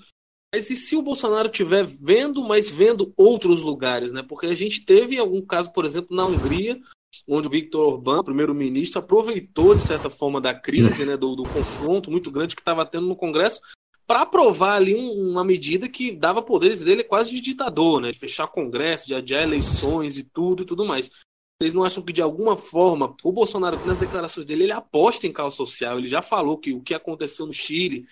Mas 0.54 0.70
e 0.70 0.76
se 0.76 0.96
o 0.96 1.02
Bolsonaro 1.02 1.48
estiver 1.48 1.86
vendo, 1.86 2.44
mas 2.44 2.70
vendo 2.70 3.12
outros 3.18 3.62
lugares, 3.62 4.12
né? 4.12 4.22
Porque 4.22 4.46
a 4.46 4.54
gente 4.54 4.86
teve 4.86 5.18
algum 5.18 5.42
caso, 5.42 5.72
por 5.72 5.84
exemplo, 5.84 6.16
na 6.16 6.26
Hungria, 6.26 6.80
onde 7.28 7.48
o 7.48 7.50
Viktor 7.50 7.94
Orbán, 7.94 8.24
primeiro-ministro, 8.24 9.00
aproveitou, 9.00 9.74
de 9.74 9.82
certa 9.82 10.10
forma, 10.10 10.40
da 10.40 10.54
crise, 10.54 11.06
né, 11.06 11.18
do, 11.18 11.36
do 11.36 11.44
confronto 11.44 12.12
muito 12.12 12.30
grande 12.30 12.56
que 12.56 12.62
estava 12.62 12.86
tendo 12.86 13.08
no 13.08 13.16
Congresso, 13.16 13.62
para 14.06 14.22
aprovar 14.22 14.76
ali 14.76 14.96
um, 14.96 15.32
uma 15.32 15.44
medida 15.44 15.88
que 15.88 16.12
dava 16.12 16.42
poderes 16.42 16.82
dele 16.82 17.04
quase 17.04 17.32
de 17.32 17.42
ditador, 17.42 18.02
né? 18.02 18.12
De 18.12 18.20
fechar 18.20 18.48
Congresso, 18.48 19.08
de 19.08 19.16
adiar 19.16 19.44
eleições 19.44 20.18
e 20.18 20.24
tudo 20.24 20.64
e 20.64 20.66
tudo 20.66 20.86
mais. 20.86 21.10
Vocês 21.62 21.74
não 21.74 21.84
acham 21.84 22.04
que 22.04 22.12
de 22.12 22.22
alguma 22.22 22.58
forma 22.58 23.16
o 23.24 23.32
Bolsonaro, 23.32 23.80
nas 23.86 23.98
declarações 23.98 24.46
dele, 24.46 24.64
ele 24.64 24.72
aposta 24.72 25.26
em 25.26 25.32
caos 25.32 25.54
social? 25.54 25.98
Ele 25.98 26.08
já 26.08 26.22
falou 26.22 26.58
que 26.58 26.74
o 26.74 26.82
que 26.82 26.94
aconteceu 26.94 27.46
no 27.46 27.54
Chile, 27.54 28.06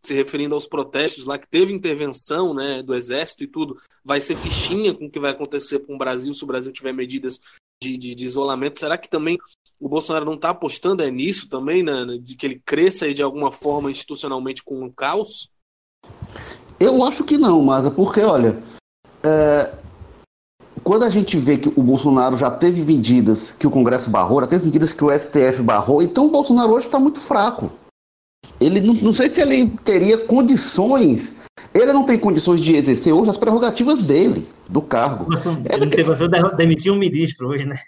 se 0.00 0.14
referindo 0.14 0.54
aos 0.54 0.66
protestos 0.66 1.26
lá, 1.26 1.36
que 1.36 1.46
teve 1.46 1.72
intervenção 1.72 2.54
né, 2.54 2.82
do 2.82 2.94
exército 2.94 3.44
e 3.44 3.46
tudo, 3.46 3.78
vai 4.02 4.20
ser 4.20 4.36
fichinha 4.36 4.94
com 4.94 5.06
o 5.06 5.10
que 5.10 5.20
vai 5.20 5.32
acontecer 5.32 5.80
com 5.80 5.94
o 5.94 5.98
Brasil 5.98 6.32
se 6.32 6.44
o 6.44 6.46
Brasil 6.46 6.72
tiver 6.72 6.92
medidas 6.92 7.40
de, 7.82 7.96
de, 7.98 8.14
de 8.14 8.24
isolamento. 8.24 8.80
Será 8.80 8.96
que 8.96 9.08
também 9.08 9.38
o 9.84 9.88
Bolsonaro 9.88 10.24
não 10.24 10.32
está 10.32 10.48
apostando 10.48 11.02
é 11.02 11.10
nisso 11.10 11.46
também, 11.46 11.82
né, 11.82 12.06
de 12.18 12.34
que 12.34 12.46
ele 12.46 12.62
cresça 12.64 13.04
aí 13.04 13.12
de 13.12 13.22
alguma 13.22 13.52
forma 13.52 13.90
institucionalmente 13.90 14.64
com 14.64 14.82
o 14.82 14.90
caos? 14.90 15.50
Eu 16.80 17.04
acho 17.04 17.22
que 17.22 17.36
não, 17.36 17.60
mas 17.60 17.84
é 17.84 17.90
porque, 17.90 18.20
olha, 18.20 18.62
é, 19.22 19.76
quando 20.82 21.02
a 21.02 21.10
gente 21.10 21.36
vê 21.36 21.58
que 21.58 21.68
o 21.68 21.82
Bolsonaro 21.82 22.34
já 22.34 22.50
teve 22.50 22.82
medidas 22.82 23.52
que 23.52 23.66
o 23.66 23.70
Congresso 23.70 24.08
barrou, 24.08 24.40
já 24.40 24.46
teve 24.46 24.64
medidas 24.64 24.90
que 24.90 25.04
o 25.04 25.10
STF 25.10 25.62
barrou, 25.62 26.00
então 26.00 26.28
o 26.28 26.30
Bolsonaro 26.30 26.72
hoje 26.72 26.86
está 26.86 26.98
muito 26.98 27.20
fraco. 27.20 27.70
Ele 28.58 28.80
não, 28.80 28.94
não 28.94 29.12
sei 29.12 29.28
se 29.28 29.42
ele 29.42 29.68
teria 29.84 30.16
condições 30.16 31.34
ele 31.74 31.92
não 31.92 32.04
tem 32.04 32.18
condições 32.18 32.60
de 32.60 32.74
exercer 32.76 33.12
hoje 33.12 33.30
as 33.30 33.36
prerrogativas 33.36 34.02
dele, 34.02 34.46
do 34.68 34.80
cargo. 34.80 35.26
Ele 35.72 35.86
que... 35.88 36.04
de 36.04 36.56
demitir 36.56 36.92
um 36.92 36.96
ministro 36.96 37.48
hoje, 37.48 37.64
né? 37.64 37.78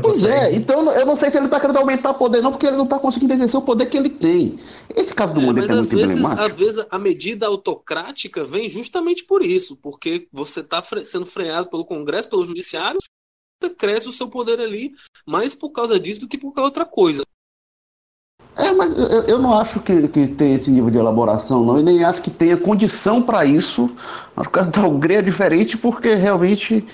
Pois 0.00 0.16
consegue. 0.16 0.32
é, 0.32 0.54
então 0.54 0.90
eu 0.92 1.04
não 1.04 1.14
sei 1.14 1.30
se 1.30 1.36
ele 1.36 1.44
está 1.46 1.60
querendo 1.60 1.76
aumentar 1.76 2.10
o 2.10 2.14
poder, 2.14 2.40
não, 2.40 2.50
porque 2.50 2.66
ele 2.66 2.76
não 2.76 2.84
está 2.84 2.98
conseguindo 2.98 3.34
exercer 3.34 3.58
o 3.58 3.62
poder 3.62 3.86
que 3.86 3.96
ele 3.98 4.08
tem. 4.08 4.58
Esse 4.94 5.14
caso 5.14 5.34
do 5.34 5.40
é, 5.40 5.46
Mandetta 5.46 5.72
é 5.72 5.76
muito 5.76 5.94
vezes, 5.94 6.16
emblemático. 6.16 6.42
Às 6.42 6.58
vezes 6.58 6.86
a 6.90 6.98
medida 6.98 7.46
autocrática 7.46 8.44
vem 8.44 8.70
justamente 8.70 9.24
por 9.24 9.42
isso, 9.42 9.76
porque 9.76 10.26
você 10.32 10.60
está 10.60 10.82
sendo 11.04 11.26
freado 11.26 11.68
pelo 11.68 11.84
Congresso, 11.84 12.30
pelo 12.30 12.46
Judiciário, 12.46 12.98
você 13.62 13.70
cresce 13.74 14.08
o 14.08 14.12
seu 14.12 14.28
poder 14.28 14.58
ali, 14.60 14.92
mais 15.26 15.54
por 15.54 15.70
causa 15.70 16.00
disso 16.00 16.20
do 16.20 16.28
que 16.28 16.38
por 16.38 16.58
outra 16.58 16.84
coisa. 16.86 17.22
É, 18.56 18.72
mas 18.72 18.96
eu, 18.96 19.22
eu 19.22 19.38
não 19.38 19.52
acho 19.52 19.80
que, 19.80 20.06
que 20.08 20.20
esse 20.44 20.70
nível 20.70 20.90
de 20.90 20.98
elaboração, 20.98 21.64
não, 21.64 21.80
e 21.80 21.82
nem 21.82 22.04
acho 22.04 22.22
que 22.22 22.30
tenha 22.30 22.56
condição 22.56 23.20
para 23.20 23.44
isso. 23.44 23.90
Acho 24.36 24.50
que 24.50 24.62
da 24.62 24.86
Hungria 24.86 25.18
é 25.18 25.22
diferente 25.22 25.76
porque 25.76 26.14
realmente 26.14 26.86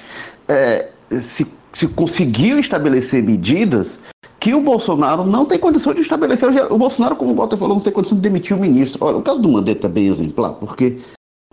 é, 0.48 0.88
se, 1.22 1.46
se 1.72 1.86
conseguiu 1.88 2.58
estabelecer 2.58 3.22
medidas 3.22 3.98
que 4.38 4.54
o 4.54 4.60
Bolsonaro 4.60 5.24
não 5.24 5.44
tem 5.44 5.58
condição 5.58 5.92
de 5.92 6.00
estabelecer. 6.00 6.48
O 6.72 6.78
Bolsonaro, 6.78 7.14
como 7.14 7.32
o 7.32 7.34
Walter 7.34 7.58
falou, 7.58 7.76
não 7.76 7.82
tem 7.82 7.92
condição 7.92 8.16
de 8.16 8.22
demitir 8.22 8.56
o 8.56 8.60
ministro. 8.60 9.04
Olha, 9.04 9.18
o 9.18 9.22
caso 9.22 9.40
do 9.40 9.48
Mandetta 9.50 9.86
é 9.86 9.90
bem 9.90 10.06
exemplar, 10.06 10.54
porque 10.54 10.98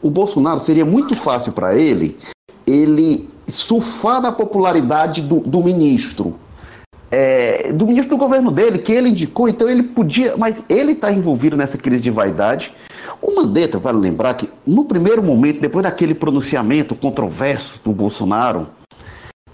o 0.02 0.10
Bolsonaro 0.10 0.60
seria 0.60 0.86
muito 0.86 1.16
fácil 1.16 1.52
para 1.52 1.76
ele 1.76 2.18
ele 2.66 3.30
surfar 3.48 4.22
na 4.22 4.32
popularidade 4.32 5.22
do, 5.22 5.40
do 5.40 5.64
ministro 5.64 6.36
é, 7.10 7.72
do 7.72 7.88
ministro 7.88 8.16
do 8.16 8.20
governo 8.20 8.52
dele, 8.52 8.80
que 8.80 8.92
ele 8.92 9.10
indicou, 9.10 9.48
então 9.48 9.70
ele 9.70 9.84
podia, 9.84 10.36
mas 10.38 10.64
ele 10.68 10.92
está 10.92 11.12
envolvido 11.12 11.56
nessa 11.56 11.78
crise 11.78 12.04
de 12.04 12.10
vaidade. 12.10 12.74
O 13.22 13.36
Mandetta, 13.36 13.80
vale 13.80 13.98
lembrar 13.98 14.34
que 14.36 14.50
no 14.66 14.86
primeiro 14.86 15.24
momento, 15.24 15.60
depois 15.60 15.84
daquele 15.84 16.14
pronunciamento 16.14 16.96
controverso 16.96 17.80
do 17.84 17.92
Bolsonaro, 17.92 18.68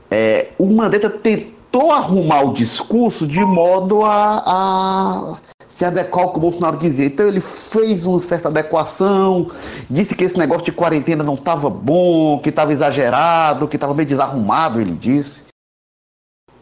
é, 0.09 0.49
o 0.57 0.65
Mandetta 0.65 1.09
tentou 1.09 1.91
arrumar 1.91 2.41
o 2.41 2.53
discurso 2.53 3.25
de 3.25 3.39
modo 3.39 4.03
a, 4.03 4.43
a 4.45 5.37
se 5.69 5.85
adequar 5.85 6.25
ao 6.25 6.31
que 6.31 6.37
o 6.37 6.41
Bolsonaro 6.41 6.77
dizia. 6.77 7.05
Então 7.05 7.27
ele 7.27 7.39
fez 7.39 8.05
uma 8.05 8.19
certa 8.19 8.49
adequação, 8.49 9.49
disse 9.89 10.13
que 10.13 10.23
esse 10.23 10.37
negócio 10.37 10.65
de 10.65 10.71
quarentena 10.71 11.23
não 11.23 11.33
estava 11.33 11.69
bom, 11.69 12.39
que 12.39 12.49
estava 12.49 12.73
exagerado, 12.73 13.67
que 13.67 13.77
estava 13.77 13.93
bem 13.93 14.05
desarrumado, 14.05 14.79
ele 14.79 14.91
disse. 14.91 15.43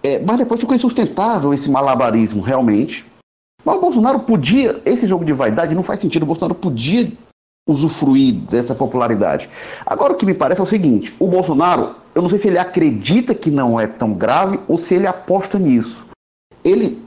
É, 0.04 0.20
mas 0.20 0.38
depois 0.38 0.60
ficou 0.60 0.76
insustentável 0.76 1.54
esse 1.54 1.70
malabarismo, 1.70 2.42
realmente. 2.42 3.06
Mas 3.64 3.76
o 3.76 3.80
Bolsonaro 3.80 4.20
podia, 4.20 4.82
esse 4.86 5.06
jogo 5.06 5.24
de 5.24 5.34
vaidade 5.34 5.76
não 5.76 5.84
faz 5.84 6.00
sentido, 6.00 6.24
o 6.24 6.26
Bolsonaro 6.26 6.56
podia 6.56 7.12
usufruir 7.70 8.34
dessa 8.34 8.74
popularidade. 8.74 9.50
Agora 9.86 10.14
o 10.14 10.16
que 10.16 10.26
me 10.26 10.34
parece 10.34 10.60
é 10.60 10.64
o 10.64 10.68
seguinte: 10.68 11.14
o 11.20 11.28
Bolsonaro, 11.28 11.96
eu 12.16 12.22
não 12.22 12.30
sei 12.30 12.40
se 12.40 12.48
ele 12.48 12.58
acredita 12.58 13.36
que 13.36 13.52
não 13.52 13.80
é 13.80 13.86
tão 13.86 14.14
grave 14.14 14.60
ou 14.68 14.78
se 14.78 14.96
ele 14.96 15.06
aposta 15.06 15.60
nisso. 15.60 16.04
Ele 16.64 17.02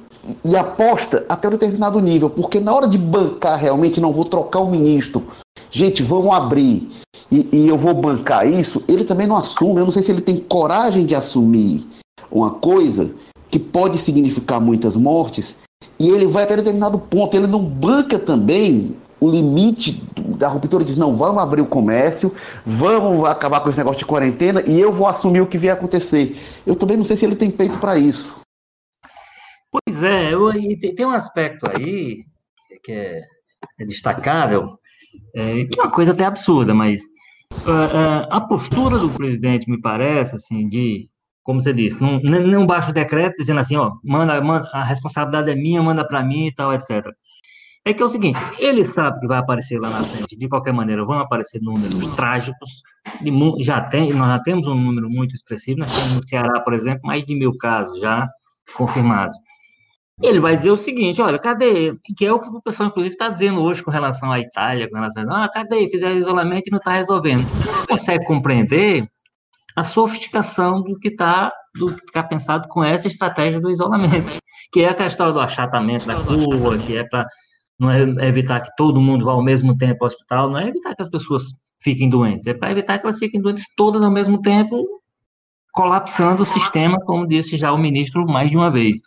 e 0.44 0.56
aposta 0.56 1.26
até 1.28 1.48
um 1.48 1.50
determinado 1.50 2.00
nível, 2.00 2.30
porque 2.30 2.58
na 2.58 2.72
hora 2.72 2.88
de 2.88 2.96
bancar 2.96 3.58
realmente, 3.58 4.00
não 4.00 4.10
vou 4.10 4.24
trocar 4.24 4.60
o 4.60 4.70
ministro, 4.70 5.22
gente, 5.70 6.02
vamos 6.02 6.32
abrir 6.32 6.90
e, 7.30 7.46
e 7.52 7.68
eu 7.68 7.76
vou 7.76 7.92
bancar 7.92 8.46
isso, 8.46 8.82
ele 8.88 9.04
também 9.04 9.26
não 9.26 9.36
assume. 9.36 9.80
Eu 9.80 9.84
não 9.84 9.90
sei 9.90 10.02
se 10.02 10.10
ele 10.10 10.22
tem 10.22 10.38
coragem 10.38 11.04
de 11.04 11.14
assumir 11.14 11.86
uma 12.34 12.50
coisa 12.50 13.10
que 13.50 13.58
pode 13.58 13.98
significar 13.98 14.60
muitas 14.60 14.96
mortes, 14.96 15.56
e 15.98 16.08
ele 16.08 16.26
vai 16.26 16.42
até 16.42 16.56
determinado 16.56 16.98
ponto. 16.98 17.36
Ele 17.36 17.46
não 17.46 17.64
banca 17.64 18.18
também 18.18 18.96
o 19.20 19.30
limite 19.30 20.02
da 20.36 20.48
ruptura 20.48 20.84
diz: 20.84 20.96
não, 20.96 21.14
vamos 21.14 21.42
abrir 21.42 21.62
o 21.62 21.66
comércio, 21.66 22.34
vamos 22.66 23.24
acabar 23.24 23.60
com 23.60 23.68
esse 23.68 23.78
negócio 23.78 24.00
de 24.00 24.04
quarentena 24.04 24.62
e 24.66 24.78
eu 24.78 24.92
vou 24.92 25.06
assumir 25.06 25.40
o 25.40 25.46
que 25.46 25.56
vier 25.56 25.72
acontecer. 25.72 26.36
Eu 26.66 26.76
também 26.76 26.96
não 26.96 27.04
sei 27.04 27.16
se 27.16 27.24
ele 27.24 27.36
tem 27.36 27.50
peito 27.50 27.78
para 27.78 27.96
isso. 27.96 28.34
Pois 29.70 30.02
é, 30.02 30.32
eu, 30.32 30.52
tem 30.78 31.06
um 31.06 31.10
aspecto 31.10 31.68
aí 31.70 32.24
que 32.82 32.92
é, 32.92 33.22
é 33.80 33.84
destacável, 33.86 34.78
é, 35.34 35.64
que 35.64 35.80
é 35.80 35.82
uma 35.82 35.90
coisa 35.90 36.12
até 36.12 36.24
absurda, 36.24 36.74
mas 36.74 37.02
uh, 37.52 37.70
uh, 37.70 38.26
a 38.30 38.40
postura 38.40 38.98
do 38.98 39.08
presidente 39.08 39.70
me 39.70 39.80
parece 39.80 40.36
assim 40.36 40.68
de 40.68 41.08
como 41.44 41.60
você 41.60 41.72
disse, 41.72 42.00
não, 42.00 42.18
não 42.20 42.66
baixa 42.66 42.90
o 42.90 42.94
decreto 42.94 43.36
dizendo 43.36 43.60
assim, 43.60 43.76
ó, 43.76 43.92
manda, 44.02 44.40
manda 44.40 44.68
a 44.72 44.82
responsabilidade 44.82 45.50
é 45.50 45.54
minha, 45.54 45.82
manda 45.82 46.06
para 46.06 46.24
mim 46.24 46.46
e 46.46 46.54
tal, 46.54 46.72
etc. 46.72 47.06
É 47.84 47.92
que 47.92 48.02
é 48.02 48.06
o 48.06 48.08
seguinte, 48.08 48.38
ele 48.58 48.82
sabe 48.82 49.20
que 49.20 49.26
vai 49.26 49.38
aparecer 49.38 49.78
lá 49.78 49.90
na 49.90 50.02
frente, 50.04 50.38
de 50.38 50.48
qualquer 50.48 50.72
maneira, 50.72 51.04
vão 51.04 51.18
aparecer 51.18 51.60
números 51.60 52.06
trágicos, 52.16 52.82
de, 53.20 53.30
já 53.62 53.82
tem, 53.82 54.10
nós 54.14 54.28
já 54.28 54.38
temos 54.38 54.66
um 54.66 54.74
número 54.74 55.10
muito 55.10 55.34
expressivo, 55.34 55.80
nós 55.80 55.94
temos 55.94 56.14
no 56.14 56.26
Ceará, 56.26 56.60
por 56.60 56.72
exemplo, 56.72 57.02
mais 57.04 57.26
de 57.26 57.34
mil 57.34 57.56
casos 57.58 58.00
já 58.00 58.26
confirmados. 58.74 59.36
Ele 60.22 60.40
vai 60.40 60.56
dizer 60.56 60.70
o 60.70 60.78
seguinte, 60.78 61.20
olha, 61.20 61.38
cadê, 61.38 61.94
que 62.16 62.24
é 62.24 62.32
o 62.32 62.40
que 62.40 62.48
o 62.48 62.62
pessoal, 62.62 62.88
inclusive, 62.88 63.14
está 63.14 63.28
dizendo 63.28 63.60
hoje 63.60 63.82
com 63.82 63.90
relação 63.90 64.32
à 64.32 64.40
Itália, 64.40 64.88
com 64.88 64.96
relação 64.96 65.30
a, 65.30 65.44
ah, 65.44 65.50
cadê, 65.50 65.90
fizeram 65.90 66.16
isolamento 66.16 66.68
e 66.68 66.70
não 66.70 66.78
está 66.78 66.92
resolvendo. 66.92 67.44
Consegue 67.86 68.24
compreender 68.24 69.06
a 69.76 69.82
sofisticação 69.82 70.82
do 70.82 70.98
que 70.98 71.08
está 71.08 71.52
do 71.74 71.92
que 71.92 72.04
está 72.04 72.22
pensado 72.22 72.68
com 72.68 72.84
essa 72.84 73.08
estratégia 73.08 73.60
do 73.60 73.70
isolamento, 73.70 74.40
que 74.72 74.80
é 74.80 74.88
a 74.88 74.94
questão 74.94 75.32
do 75.32 75.40
achatamento 75.40 76.06
da 76.06 76.14
curva, 76.14 76.78
que 76.78 76.96
é 76.96 77.04
para 77.04 77.26
não 77.78 77.90
é 77.90 78.28
evitar 78.28 78.60
que 78.60 78.70
todo 78.76 79.00
mundo 79.00 79.24
vá 79.24 79.32
ao 79.32 79.42
mesmo 79.42 79.76
tempo 79.76 80.04
ao 80.04 80.06
hospital, 80.06 80.48
não 80.48 80.58
é 80.58 80.68
evitar 80.68 80.94
que 80.94 81.02
as 81.02 81.10
pessoas 81.10 81.42
fiquem 81.82 82.08
doentes, 82.08 82.46
é 82.46 82.54
para 82.54 82.70
evitar 82.70 82.98
que 82.98 83.06
elas 83.06 83.18
fiquem 83.18 83.40
doentes 83.40 83.64
todas 83.76 84.02
ao 84.02 84.10
mesmo 84.10 84.40
tempo, 84.40 84.76
colapsando 85.72 86.42
o 86.42 86.46
sistema, 86.46 86.98
como 87.04 87.26
disse 87.26 87.56
já 87.56 87.72
o 87.72 87.78
ministro 87.78 88.24
mais 88.24 88.48
de 88.48 88.56
uma 88.56 88.70
vez. 88.70 89.00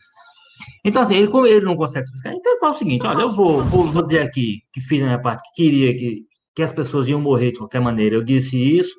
Então, 0.83 1.01
assim, 1.01 1.15
ele, 1.15 1.29
como 1.29 1.47
ele 1.47 1.65
não 1.65 1.75
consegue 1.75 2.05
explicar, 2.05 2.33
então 2.33 2.51
ele 2.51 2.59
fala 2.59 2.71
o 2.73 2.75
seguinte: 2.75 3.07
olha, 3.07 3.21
eu 3.21 3.29
vou, 3.29 3.63
vou, 3.63 3.85
vou 3.85 4.05
dizer 4.05 4.21
aqui 4.21 4.59
que 4.73 4.81
fiz 4.81 5.01
a 5.01 5.05
minha 5.05 5.21
parte, 5.21 5.49
que 5.53 5.63
queria 5.63 5.95
que, 5.95 6.23
que 6.55 6.61
as 6.61 6.73
pessoas 6.73 7.07
iam 7.07 7.21
morrer 7.21 7.51
de 7.51 7.59
qualquer 7.59 7.79
maneira, 7.79 8.15
eu 8.15 8.23
disse 8.23 8.57
isso, 8.57 8.93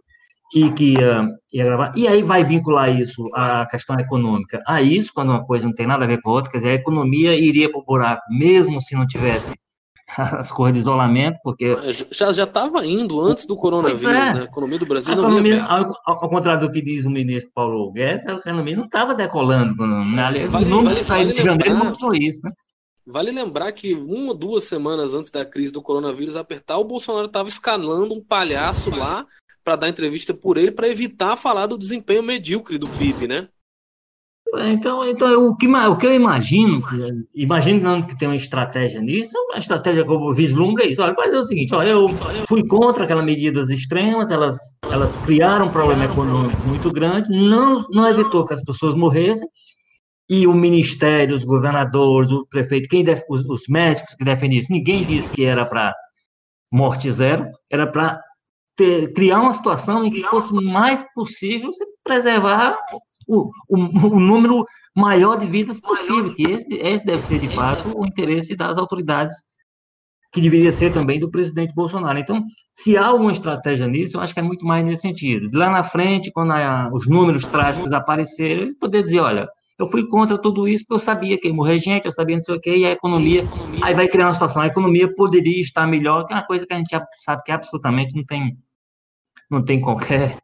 e 0.55 0.71
que 0.73 0.95
ia, 0.95 1.29
ia 1.53 1.65
gravar. 1.65 1.93
E 1.95 2.09
aí 2.09 2.23
vai 2.23 2.43
vincular 2.43 2.91
isso 2.91 3.29
à 3.35 3.67
questão 3.67 3.99
econômica. 3.99 4.63
A 4.67 4.81
isso, 4.81 5.13
quando 5.15 5.31
uma 5.31 5.45
coisa 5.45 5.67
não 5.67 5.75
tem 5.75 5.87
nada 5.87 6.05
a 6.05 6.09
ver 6.09 6.21
com 6.21 6.31
a 6.31 6.35
outra, 6.35 6.51
quer 6.51 6.59
dizer, 6.59 6.71
a 6.71 6.75
economia 6.75 7.35
iria 7.35 7.71
para 7.71 7.81
o 7.81 7.85
buraco, 7.85 8.23
mesmo 8.31 8.81
se 8.81 8.95
não 8.95 9.07
tivesse 9.07 9.53
as 10.17 10.51
coisas 10.51 10.75
de 10.75 10.81
isolamento, 10.81 11.39
porque... 11.43 11.77
Já 12.11 12.31
estava 12.31 12.85
indo 12.87 13.21
antes 13.21 13.45
do 13.45 13.57
coronavírus, 13.57 14.15
é. 14.15 14.35
né? 14.35 14.41
A 14.41 14.45
economia 14.45 14.79
do 14.79 14.87
Brasil 14.87 15.13
a 15.13 15.17
não 15.17 15.25
economia, 15.25 15.63
ao, 15.65 15.95
ao, 16.07 16.29
contrário 16.31 16.67
do 16.67 16.73
que 16.73 16.81
diz 16.81 17.05
o 17.05 17.11
ministro 17.11 17.53
Paulo 17.55 17.93
Guedes, 17.93 18.27
a 18.27 18.33
economia 18.35 18.77
não 18.77 18.87
estava 18.87 19.15
decolando. 19.15 19.87
Né? 19.87 20.23
Aliás, 20.23 20.51
vale, 20.51 20.65
o 20.65 20.69
número 20.69 21.05
vale, 21.05 21.25
vale 21.25 21.35
de 21.35 21.43
janeiro 21.43 21.77
mostrou 21.77 22.15
isso, 22.15 22.41
né? 22.43 22.53
Vale 23.11 23.31
lembrar 23.31 23.73
que 23.73 23.95
uma 23.95 24.29
ou 24.29 24.35
duas 24.35 24.65
semanas 24.65 25.15
antes 25.15 25.31
da 25.31 25.43
crise 25.43 25.73
do 25.73 25.81
coronavírus 25.81 26.37
apertar, 26.37 26.77
o 26.77 26.85
Bolsonaro 26.85 27.27
estava 27.27 27.49
escalando 27.49 28.13
um 28.13 28.23
palhaço 28.23 28.91
lá 28.95 29.27
para 29.69 29.77
dar 29.77 29.89
entrevista 29.91 30.33
por 30.33 30.57
ele 30.57 30.73
para 30.73 30.89
evitar 30.89 31.37
falar 31.37 31.67
do 31.67 31.77
desempenho 31.77 32.23
medíocre 32.23 32.79
do 32.79 32.89
PIB, 32.89 33.29
né? 33.29 33.49
É, 34.55 34.73
então, 34.73 35.07
então 35.07 35.47
o, 35.47 35.55
que, 35.55 35.69
o 35.69 35.97
que 35.99 36.07
eu 36.07 36.15
imagino, 36.15 36.83
imaginando 37.35 38.07
que 38.07 38.17
tem 38.17 38.27
uma 38.27 38.35
estratégia 38.35 38.99
nisso, 39.03 39.37
a 39.53 39.59
estratégia 39.59 40.07
que 40.07 40.11
eu 40.11 40.33
vislumbro 40.33 40.83
é 40.83 40.87
isso. 40.87 41.03
Olha, 41.03 41.15
fazer 41.15 41.37
o 41.37 41.45
seguinte, 41.45 41.75
olha, 41.75 41.91
eu 41.91 42.09
fui 42.49 42.67
contra 42.67 43.05
aquelas 43.05 43.27
medidas 43.27 43.69
extremas, 43.69 44.31
elas, 44.31 44.57
elas 44.91 45.19
criaram 45.19 45.67
um 45.67 45.71
problema 45.71 46.07
econômico 46.07 46.63
muito 46.67 46.91
grande, 46.91 47.29
não, 47.31 47.85
não 47.91 48.09
evitou 48.09 48.47
que 48.47 48.55
as 48.55 48.65
pessoas 48.65 48.95
morressem, 48.95 49.47
e 50.31 50.47
o 50.47 50.55
ministério, 50.55 51.37
os 51.37 51.45
governadores, 51.45 52.31
o 52.31 52.47
prefeito, 52.47 52.89
quem 52.89 53.05
def, 53.05 53.21
os, 53.29 53.45
os 53.45 53.69
médicos 53.69 54.15
que 54.15 54.25
defendem 54.25 54.61
isso, 54.61 54.73
ninguém 54.73 55.05
disse 55.05 55.31
que 55.31 55.45
era 55.45 55.67
para 55.67 55.95
morte 56.73 57.13
zero, 57.13 57.47
era 57.71 57.87
para 57.87 58.19
ter, 58.79 59.13
criar 59.13 59.41
uma 59.41 59.53
situação 59.53 60.05
em 60.05 60.11
que 60.11 60.23
fosse 60.23 60.55
mais 60.55 61.05
possível 61.13 61.73
se 61.73 61.85
preservar 62.05 62.79
o, 63.27 63.51
o, 63.69 63.77
o, 64.07 64.21
número 64.21 64.65
maior 64.97 65.37
de 65.37 65.47
vidas 65.47 65.81
possível, 65.81 66.33
que 66.33 66.45
esse, 66.45 66.67
esse 66.73 67.05
deve 67.05 67.23
ser, 67.23 67.41
de 67.41 67.49
fato, 67.49 67.99
o 67.99 68.07
interesse 68.07 68.57
das 68.57 68.79
autoridades, 68.79 69.35
que 70.33 70.41
deveria 70.41 70.71
ser 70.71 70.93
também 70.93 71.19
do 71.19 71.31
presidente 71.31 71.75
Bolsonaro. 71.75 72.19
Então, 72.19 72.45
se 72.73 72.97
há 72.97 73.07
alguma 73.07 73.33
estratégia 73.33 73.89
nisso, 73.89 74.17
eu 74.17 74.21
acho 74.21 74.33
que 74.33 74.41
é 74.41 74.43
muito 74.43 74.65
mais 74.65 74.85
nesse 74.85 75.03
sentido. 75.03 75.51
Lá 75.53 75.69
na 75.69 75.83
frente, 75.83 76.31
quando 76.31 76.53
a, 76.53 76.89
os 76.93 77.09
números 77.09 77.45
trágicos 77.45 77.91
aparecerem, 77.91 78.75
poder 78.75 79.03
dizer, 79.03 79.21
olha, 79.21 79.49
eu 79.79 79.87
fui 79.87 80.07
contra 80.07 80.39
tudo 80.39 80.69
isso 80.69 80.85
porque 80.85 80.95
eu 80.95 81.05
sabia 81.05 81.39
que 81.39 81.49
ia 81.49 81.55
morrer 81.55 81.79
gente, 81.79 82.05
eu 82.05 82.13
sabia 82.13 82.37
não 82.37 82.43
sei 82.43 82.55
o 82.55 82.61
quê, 82.61 82.77
e 82.77 82.85
a 82.85 82.93
economia, 82.93 83.45
aí 83.83 83.95
vai 83.95 84.09
criar 84.09 84.27
uma 84.27 84.33
situação, 84.33 84.63
a 84.63 84.67
economia 84.67 85.13
poderia 85.15 85.61
estar 85.61 85.87
melhor, 85.87 86.25
que 86.25 86.33
é 86.33 86.37
uma 86.37 86.47
coisa 86.47 86.67
que 86.67 86.73
a 86.73 86.77
gente 86.77 86.91
sabe 87.17 87.43
que 87.45 87.53
absolutamente 87.53 88.15
não 88.15 88.25
tem 88.25 88.57
não 89.51 89.65
tem 89.65 89.81
qualquer 89.81 90.37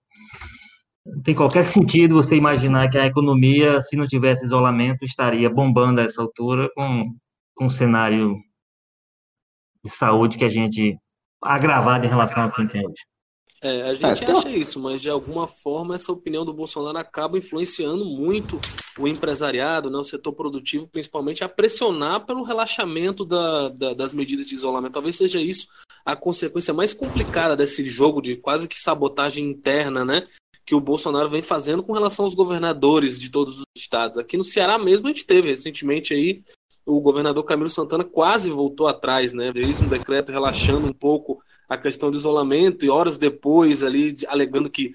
não 1.06 1.22
tem 1.22 1.34
qualquer 1.34 1.64
sentido 1.64 2.14
você 2.14 2.34
imaginar 2.34 2.88
que 2.88 2.96
a 2.96 3.06
economia, 3.06 3.80
se 3.80 3.94
não 3.94 4.06
tivesse 4.06 4.44
isolamento, 4.46 5.04
estaria 5.04 5.50
bombando 5.50 6.00
a 6.00 6.04
essa 6.04 6.22
altura 6.22 6.70
com, 6.74 7.14
com 7.54 7.66
um 7.66 7.70
cenário 7.70 8.36
de 9.84 9.90
saúde 9.90 10.38
que 10.38 10.44
a 10.44 10.48
gente 10.48 10.96
agravado 11.42 12.06
em 12.06 12.08
relação 12.08 12.44
ao 12.44 12.50
que 12.50 12.66
tem 12.66 12.86
hoje. 12.86 13.02
É, 13.64 13.80
a 13.80 13.94
gente 13.94 14.24
é, 14.24 14.30
acha 14.30 14.50
isso, 14.50 14.78
mas 14.78 15.00
de 15.00 15.08
alguma 15.08 15.46
forma 15.46 15.94
essa 15.94 16.12
opinião 16.12 16.44
do 16.44 16.52
Bolsonaro 16.52 16.98
acaba 16.98 17.38
influenciando 17.38 18.04
muito 18.04 18.60
o 18.98 19.08
empresariado, 19.08 19.88
né, 19.88 19.96
o 19.96 20.04
setor 20.04 20.34
produtivo, 20.34 20.86
principalmente 20.86 21.42
a 21.42 21.48
pressionar 21.48 22.26
pelo 22.26 22.42
relaxamento 22.42 23.24
da, 23.24 23.70
da, 23.70 23.94
das 23.94 24.12
medidas 24.12 24.44
de 24.44 24.54
isolamento. 24.54 24.92
Talvez 24.92 25.16
seja 25.16 25.40
isso 25.40 25.66
a 26.04 26.14
consequência 26.14 26.74
mais 26.74 26.92
complicada 26.92 27.56
desse 27.56 27.86
jogo 27.86 28.20
de 28.20 28.36
quase 28.36 28.68
que 28.68 28.78
sabotagem 28.78 29.46
interna, 29.46 30.04
né? 30.04 30.26
Que 30.66 30.74
o 30.74 30.80
Bolsonaro 30.80 31.30
vem 31.30 31.40
fazendo 31.40 31.82
com 31.82 31.94
relação 31.94 32.26
aos 32.26 32.34
governadores 32.34 33.18
de 33.18 33.30
todos 33.30 33.60
os 33.60 33.64
estados. 33.74 34.18
Aqui 34.18 34.36
no 34.36 34.44
Ceará 34.44 34.76
mesmo 34.76 35.06
a 35.06 35.10
gente 35.10 35.24
teve 35.24 35.48
recentemente 35.48 36.12
aí 36.12 36.42
o 36.84 37.00
governador 37.00 37.42
Camilo 37.44 37.70
Santana 37.70 38.04
quase 38.04 38.50
voltou 38.50 38.86
atrás, 38.86 39.32
né? 39.32 39.50
Fez 39.54 39.80
um 39.80 39.88
decreto 39.88 40.30
relaxando 40.30 40.86
um 40.86 40.92
pouco 40.92 41.42
a 41.74 41.78
questão 41.78 42.10
do 42.10 42.16
isolamento 42.16 42.84
e 42.84 42.90
horas 42.90 43.16
depois 43.16 43.82
ali 43.82 44.14
alegando 44.26 44.70
que 44.70 44.94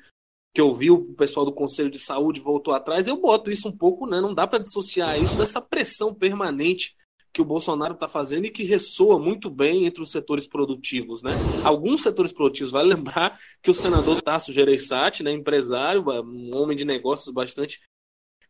que 0.54 0.62
ouviu 0.62 0.96
o 0.96 1.14
pessoal 1.14 1.46
do 1.46 1.54
Conselho 1.54 1.92
de 1.92 2.00
Saúde 2.00 2.40
voltou 2.40 2.74
atrás, 2.74 3.08
eu 3.08 3.16
boto 3.16 3.52
isso 3.52 3.68
um 3.68 3.72
pouco, 3.72 4.08
né? 4.08 4.20
Não 4.20 4.34
dá 4.34 4.48
para 4.48 4.60
dissociar 4.60 5.22
isso 5.22 5.38
dessa 5.38 5.62
pressão 5.62 6.14
permanente 6.14 6.96
que 7.32 7.42
o 7.42 7.46
Bolsonaro 7.46 7.94
está 7.94 8.08
fazendo 8.08 8.46
e 8.46 8.50
que 8.50 8.64
ressoa 8.64 9.20
muito 9.20 9.50
bem 9.50 9.86
entre 9.86 10.02
os 10.02 10.12
setores 10.12 10.48
produtivos, 10.48 11.22
né? 11.22 11.32
Alguns 11.64 12.02
setores 12.02 12.34
produtivos, 12.34 12.72
vale 12.72 12.90
lembrar 12.96 13.40
que 13.62 13.70
o 13.70 13.74
senador 13.74 14.22
Tasso 14.22 14.52
Gereissati, 14.52 15.22
né, 15.22 15.32
empresário, 15.32 16.04
um 16.24 16.56
homem 16.56 16.76
de 16.76 16.86
negócios 16.86 17.32
bastante 17.32 17.80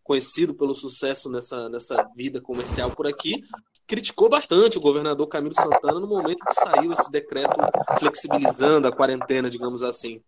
conhecido 0.01 0.55
pelo 0.55 0.73
sucesso 0.73 1.29
nessa, 1.29 1.69
nessa 1.69 2.01
vida 2.15 2.41
comercial 2.41 2.89
por 2.91 3.05
aqui, 3.05 3.43
criticou 3.89 4.29
bastante 4.29 4.77
o 4.77 4.81
governador 4.81 5.27
Camilo 5.27 5.55
Santana 5.55 5.99
no 5.99 6.07
momento 6.07 6.45
que 6.45 6.53
saiu 6.53 6.93
esse 6.93 7.11
decreto 7.11 7.57
flexibilizando 7.97 8.87
a 8.87 8.91
quarentena, 8.91 9.49
digamos 9.49 9.81
assim. 9.81 10.21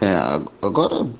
É, 0.00 0.14
agora 0.62 1.10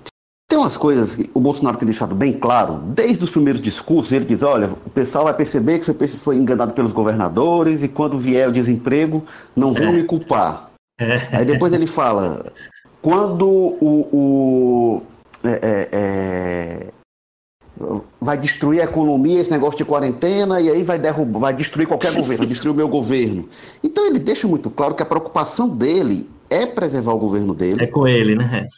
tem 0.48 0.56
umas 0.56 0.76
coisas 0.76 1.16
que 1.16 1.28
o 1.34 1.40
Bolsonaro 1.40 1.76
tem 1.76 1.86
deixado 1.86 2.14
bem 2.14 2.38
claro, 2.38 2.78
desde 2.78 3.24
os 3.24 3.28
primeiros 3.28 3.60
discursos, 3.60 4.12
ele 4.12 4.24
diz, 4.24 4.42
olha, 4.42 4.68
o 4.68 4.90
pessoal 4.90 5.24
vai 5.24 5.34
perceber 5.34 5.80
que 5.80 5.92
você 5.92 6.16
foi 6.16 6.36
enganado 6.36 6.72
pelos 6.72 6.92
governadores 6.92 7.82
e 7.82 7.88
quando 7.88 8.16
vier 8.16 8.48
o 8.48 8.52
desemprego, 8.52 9.26
não 9.56 9.72
vão 9.72 9.88
é. 9.88 9.92
me 9.92 10.04
culpar. 10.04 10.70
É. 10.96 11.38
Aí 11.38 11.44
depois 11.44 11.72
ele 11.72 11.88
fala, 11.88 12.52
quando 13.02 13.48
o, 13.48 14.08
o 14.12 15.02
é, 15.42 15.50
é, 15.50 15.88
é 15.92 16.97
vai 18.20 18.36
destruir 18.36 18.80
a 18.80 18.84
economia, 18.84 19.40
esse 19.40 19.50
negócio 19.50 19.78
de 19.78 19.84
quarentena, 19.84 20.60
e 20.60 20.70
aí 20.70 20.82
vai, 20.82 20.98
derrubar, 20.98 21.38
vai 21.38 21.54
destruir 21.54 21.86
qualquer 21.86 22.12
governo, 22.14 22.38
vai 22.38 22.46
destruir 22.46 22.72
o 22.72 22.76
meu 22.76 22.88
governo. 22.88 23.48
Então 23.82 24.06
ele 24.06 24.18
deixa 24.18 24.46
muito 24.46 24.70
claro 24.70 24.94
que 24.94 25.02
a 25.02 25.06
preocupação 25.06 25.68
dele 25.68 26.28
é 26.50 26.66
preservar 26.66 27.12
o 27.12 27.18
governo 27.18 27.54
dele. 27.54 27.82
É 27.82 27.86
com 27.86 28.06
ele, 28.06 28.34
né? 28.34 28.68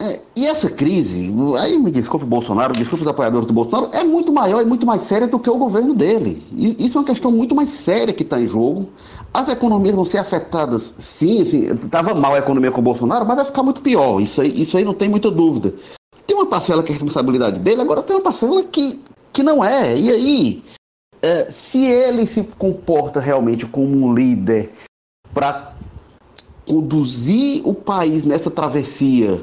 É, 0.00 0.20
e 0.36 0.46
essa 0.46 0.70
crise, 0.70 1.34
aí 1.58 1.76
me 1.76 1.90
desculpe 1.90 2.24
o 2.24 2.28
Bolsonaro, 2.28 2.72
desculpe 2.72 3.02
os 3.02 3.08
apoiadores 3.08 3.46
do 3.46 3.52
Bolsonaro, 3.52 3.90
é 3.92 4.04
muito 4.04 4.32
maior 4.32 4.62
e 4.62 4.64
muito 4.64 4.86
mais 4.86 5.02
séria 5.02 5.26
do 5.26 5.40
que 5.40 5.50
o 5.50 5.58
governo 5.58 5.92
dele. 5.92 6.40
E 6.52 6.84
isso 6.84 6.98
é 6.98 7.00
uma 7.00 7.06
questão 7.06 7.32
muito 7.32 7.52
mais 7.52 7.70
séria 7.72 8.14
que 8.14 8.22
está 8.22 8.40
em 8.40 8.46
jogo. 8.46 8.90
As 9.34 9.48
economias 9.48 9.96
vão 9.96 10.04
ser 10.04 10.18
afetadas, 10.18 10.94
sim, 10.98 11.40
estava 11.42 12.14
mal 12.14 12.34
a 12.34 12.38
economia 12.38 12.70
com 12.70 12.80
o 12.80 12.84
Bolsonaro, 12.84 13.26
mas 13.26 13.36
vai 13.36 13.44
ficar 13.44 13.62
muito 13.64 13.82
pior. 13.82 14.20
Isso 14.20 14.40
aí, 14.40 14.60
isso 14.60 14.78
aí 14.78 14.84
não 14.84 14.94
tem 14.94 15.08
muita 15.08 15.30
dúvida. 15.32 15.74
Tem 16.28 16.36
uma 16.36 16.46
parcela 16.46 16.82
que 16.82 16.90
é 16.90 16.92
responsabilidade 16.92 17.58
dele, 17.58 17.80
agora 17.80 18.02
tem 18.02 18.14
uma 18.14 18.22
parcela 18.22 18.62
que, 18.62 19.02
que 19.32 19.42
não 19.42 19.64
é. 19.64 19.96
E 19.96 20.10
aí, 20.10 20.62
é, 21.22 21.50
se 21.50 21.82
ele 21.86 22.26
se 22.26 22.44
comporta 22.44 23.18
realmente 23.18 23.66
como 23.66 24.06
um 24.06 24.14
líder 24.14 24.70
para 25.32 25.72
conduzir 26.66 27.66
o 27.66 27.72
país 27.72 28.24
nessa 28.24 28.50
travessia 28.50 29.42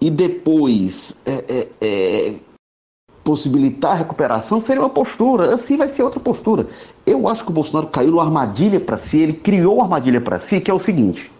e 0.00 0.10
depois 0.10 1.14
é, 1.24 1.44
é, 1.48 1.68
é, 1.80 2.34
possibilitar 3.22 3.92
a 3.92 3.96
recuperação, 3.96 4.60
seria 4.60 4.82
uma 4.82 4.90
postura. 4.90 5.54
Assim 5.54 5.76
vai 5.76 5.88
ser 5.88 6.02
outra 6.02 6.18
postura. 6.18 6.66
Eu 7.06 7.28
acho 7.28 7.44
que 7.44 7.50
o 7.50 7.54
Bolsonaro 7.54 7.86
caiu 7.86 8.10
numa 8.10 8.24
armadilha 8.24 8.80
para 8.80 8.98
si, 8.98 9.18
ele 9.18 9.34
criou 9.34 9.76
uma 9.76 9.84
armadilha 9.84 10.20
para 10.20 10.40
si, 10.40 10.60
que 10.60 10.72
é 10.72 10.74
o 10.74 10.78
seguinte: 10.80 11.30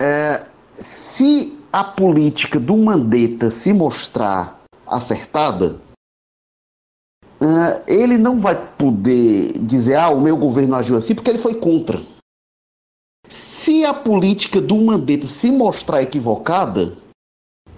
é, 0.00 0.46
se 0.78 1.55
a 1.72 1.84
política 1.84 2.58
do 2.58 2.76
Mandetta 2.76 3.50
se 3.50 3.72
mostrar 3.72 4.60
acertada, 4.86 5.76
uh, 7.40 7.82
ele 7.86 8.16
não 8.16 8.38
vai 8.38 8.54
poder 8.54 9.52
dizer, 9.58 9.96
ah, 9.96 10.10
o 10.10 10.20
meu 10.20 10.36
governo 10.36 10.76
agiu 10.76 10.96
assim, 10.96 11.14
porque 11.14 11.30
ele 11.30 11.38
foi 11.38 11.54
contra. 11.54 12.00
Se 13.28 13.84
a 13.84 13.92
política 13.92 14.60
do 14.60 14.76
Mandetta 14.76 15.26
se 15.26 15.50
mostrar 15.50 16.02
equivocada, 16.02 16.96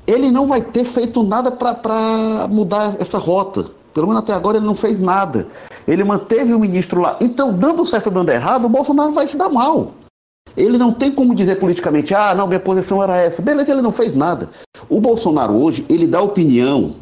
ele 0.07 0.31
não 0.31 0.47
vai 0.47 0.63
ter 0.63 0.85
feito 0.85 1.23
nada 1.23 1.51
para 1.51 2.47
mudar 2.49 3.01
essa 3.01 3.19
rota. 3.19 3.71
Pelo 3.93 4.07
menos 4.07 4.23
até 4.23 4.33
agora 4.33 4.59
ele 4.59 4.67
não 4.67 4.75
fez 4.75 5.01
nada. 5.01 5.49
Ele 5.87 6.05
manteve 6.05 6.55
o 6.55 6.59
ministro 6.59 7.01
lá. 7.01 7.17
Então, 7.21 7.53
dando 7.53 7.85
certo 7.85 8.07
ou 8.07 8.13
dando 8.13 8.31
errado, 8.31 8.67
o 8.67 8.69
Bolsonaro 8.69 9.13
vai 9.13 9.27
se 9.27 9.37
dar 9.37 9.49
mal. 9.49 9.93
Ele 10.59 10.77
não 10.77 10.93
tem 10.93 11.11
como 11.11 11.35
dizer 11.35 11.57
politicamente, 11.57 12.13
ah, 12.15 12.35
não, 12.35 12.47
minha 12.47 12.59
posição 12.59 13.03
era 13.03 13.17
essa. 13.17 13.41
Beleza, 13.41 13.71
ele 13.71 13.81
não 13.81 13.93
fez 13.93 14.15
nada. 14.15 14.51
O 14.89 15.01
Bolsonaro 15.01 15.55
hoje, 15.55 15.87
ele 15.89 16.07
dá 16.07 16.21
opinião 16.21 16.97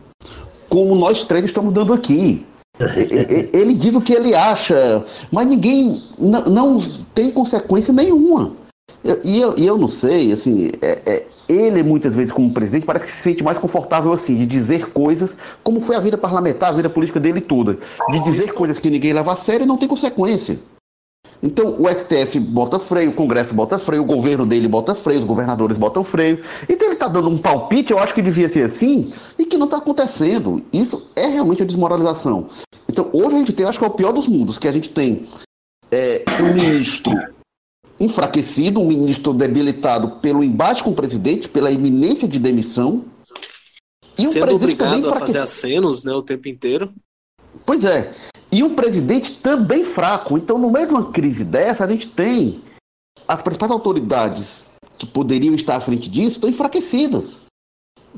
como 0.68 0.94
nós 0.94 1.24
três 1.24 1.44
estamos 1.44 1.72
dando 1.72 1.92
aqui. 1.92 2.46
ele 3.52 3.74
diz 3.74 3.94
o 3.94 4.02
que 4.02 4.12
ele 4.12 4.34
acha, 4.34 5.02
mas 5.32 5.46
ninguém 5.46 6.02
não, 6.18 6.42
não 6.42 6.80
tem 7.14 7.30
consequência 7.30 7.92
nenhuma. 7.92 8.52
E 9.24 9.40
eu, 9.40 9.54
eu, 9.56 9.78
não 9.78 9.88
sei, 9.88 10.32
assim, 10.32 10.70
é, 10.82 11.00
é, 11.06 11.26
ele 11.48 11.82
muitas 11.82 12.14
vezes 12.14 12.32
como 12.32 12.52
presidente 12.52 12.84
parece 12.84 13.06
que 13.06 13.12
se 13.12 13.22
sente 13.22 13.42
mais 13.42 13.56
confortável 13.56 14.12
assim, 14.12 14.34
de 14.34 14.44
dizer 14.44 14.90
coisas, 14.90 15.36
como 15.62 15.80
foi 15.80 15.96
a 15.96 16.00
vida 16.00 16.18
parlamentar, 16.18 16.70
a 16.70 16.76
vida 16.76 16.90
política 16.90 17.20
dele 17.20 17.40
toda, 17.40 17.78
de 18.10 18.20
dizer 18.20 18.52
coisas 18.52 18.78
que 18.78 18.90
ninguém 18.90 19.12
leva 19.12 19.32
a 19.32 19.36
sério 19.36 19.64
e 19.64 19.66
não 19.66 19.78
tem 19.78 19.88
consequência. 19.88 20.58
Então 21.42 21.76
o 21.78 21.88
STF 21.88 22.38
bota 22.40 22.78
freio, 22.78 23.10
o 23.10 23.14
Congresso 23.14 23.54
bota 23.54 23.78
freio, 23.78 24.02
o 24.02 24.06
governo 24.06 24.46
dele 24.46 24.68
bota 24.68 24.94
freio, 24.94 25.20
os 25.20 25.26
governadores 25.26 25.76
botam 25.76 26.02
freio. 26.02 26.42
Então 26.68 26.88
ele 26.88 26.94
está 26.94 27.08
dando 27.08 27.28
um 27.28 27.38
palpite, 27.38 27.92
eu 27.92 27.98
acho 27.98 28.14
que 28.14 28.22
devia 28.22 28.48
ser 28.48 28.62
assim, 28.62 29.12
e 29.38 29.44
que 29.44 29.56
não 29.56 29.66
está 29.66 29.78
acontecendo. 29.78 30.62
Isso 30.72 31.10
é 31.14 31.26
realmente 31.26 31.62
a 31.62 31.66
desmoralização. 31.66 32.48
Então 32.88 33.10
hoje 33.12 33.36
a 33.36 33.38
gente 33.38 33.52
tem, 33.52 33.66
acho 33.66 33.78
que 33.78 33.84
é 33.84 33.88
o 33.88 33.92
pior 33.92 34.12
dos 34.12 34.28
mundos, 34.28 34.58
que 34.58 34.68
a 34.68 34.72
gente 34.72 34.90
tem 34.90 35.26
é, 35.90 36.24
um 36.40 36.54
ministro 36.54 37.12
enfraquecido, 37.98 38.80
um 38.80 38.86
ministro 38.86 39.32
debilitado 39.32 40.16
pelo 40.20 40.44
embate 40.44 40.82
com 40.82 40.90
o 40.90 40.94
presidente, 40.94 41.48
pela 41.48 41.70
iminência 41.70 42.28
de 42.28 42.38
demissão. 42.38 43.04
E 44.18 44.26
um 44.26 44.32
Sendo 44.32 44.54
obrigado 44.54 45.10
a 45.10 45.16
fazer 45.16 45.38
acenos 45.38 46.04
né, 46.04 46.12
o 46.12 46.22
tempo 46.22 46.48
inteiro. 46.48 46.92
Pois 47.64 47.84
é. 47.84 48.12
E 48.50 48.62
um 48.62 48.74
presidente 48.74 49.32
também 49.32 49.84
fraco. 49.84 50.38
Então, 50.38 50.58
no 50.58 50.70
meio 50.70 50.88
de 50.88 50.94
uma 50.94 51.10
crise 51.10 51.44
dessa, 51.44 51.84
a 51.84 51.88
gente 51.88 52.08
tem 52.08 52.62
as 53.26 53.42
principais 53.42 53.72
autoridades 53.72 54.70
que 54.98 55.06
poderiam 55.06 55.54
estar 55.54 55.76
à 55.76 55.80
frente 55.80 56.08
disso 56.08 56.36
estão 56.36 56.48
enfraquecidas. 56.48 57.42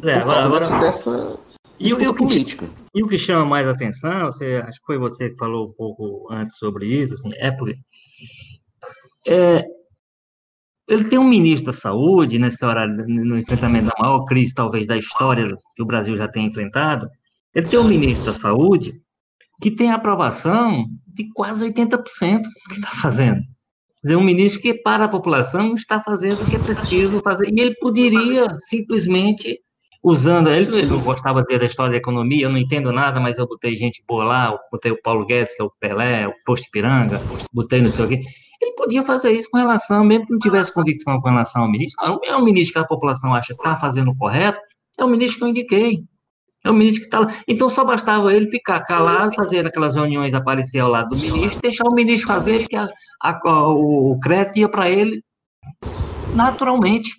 É, 0.04 0.14
agora, 0.14 0.44
agora... 0.44 0.80
dessa 0.80 1.38
e 1.80 1.92
o, 1.92 2.14
política. 2.14 2.66
Que, 2.66 2.98
e 2.98 3.02
o 3.02 3.08
que 3.08 3.18
chama 3.18 3.44
mais 3.44 3.66
atenção, 3.66 4.26
você, 4.26 4.62
acho 4.66 4.78
que 4.80 4.86
foi 4.86 4.98
você 4.98 5.30
que 5.30 5.36
falou 5.36 5.68
um 5.68 5.72
pouco 5.72 6.26
antes 6.30 6.56
sobre 6.56 6.86
isso, 6.86 7.14
assim, 7.14 7.30
é 7.36 7.52
porque 7.52 7.78
é, 9.26 9.64
ele 10.88 11.04
tem 11.04 11.18
um 11.18 11.28
ministro 11.28 11.66
da 11.66 11.72
saúde 11.72 12.38
nessa 12.38 12.66
hora, 12.66 12.86
no 12.86 13.38
enfrentamento 13.38 13.86
da 13.86 13.92
maior 13.98 14.24
crise, 14.24 14.54
talvez, 14.54 14.86
da 14.86 14.96
história 14.96 15.56
que 15.76 15.82
o 15.82 15.86
Brasil 15.86 16.16
já 16.16 16.26
tem 16.26 16.46
enfrentado. 16.46 17.08
Ele 17.54 17.68
tem 17.68 17.78
um 17.78 17.86
ministro 17.86 18.26
da 18.26 18.32
saúde 18.32 19.00
que 19.60 19.70
tem 19.70 19.90
aprovação 19.90 20.86
de 21.06 21.28
quase 21.32 21.64
80% 21.64 22.42
que 22.68 22.74
está 22.74 22.88
fazendo. 22.88 23.38
Quer 24.00 24.08
dizer, 24.08 24.16
um 24.16 24.22
ministro 24.22 24.60
que, 24.60 24.74
para 24.74 25.06
a 25.06 25.08
população, 25.08 25.74
está 25.74 26.00
fazendo 26.00 26.42
o 26.42 26.46
que 26.46 26.56
é 26.56 26.58
preciso 26.58 27.20
fazer. 27.20 27.48
E 27.52 27.60
ele 27.60 27.74
poderia 27.80 28.46
simplesmente, 28.58 29.58
usando. 30.02 30.48
Ele, 30.48 30.76
ele 30.76 30.86
não 30.86 31.00
gostava 31.00 31.42
de 31.42 31.58
da 31.58 31.66
história 31.66 31.92
da 31.92 31.98
economia, 31.98 32.46
eu 32.46 32.50
não 32.50 32.58
entendo 32.58 32.92
nada, 32.92 33.20
mas 33.20 33.38
eu 33.38 33.46
botei 33.46 33.76
gente 33.76 34.02
boa 34.06 34.24
lá, 34.24 34.58
botei 34.70 34.92
o 34.92 35.02
Paulo 35.02 35.26
Guedes, 35.26 35.54
que 35.54 35.62
é 35.62 35.64
o 35.64 35.72
Pelé, 35.80 36.26
o 36.28 36.32
Posto 36.44 36.68
Piranga, 36.70 37.20
botei 37.52 37.82
não 37.82 37.90
sei 37.90 38.04
o 38.04 38.08
quê. 38.08 38.20
Ele 38.60 38.72
podia 38.72 39.04
fazer 39.04 39.32
isso 39.32 39.48
com 39.50 39.58
relação, 39.58 40.04
mesmo 40.04 40.26
que 40.26 40.32
não 40.32 40.38
tivesse 40.38 40.72
convicção 40.74 41.20
com 41.20 41.28
relação 41.28 41.62
ao 41.62 41.70
ministro. 41.70 42.04
Não, 42.04 42.20
é 42.24 42.36
um 42.36 42.44
ministro 42.44 42.74
que 42.74 42.78
a 42.80 42.88
população 42.88 43.34
acha 43.34 43.54
que 43.54 43.60
está 43.60 43.74
fazendo 43.74 44.10
o 44.10 44.16
correto, 44.16 44.60
é 44.98 45.04
o 45.04 45.08
ministro 45.08 45.38
que 45.38 45.44
eu 45.44 45.48
indiquei. 45.48 46.04
É 46.64 46.70
o 46.70 46.74
ministro 46.74 47.02
que 47.02 47.06
está 47.06 47.20
lá. 47.20 47.34
Então 47.46 47.68
só 47.68 47.84
bastava 47.84 48.32
ele 48.34 48.48
ficar 48.48 48.80
calado, 48.82 49.34
fazer 49.34 49.66
aquelas 49.66 49.94
reuniões 49.94 50.34
aparecer 50.34 50.80
ao 50.80 50.90
lado 50.90 51.10
do 51.10 51.16
ministro, 51.16 51.60
deixar 51.60 51.86
o 51.86 51.94
ministro 51.94 52.28
fazer, 52.28 52.66
que 52.66 52.76
a, 52.76 52.88
a, 53.22 53.40
o 53.68 54.18
crédito 54.20 54.58
ia 54.58 54.68
para 54.68 54.90
ele 54.90 55.22
naturalmente. 56.34 57.10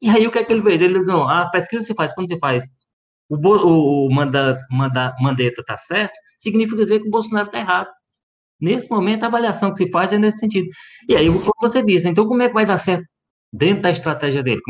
E 0.00 0.08
aí 0.08 0.26
o 0.26 0.30
que 0.30 0.38
é 0.38 0.44
que 0.44 0.52
ele 0.52 0.62
fez? 0.62 0.80
Ele 0.80 0.98
disse, 1.00 1.10
a 1.10 1.46
pesquisa 1.50 1.84
se 1.84 1.94
faz, 1.94 2.14
quando 2.14 2.28
você 2.28 2.38
faz 2.38 2.64
o, 3.28 3.36
o, 3.36 4.06
o 4.06 4.14
manda, 4.14 4.58
manda, 4.70 5.14
mandeta 5.20 5.60
está 5.60 5.76
certo, 5.76 6.14
significa 6.38 6.76
dizer 6.82 7.00
que 7.00 7.08
o 7.08 7.10
Bolsonaro 7.10 7.46
está 7.46 7.58
errado. 7.58 7.88
Nesse 8.60 8.90
momento, 8.90 9.24
a 9.24 9.26
avaliação 9.26 9.72
que 9.72 9.84
se 9.84 9.90
faz 9.90 10.12
é 10.12 10.18
nesse 10.18 10.38
sentido. 10.38 10.68
E 11.08 11.14
aí, 11.16 11.28
como 11.28 11.52
você 11.60 11.82
disse, 11.82 12.08
então 12.08 12.26
como 12.26 12.42
é 12.42 12.48
que 12.48 12.54
vai 12.54 12.66
dar 12.66 12.78
certo 12.78 13.04
dentro 13.52 13.82
da 13.82 13.90
estratégia 13.90 14.42
dele? 14.42 14.60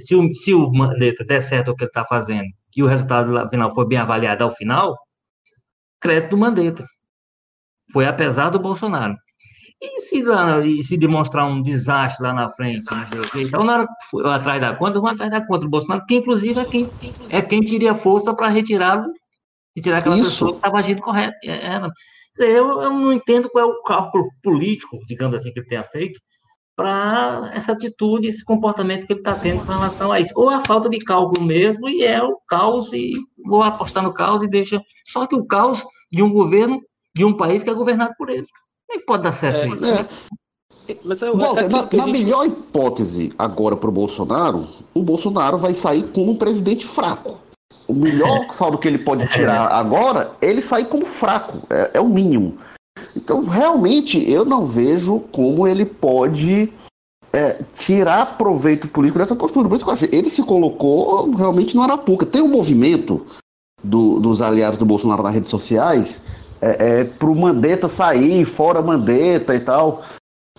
Se 0.00 0.14
o, 0.14 0.34
se 0.34 0.54
o 0.54 0.72
Mandetta 0.72 1.24
der 1.24 1.42
certo 1.42 1.70
o 1.70 1.76
que 1.76 1.84
ele 1.84 1.90
está 1.90 2.04
fazendo 2.04 2.48
e 2.76 2.82
o 2.82 2.86
resultado 2.86 3.48
final 3.50 3.74
foi 3.74 3.86
bem 3.86 3.98
avaliado 3.98 4.44
ao 4.44 4.52
final, 4.52 4.96
crédito 6.00 6.30
do 6.30 6.38
Mandetta. 6.38 6.86
Foi 7.92 8.06
apesar 8.06 8.50
do 8.50 8.58
Bolsonaro. 8.58 9.16
E 9.80 10.00
se, 10.00 10.22
lá, 10.22 10.64
e 10.64 10.82
se 10.82 10.96
demonstrar 10.96 11.44
um 11.44 11.60
desastre 11.60 12.24
lá 12.24 12.32
na 12.32 12.48
frente, 12.48 12.84
então 13.34 13.64
na 13.64 13.74
hora 13.74 13.88
foi 14.08 14.24
atrás 14.30 14.60
da 14.60 14.76
conta, 14.76 15.00
vão 15.00 15.10
atrás 15.10 15.32
da 15.32 15.44
conta 15.44 15.64
do 15.64 15.70
Bolsonaro, 15.70 16.06
que 16.06 16.16
inclusive 16.16 16.60
é 16.60 16.64
quem, 16.64 16.88
é 17.30 17.42
quem 17.42 17.64
teria 17.64 17.92
força 17.92 18.32
para 18.32 18.46
retirá-lo 18.46 19.12
e 19.74 19.80
tirar 19.80 19.98
aquela 19.98 20.16
Isso. 20.16 20.30
pessoa 20.30 20.50
que 20.52 20.58
estava 20.58 20.78
agindo 20.78 21.00
correto. 21.00 21.34
É, 21.44 21.74
é 21.74 21.80
eu, 22.38 22.80
eu 22.80 22.90
não 22.90 23.12
entendo 23.12 23.50
qual 23.50 23.68
é 23.68 23.72
o 23.72 23.82
cálculo 23.82 24.28
político, 24.42 24.98
digamos 25.06 25.36
assim, 25.36 25.52
que 25.52 25.58
ele 25.58 25.66
tenha 25.66 25.82
feito, 25.82 26.20
para 26.76 27.50
essa 27.54 27.72
atitude, 27.72 28.28
esse 28.28 28.44
comportamento 28.44 29.06
que 29.06 29.12
ele 29.12 29.20
está 29.20 29.34
tendo 29.34 29.64
com 29.64 29.72
relação 29.72 30.10
a 30.10 30.20
isso. 30.20 30.32
Ou 30.36 30.48
a 30.48 30.64
falta 30.64 30.88
de 30.88 30.98
cálculo 30.98 31.44
mesmo, 31.44 31.88
e 31.88 32.02
é 32.02 32.22
o 32.22 32.38
caos, 32.48 32.92
e 32.92 33.14
vou 33.44 33.62
apostar 33.62 34.02
no 34.02 34.12
caos 34.12 34.42
e 34.42 34.48
deixa. 34.48 34.80
Só 35.06 35.26
que 35.26 35.36
o 35.36 35.44
caos 35.44 35.84
de 36.10 36.22
um 36.22 36.30
governo, 36.30 36.80
de 37.14 37.24
um 37.24 37.36
país 37.36 37.62
que 37.62 37.70
é 37.70 37.74
governado 37.74 38.14
por 38.16 38.30
ele. 38.30 38.46
Como 38.86 38.98
é 38.98 38.98
que 38.98 39.06
pode 39.06 39.22
dar 39.22 39.32
certo 39.32 39.60
é, 39.60 39.68
isso? 39.68 39.86
É. 39.86 40.06
Mas 41.04 41.22
é, 41.22 41.30
Walter, 41.30 41.68
na, 41.68 41.82
na 41.82 41.88
gente... 41.88 42.10
melhor 42.10 42.46
hipótese 42.46 43.32
agora 43.38 43.76
para 43.76 43.88
o 43.88 43.92
Bolsonaro, 43.92 44.66
o 44.92 45.02
Bolsonaro 45.02 45.56
vai 45.56 45.74
sair 45.74 46.02
como 46.12 46.32
um 46.32 46.36
presidente 46.36 46.86
fraco. 46.86 47.38
O 47.86 47.94
melhor 47.94 48.46
saldo 48.52 48.78
que 48.78 48.88
ele 48.88 48.98
pode 48.98 49.26
tirar 49.28 49.68
agora, 49.68 50.32
ele 50.40 50.60
sair 50.60 50.86
como 50.86 51.06
fraco. 51.06 51.62
É, 51.70 51.92
é 51.94 52.00
o 52.00 52.08
mínimo. 52.08 52.58
Então, 53.16 53.42
realmente, 53.42 54.18
eu 54.30 54.44
não 54.44 54.64
vejo 54.64 55.20
como 55.32 55.66
ele 55.66 55.84
pode 55.84 56.72
é, 57.32 57.58
tirar 57.74 58.36
proveito 58.36 58.88
político 58.88 59.18
dessa 59.18 59.34
postura. 59.34 59.68
Por 59.68 59.74
isso 59.74 59.84
que 59.84 59.90
eu 59.90 59.94
achei. 59.94 60.08
Ele 60.12 60.28
se 60.28 60.42
colocou 60.42 61.30
realmente 61.34 61.74
no 61.74 61.82
Arapuca. 61.82 62.26
Tem 62.26 62.42
um 62.42 62.48
movimento 62.48 63.26
do, 63.82 64.20
dos 64.20 64.42
aliados 64.42 64.78
do 64.78 64.84
Bolsonaro 64.84 65.22
nas 65.22 65.34
redes 65.34 65.50
sociais 65.50 66.20
é, 66.60 67.00
é, 67.00 67.04
pro 67.04 67.34
Mandetta 67.34 67.88
sair, 67.88 68.44
fora 68.44 68.80
Mandetta 68.80 69.54
e 69.54 69.60
tal. 69.60 70.02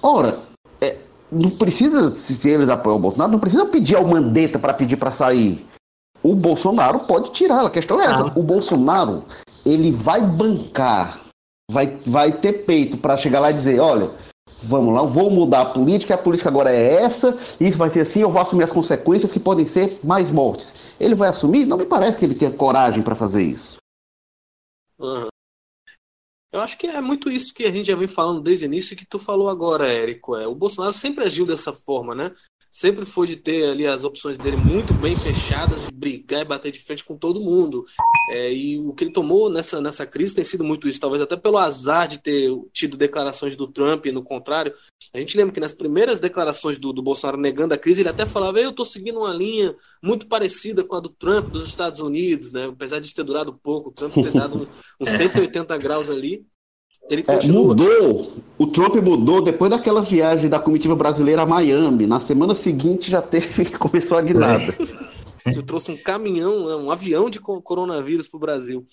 Ora, 0.02 0.40
é, 0.82 0.98
não 1.32 1.52
precisa, 1.52 2.12
se 2.12 2.50
eles 2.50 2.68
apoiam 2.68 2.98
o 2.98 3.02
Bolsonaro, 3.02 3.32
não 3.32 3.40
precisa 3.40 3.66
pedir 3.66 3.96
ao 3.96 4.06
Mandetta 4.06 4.60
para 4.60 4.74
pedir 4.74 4.98
para 4.98 5.12
sair. 5.12 5.66
O 6.22 6.36
Bolsonaro 6.36 7.02
pode 7.02 7.32
tirar, 7.32 7.66
a 7.66 7.70
questão 7.70 8.02
é 8.02 8.06
essa. 8.06 8.26
O 8.38 8.44
Bolsonaro, 8.44 9.24
ele 9.66 9.92
vai 9.92 10.22
bancar 10.22 11.23
vai, 11.70 11.88
vai 12.06 12.32
ter 12.32 12.66
peito 12.66 12.98
para 12.98 13.18
chegar 13.18 13.40
lá 13.40 13.52
e 13.52 13.54
dizer, 13.54 13.80
olha, 13.80 14.12
vamos 14.62 14.94
lá, 14.94 15.04
vou 15.04 15.30
mudar 15.30 15.62
a 15.62 15.66
política, 15.66 16.16
a 16.16 16.18
política 16.18 16.50
agora 16.50 16.72
é 16.72 17.04
essa, 17.04 17.38
isso 17.60 17.78
vai 17.78 17.90
ser 17.90 18.02
assim, 18.02 18.22
eu 18.22 18.30
vou 18.30 18.42
assumir 18.42 18.64
as 18.64 18.72
consequências 18.72 19.32
que 19.32 19.40
podem 19.40 19.66
ser 19.66 20.00
mais 20.04 20.32
mortes. 20.32 20.74
Ele 21.00 21.16
vai 21.16 21.30
assumir? 21.30 21.66
Não 21.66 21.78
me 21.78 21.86
parece 21.86 22.18
que 22.18 22.26
ele 22.26 22.36
tenha 22.36 22.52
coragem 22.52 23.04
para 23.04 23.16
fazer 23.16 23.44
isso. 23.44 23.78
Uhum. 25.00 25.28
Eu 26.52 26.62
acho 26.62 26.78
que 26.78 26.86
é 26.86 27.02
muito 27.02 27.32
isso 27.32 27.52
que 27.52 27.66
a 27.66 27.72
gente 27.72 27.88
já 27.88 27.96
vem 27.96 28.08
falando 28.08 28.40
desde 28.40 28.66
o 28.66 28.68
início 28.68 28.96
que 28.96 29.08
tu 29.08 29.18
falou 29.18 29.50
agora, 29.50 29.88
Érico. 29.88 30.36
É, 30.36 30.46
o 30.46 30.54
Bolsonaro 30.54 30.94
sempre 30.94 31.24
agiu 31.24 31.48
dessa 31.48 31.74
forma, 31.74 32.14
né? 32.14 32.32
Sempre 32.74 33.06
foi 33.06 33.28
de 33.28 33.36
ter 33.36 33.70
ali 33.70 33.86
as 33.86 34.04
opções 34.04 34.36
dele 34.36 34.58
muito 34.58 34.96
bem 34.96 35.16
fechadas 35.16 35.92
brigar 35.94 36.42
e 36.42 36.46
bater 36.46 36.72
de 36.72 36.80
frente 36.80 37.06
com 37.06 37.16
todo 37.16 37.40
mundo. 37.40 37.86
É, 38.32 38.52
e 38.52 38.80
o 38.80 38.94
que 38.94 39.04
ele 39.04 39.14
tomou 39.14 39.48
nessa, 39.48 39.80
nessa 39.80 40.08
crise 40.08 40.34
tem 40.34 40.44
sido 40.44 40.64
muito 40.64 40.88
isso, 40.88 41.00
talvez 41.00 41.22
até 41.22 41.38
pelo 41.38 41.60
azar 41.60 42.08
de 42.08 42.18
ter 42.18 42.50
tido 42.74 42.98
declarações 42.98 43.56
do 43.56 43.68
Trump 43.68 44.08
e 44.08 44.12
no 44.12 44.24
contrário. 44.24 44.74
A 45.14 45.20
gente 45.20 45.38
lembra 45.38 45.54
que 45.54 45.60
nas 45.60 45.72
primeiras 45.72 46.20
declarações 46.20 46.80
do, 46.80 46.92
do 46.92 47.04
Bolsonaro 47.04 47.38
negando 47.38 47.76
a 47.76 47.78
crise, 47.78 48.02
ele 48.02 48.10
até 48.10 48.26
falava: 48.26 48.60
eu 48.60 48.72
estou 48.72 48.86
seguindo 48.86 49.20
uma 49.20 49.34
linha 49.34 49.76
muito 50.02 50.26
parecida 50.26 50.84
com 50.84 50.96
a 50.96 51.00
do 51.00 51.10
Trump 51.10 51.50
dos 51.50 51.68
Estados 51.68 52.00
Unidos, 52.00 52.52
né? 52.52 52.66
apesar 52.66 53.00
de 53.00 53.14
ter 53.14 53.24
durado 53.24 53.54
pouco, 53.54 53.90
o 53.90 53.94
Trump 53.94 54.14
ter 54.16 54.32
dado 54.32 54.64
um, 54.64 55.04
uns 55.06 55.10
180 55.12 55.78
graus 55.78 56.10
ali. 56.10 56.44
Ele 57.10 57.26
é, 57.28 57.48
mudou. 57.48 58.32
O 58.58 58.68
Trump 58.68 58.96
mudou 58.96 59.42
depois 59.42 59.70
daquela 59.70 60.02
viagem 60.02 60.50
da 60.50 60.60
comitiva 60.60 60.96
brasileira 60.96 61.42
a 61.42 61.46
Miami. 61.46 62.08
Na 62.08 62.20
semana 62.20 62.56
seguinte 62.56 63.12
já 63.12 63.22
teve 63.22 63.66
começou 63.78 64.18
a 64.18 64.22
guinada. 64.22 64.76
Você 65.46 65.62
trouxe 65.62 65.92
um 65.92 65.98
caminhão, 65.98 66.68
né, 66.68 66.76
um 66.76 66.90
avião 66.90 67.30
de 67.30 67.40
coronavírus 67.40 68.28
para 68.28 68.38
o 68.38 68.40
Brasil. 68.40 68.88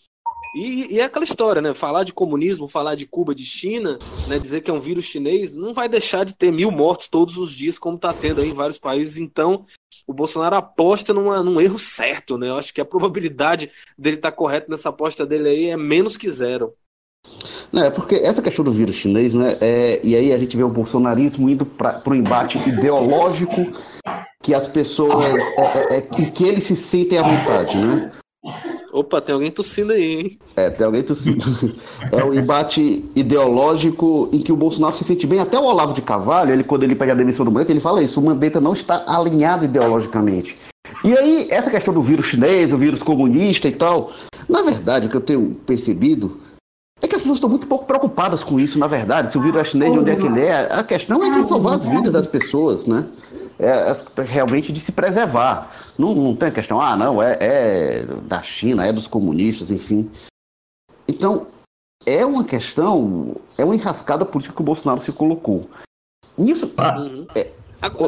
E, 0.54 0.94
e, 0.94 1.00
é 1.00 1.04
aquela 1.04 1.24
história, 1.24 1.62
né? 1.62 1.72
Falar 1.74 2.02
de 2.02 2.12
comunismo, 2.12 2.68
falar 2.68 2.96
de 2.96 3.06
Cuba, 3.06 3.32
de 3.32 3.44
China, 3.44 3.96
né? 4.26 4.36
dizer 4.36 4.62
que 4.62 4.70
é 4.70 4.74
um 4.74 4.80
vírus 4.80 5.04
chinês, 5.04 5.54
não 5.54 5.72
vai 5.72 5.88
deixar 5.88 6.24
de 6.24 6.34
ter 6.34 6.50
mil 6.50 6.72
mortos 6.72 7.06
todos 7.06 7.36
os 7.36 7.52
dias, 7.52 7.78
como 7.78 7.94
está 7.94 8.12
tendo 8.12 8.40
aí 8.40 8.48
em 8.48 8.54
vários 8.54 8.76
países. 8.76 9.16
Então, 9.16 9.64
o 10.08 10.12
Bolsonaro 10.12 10.56
aposta 10.56 11.14
numa, 11.14 11.40
num 11.44 11.60
erro 11.60 11.78
certo, 11.78 12.36
né? 12.36 12.48
Eu 12.48 12.58
acho 12.58 12.74
que 12.74 12.80
a 12.80 12.84
probabilidade 12.84 13.70
dele 13.96 14.16
estar 14.16 14.32
tá 14.32 14.36
correto 14.36 14.68
nessa 14.68 14.88
aposta 14.88 15.24
dele 15.24 15.48
aí 15.48 15.64
é 15.66 15.76
menos 15.76 16.16
que 16.16 16.28
zero. 16.28 16.74
Não, 17.72 17.84
é 17.84 17.90
porque 17.90 18.16
essa 18.16 18.42
questão 18.42 18.64
do 18.64 18.72
vírus 18.72 18.96
chinês, 18.96 19.34
né? 19.34 19.56
É, 19.60 20.00
e 20.02 20.16
aí 20.16 20.32
a 20.32 20.38
gente 20.38 20.56
vê 20.56 20.62
o 20.62 20.68
bolsonarismo 20.68 21.48
indo 21.48 21.64
para 21.64 22.02
o 22.06 22.14
embate 22.14 22.58
ideológico 22.68 23.66
que 24.42 24.54
as 24.54 24.66
pessoas. 24.66 25.40
É, 25.56 25.94
é, 25.94 25.98
é, 25.98 26.00
que 26.00 26.44
eles 26.44 26.64
se 26.64 26.76
sentem 26.76 27.18
à 27.18 27.22
vontade, 27.22 27.76
né? 27.76 28.10
Opa, 28.92 29.20
tem 29.20 29.34
alguém 29.34 29.50
tossindo 29.50 29.92
aí, 29.92 30.02
hein? 30.02 30.38
É, 30.56 30.68
tem 30.68 30.84
alguém 30.84 31.02
tossindo. 31.02 31.44
É 32.10 32.24
o 32.24 32.34
embate 32.34 33.08
ideológico 33.14 34.28
em 34.32 34.40
que 34.40 34.50
o 34.50 34.56
Bolsonaro 34.56 34.94
se 34.94 35.04
sente 35.04 35.26
bem. 35.26 35.38
Até 35.38 35.58
o 35.58 35.62
Olavo 35.62 35.92
de 35.92 36.02
Carvalho, 36.02 36.52
ele, 36.52 36.64
quando 36.64 36.82
ele 36.82 36.96
pega 36.96 37.12
a 37.12 37.16
demissão 37.16 37.44
do 37.44 37.52
Mandetta, 37.52 37.72
ele 37.72 37.80
fala 37.80 38.02
isso: 38.02 38.20
o 38.20 38.24
Mandetta 38.24 38.60
não 38.60 38.72
está 38.72 39.04
alinhado 39.06 39.64
ideologicamente. 39.64 40.58
E 41.04 41.16
aí, 41.16 41.46
essa 41.50 41.70
questão 41.70 41.94
do 41.94 42.00
vírus 42.00 42.26
chinês, 42.26 42.72
o 42.72 42.76
vírus 42.76 43.02
comunista 43.02 43.68
e 43.68 43.72
tal, 43.72 44.10
na 44.48 44.62
verdade, 44.62 45.06
o 45.06 45.10
que 45.10 45.16
eu 45.16 45.20
tenho 45.20 45.54
percebido 45.64 46.36
pessoas 47.20 47.36
estão 47.36 47.50
muito 47.50 47.66
pouco 47.66 47.84
preocupadas 47.84 48.42
com 48.42 48.58
isso, 48.58 48.78
na 48.78 48.86
verdade. 48.86 49.32
Se 49.32 49.38
o 49.38 49.40
vírus 49.40 49.60
é 49.60 49.64
chinês, 49.64 49.92
de 49.92 49.98
onde 49.98 50.10
é 50.10 50.16
que 50.16 50.26
ele 50.26 50.40
é, 50.40 50.72
a 50.72 50.84
questão 50.84 51.24
é 51.24 51.30
de 51.30 51.44
salvar 51.44 51.74
as 51.74 51.84
vidas 51.84 52.12
das 52.12 52.26
pessoas, 52.26 52.86
né? 52.86 53.08
É, 53.58 53.92
é 53.92 54.22
realmente 54.22 54.72
de 54.72 54.80
se 54.80 54.92
preservar. 54.92 55.70
Não, 55.98 56.14
não 56.14 56.34
tem 56.34 56.50
questão, 56.50 56.80
ah, 56.80 56.96
não, 56.96 57.22
é, 57.22 57.36
é 57.40 58.06
da 58.22 58.42
China, 58.42 58.86
é 58.86 58.92
dos 58.92 59.06
comunistas, 59.06 59.70
enfim. 59.70 60.10
Então, 61.06 61.46
é 62.06 62.24
uma 62.24 62.44
questão, 62.44 63.36
é 63.58 63.64
uma 63.64 63.74
enrascada 63.74 64.24
política 64.24 64.54
que 64.54 64.62
o 64.62 64.64
Bolsonaro 64.64 65.00
se 65.00 65.12
colocou. 65.12 65.68
Nisso. 66.38 66.72
Ah, 66.76 66.98
uhum. 66.98 67.26
é, 67.34 67.52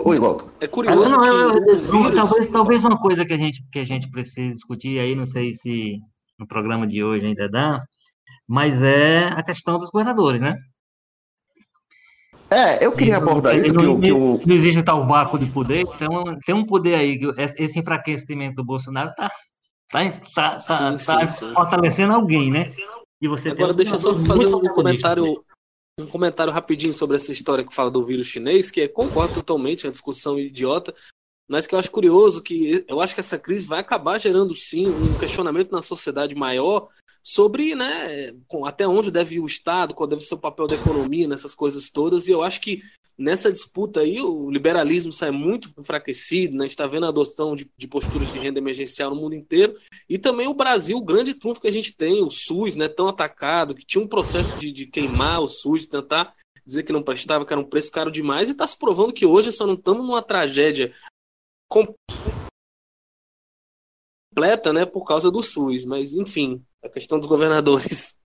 Oi, 0.04 0.18
Walter. 0.18 0.46
É 0.60 0.66
curioso 0.66 1.10
não, 1.10 1.22
que 1.22 1.28
eu, 1.28 1.78
vírus... 1.78 2.14
talvez, 2.14 2.48
talvez 2.50 2.84
uma 2.84 2.98
coisa 2.98 3.24
que 3.24 3.32
a 3.32 3.38
gente 3.38 3.64
que 3.72 3.78
a 3.78 3.84
gente 3.84 4.10
precisa 4.10 4.52
discutir 4.52 4.98
aí, 4.98 5.14
não 5.14 5.24
sei 5.24 5.52
se 5.52 5.98
no 6.38 6.46
programa 6.46 6.86
de 6.86 7.02
hoje 7.02 7.24
ainda 7.24 7.48
dá, 7.48 7.82
mas 8.52 8.82
é 8.82 9.28
a 9.28 9.42
questão 9.42 9.78
dos 9.78 9.88
governadores, 9.88 10.38
né? 10.38 10.58
É, 12.50 12.84
eu 12.84 12.92
queria 12.92 13.16
abordar 13.16 13.56
isso. 13.56 13.72
Não, 13.72 13.98
que, 13.98 14.10
eu, 14.10 14.38
que 14.38 14.46
não 14.46 14.54
existe 14.54 14.82
tal 14.82 15.06
vácuo 15.06 15.38
de 15.38 15.46
poder, 15.46 15.80
então 15.80 16.38
tem 16.44 16.54
um 16.54 16.66
poder 16.66 16.96
aí, 16.96 17.18
que 17.18 17.32
esse 17.56 17.78
enfraquecimento 17.78 18.56
do 18.56 18.64
Bolsonaro 18.64 19.08
está 19.08 19.30
tá, 19.90 20.10
tá, 20.34 20.60
tá, 20.60 20.98
sim, 20.98 21.06
tá 21.06 21.28
sim, 21.28 21.54
fortalecendo 21.54 22.12
alguém, 22.12 22.50
né? 22.50 22.68
E 23.22 23.26
você 23.26 23.48
Agora, 23.52 23.72
deixa 23.72 23.94
eu 23.94 23.98
só 23.98 24.14
fazer 24.14 24.46
um 24.46 24.60
comentário, 24.68 25.42
um 25.98 26.06
comentário 26.06 26.52
rapidinho 26.52 26.92
sobre 26.92 27.16
essa 27.16 27.32
história 27.32 27.64
que 27.64 27.74
fala 27.74 27.90
do 27.90 28.04
vírus 28.04 28.26
chinês, 28.26 28.70
que 28.70 28.82
é, 28.82 28.88
concordo 28.88 29.32
totalmente, 29.32 29.86
é 29.86 29.88
uma 29.88 29.92
discussão 29.92 30.38
idiota, 30.38 30.94
mas 31.48 31.66
que 31.66 31.74
eu 31.74 31.78
acho 31.78 31.90
curioso 31.90 32.42
que 32.42 32.84
eu 32.86 33.00
acho 33.00 33.14
que 33.14 33.20
essa 33.20 33.38
crise 33.38 33.66
vai 33.66 33.80
acabar 33.80 34.18
gerando 34.18 34.54
sim 34.54 34.88
um 34.88 35.18
questionamento 35.18 35.72
na 35.72 35.80
sociedade 35.80 36.34
maior 36.34 36.90
sobre 37.22 37.74
né, 37.74 38.32
até 38.64 38.86
onde 38.86 39.10
deve 39.10 39.36
ir 39.36 39.40
o 39.40 39.46
Estado, 39.46 39.94
qual 39.94 40.08
deve 40.08 40.22
ser 40.22 40.34
o 40.34 40.38
papel 40.38 40.66
da 40.66 40.74
economia 40.74 41.28
nessas 41.28 41.54
coisas 41.54 41.88
todas. 41.88 42.26
E 42.26 42.32
eu 42.32 42.42
acho 42.42 42.60
que 42.60 42.82
nessa 43.16 43.52
disputa 43.52 44.00
aí 44.00 44.20
o 44.20 44.50
liberalismo 44.50 45.12
sai 45.12 45.30
muito 45.30 45.70
enfraquecido, 45.78 46.56
né? 46.56 46.64
a 46.64 46.66
gente 46.66 46.72
está 46.72 46.86
vendo 46.86 47.06
a 47.06 47.10
adoção 47.10 47.54
de, 47.54 47.70
de, 47.76 47.86
posturas 47.86 48.32
de 48.32 48.38
renda 48.38 48.58
emergencial 48.58 49.10
no 49.10 49.20
mundo 49.20 49.34
inteiro. 49.34 49.76
E 50.08 50.18
também 50.18 50.48
o 50.48 50.54
Brasil, 50.54 50.96
o 50.96 51.04
grande 51.04 51.34
trunfo 51.34 51.60
que 51.60 51.68
a 51.68 51.72
gente 51.72 51.94
tem, 51.94 52.22
o 52.22 52.30
SUS, 52.30 52.74
né, 52.74 52.88
tão 52.88 53.08
atacado, 53.08 53.74
que 53.74 53.86
tinha 53.86 54.02
um 54.02 54.08
processo 54.08 54.58
de, 54.58 54.72
de 54.72 54.86
queimar 54.86 55.40
o 55.40 55.48
SUS, 55.48 55.82
de 55.82 55.88
tentar 55.88 56.34
dizer 56.64 56.82
que 56.82 56.92
não 56.92 57.02
prestava, 57.02 57.44
que 57.44 57.52
era 57.52 57.60
um 57.60 57.68
preço 57.68 57.92
caro 57.92 58.10
demais, 58.10 58.48
e 58.48 58.52
está 58.52 58.66
se 58.66 58.78
provando 58.78 59.12
que 59.12 59.26
hoje 59.26 59.52
só 59.52 59.66
não 59.66 59.74
estamos 59.74 60.06
numa 60.06 60.22
tragédia 60.22 60.94
completa, 61.68 61.98
né, 64.72 64.86
por 64.86 65.04
causa 65.04 65.30
do 65.30 65.42
SUS. 65.42 65.84
Mas, 65.84 66.14
enfim, 66.14 66.64
a 66.82 66.88
questão 66.88 67.18
dos 67.18 67.28
governadores. 67.28 68.16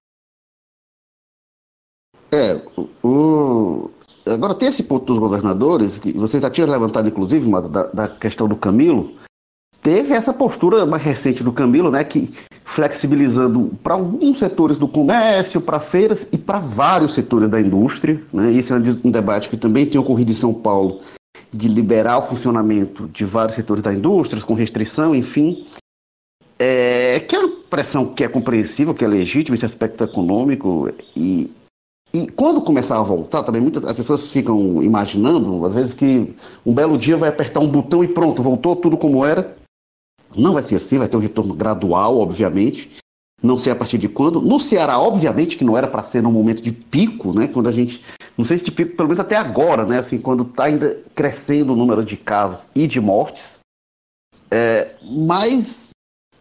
É, 2.32 2.60
o, 3.04 3.90
agora 4.26 4.56
tem 4.56 4.70
esse 4.70 4.84
ponto 4.84 5.06
dos 5.06 5.18
governadores, 5.18 6.00
que 6.00 6.12
você 6.14 6.40
já 6.40 6.50
tinha 6.50 6.68
levantado, 6.68 7.08
inclusive, 7.08 7.48
mas 7.48 7.70
da, 7.70 7.88
da 7.88 8.08
questão 8.08 8.48
do 8.48 8.56
Camilo. 8.56 9.16
Teve 9.82 10.14
essa 10.14 10.34
postura 10.34 10.86
mais 10.86 11.04
recente 11.04 11.44
do 11.44 11.54
Camilo, 11.54 11.90
né, 11.90 12.04
que 12.04 12.34
flexibilizando 12.66 13.72
para 13.82 13.94
alguns 13.94 14.40
setores 14.40 14.78
do 14.78 14.88
comércio, 14.88 15.62
para 15.62 15.80
feiras 15.80 16.28
e 16.32 16.38
para 16.38 16.60
vários 16.60 17.14
setores 17.14 17.50
da 17.50 17.62
indústria. 17.62 18.22
Né? 18.34 18.52
Esse 18.54 18.74
é 18.74 18.76
um 18.76 19.12
debate 19.12 19.48
que 19.48 19.56
também 19.56 19.86
tem 19.86 20.02
ocorrido 20.02 20.32
em 20.32 20.36
São 20.36 20.54
Paulo, 20.54 21.00
de 21.54 21.70
liberar 21.70 22.18
o 22.18 22.24
funcionamento 22.24 23.08
de 23.08 23.24
vários 23.24 23.56
setores 23.56 23.82
da 23.82 23.94
indústria, 23.94 24.42
com 24.44 24.54
restrição, 24.54 25.16
enfim. 25.16 25.66
É, 26.60 27.20
que 27.20 27.36
é 27.36 27.40
uma 27.40 27.56
pressão 27.70 28.14
que 28.14 28.24
é 28.24 28.28
compreensível, 28.28 28.94
que 28.94 29.06
é 29.06 29.08
legítima, 29.08 29.56
esse 29.56 29.66
aspecto 29.66 30.04
econômico. 30.04 30.90
E, 31.16 31.52
e 32.14 32.28
quando 32.32 32.62
começar 32.62 32.98
a 32.98 33.04
voltar, 33.04 33.44
também 33.44 33.62
muitas 33.62 33.86
as 33.86 33.96
pessoas 33.96 34.32
ficam 34.32 34.82
imaginando, 34.82 35.64
às 35.66 35.74
vezes, 35.74 35.94
que 35.94 36.36
um 36.66 36.74
belo 36.74 36.98
dia 36.98 37.16
vai 37.16 37.30
apertar 37.30 37.60
um 37.60 37.70
botão 37.70 38.04
e 38.04 38.08
pronto, 38.08 38.42
voltou 38.42 38.76
tudo 38.76 38.98
como 38.98 39.24
era. 39.24 39.56
Não 40.36 40.54
vai 40.54 40.64
ser 40.64 40.76
assim, 40.76 40.98
vai 40.98 41.08
ter 41.08 41.18
um 41.18 41.22
retorno 41.22 41.54
gradual, 41.54 42.18
obviamente. 42.18 42.90
Não 43.42 43.58
sei 43.58 43.72
a 43.72 43.76
partir 43.76 44.00
de 44.00 44.10
quando. 44.10 44.42
No 44.42 44.60
Ceará, 44.60 45.00
obviamente, 45.00 45.58
que 45.58 45.64
não 45.64 45.78
era 45.78 45.88
para 45.88 46.04
ser 46.04 46.24
num 46.24 46.32
momento 46.32 46.62
de 46.62 46.72
pico, 46.72 47.34
né? 47.34 47.48
Quando 47.48 47.70
a 47.70 47.72
gente. 47.72 48.04
Não 48.36 48.44
sei 48.44 48.58
se 48.58 48.66
de 48.66 48.72
pico, 48.72 48.96
pelo 48.96 49.10
menos 49.10 49.20
até 49.20 49.36
agora, 49.36 49.86
né? 49.86 50.00
Assim, 50.00 50.18
quando 50.18 50.44
está 50.44 50.66
ainda 50.66 51.00
crescendo 51.14 51.74
o 51.74 51.76
número 51.76 52.04
de 52.04 52.18
casos 52.18 52.68
e 52.76 52.88
de 52.88 53.00
mortes. 53.00 53.60
É, 54.50 54.96
mas 55.04 55.87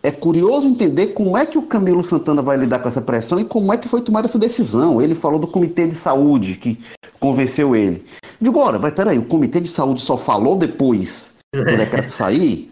é 0.06 0.12
curioso 0.12 0.68
entender 0.68 1.08
como 1.08 1.36
é 1.36 1.44
que 1.44 1.58
o 1.58 1.62
Camilo 1.62 2.04
Santana 2.04 2.40
vai 2.40 2.56
lidar 2.56 2.78
com 2.78 2.88
essa 2.88 3.02
pressão 3.02 3.40
e 3.40 3.44
como 3.44 3.72
é 3.72 3.76
que 3.76 3.88
foi 3.88 4.00
tomada 4.00 4.28
essa 4.28 4.38
decisão. 4.38 5.02
Ele 5.02 5.16
falou 5.16 5.40
do 5.40 5.48
Comitê 5.48 5.88
de 5.88 5.96
Saúde 5.96 6.54
que 6.54 6.78
convenceu 7.18 7.74
ele. 7.74 8.06
Digo, 8.40 8.60
olha, 8.60 8.78
mas 8.78 8.94
peraí, 8.94 9.18
o 9.18 9.24
Comitê 9.24 9.60
de 9.60 9.68
Saúde 9.68 10.00
só 10.02 10.16
falou 10.16 10.56
depois 10.56 11.34
do 11.52 11.64
decreto 11.64 12.06
sair? 12.06 12.70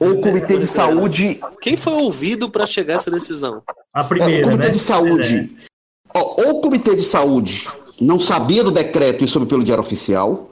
Ou 0.00 0.14
o 0.14 0.20
Comitê 0.20 0.58
de 0.58 0.66
Saúde. 0.66 1.40
Quem 1.60 1.76
foi 1.76 1.92
ouvido 1.92 2.50
para 2.50 2.66
chegar 2.66 2.94
a 2.94 2.96
essa 2.96 3.10
decisão? 3.10 3.62
A 3.92 4.02
primeira. 4.02 4.34
É, 4.34 4.40
o 4.40 4.44
Comitê 4.46 4.66
né? 4.66 4.72
de 4.72 4.80
Saúde. 4.80 5.50
É. 5.56 6.18
Ó, 6.18 6.42
ou 6.42 6.58
o 6.58 6.60
Comitê 6.60 6.96
de 6.96 7.04
Saúde 7.04 7.68
não 8.00 8.18
sabia 8.18 8.64
do 8.64 8.72
decreto 8.72 9.22
e 9.22 9.28
soube 9.28 9.46
pelo 9.46 9.62
Diário 9.62 9.84
Oficial, 9.84 10.50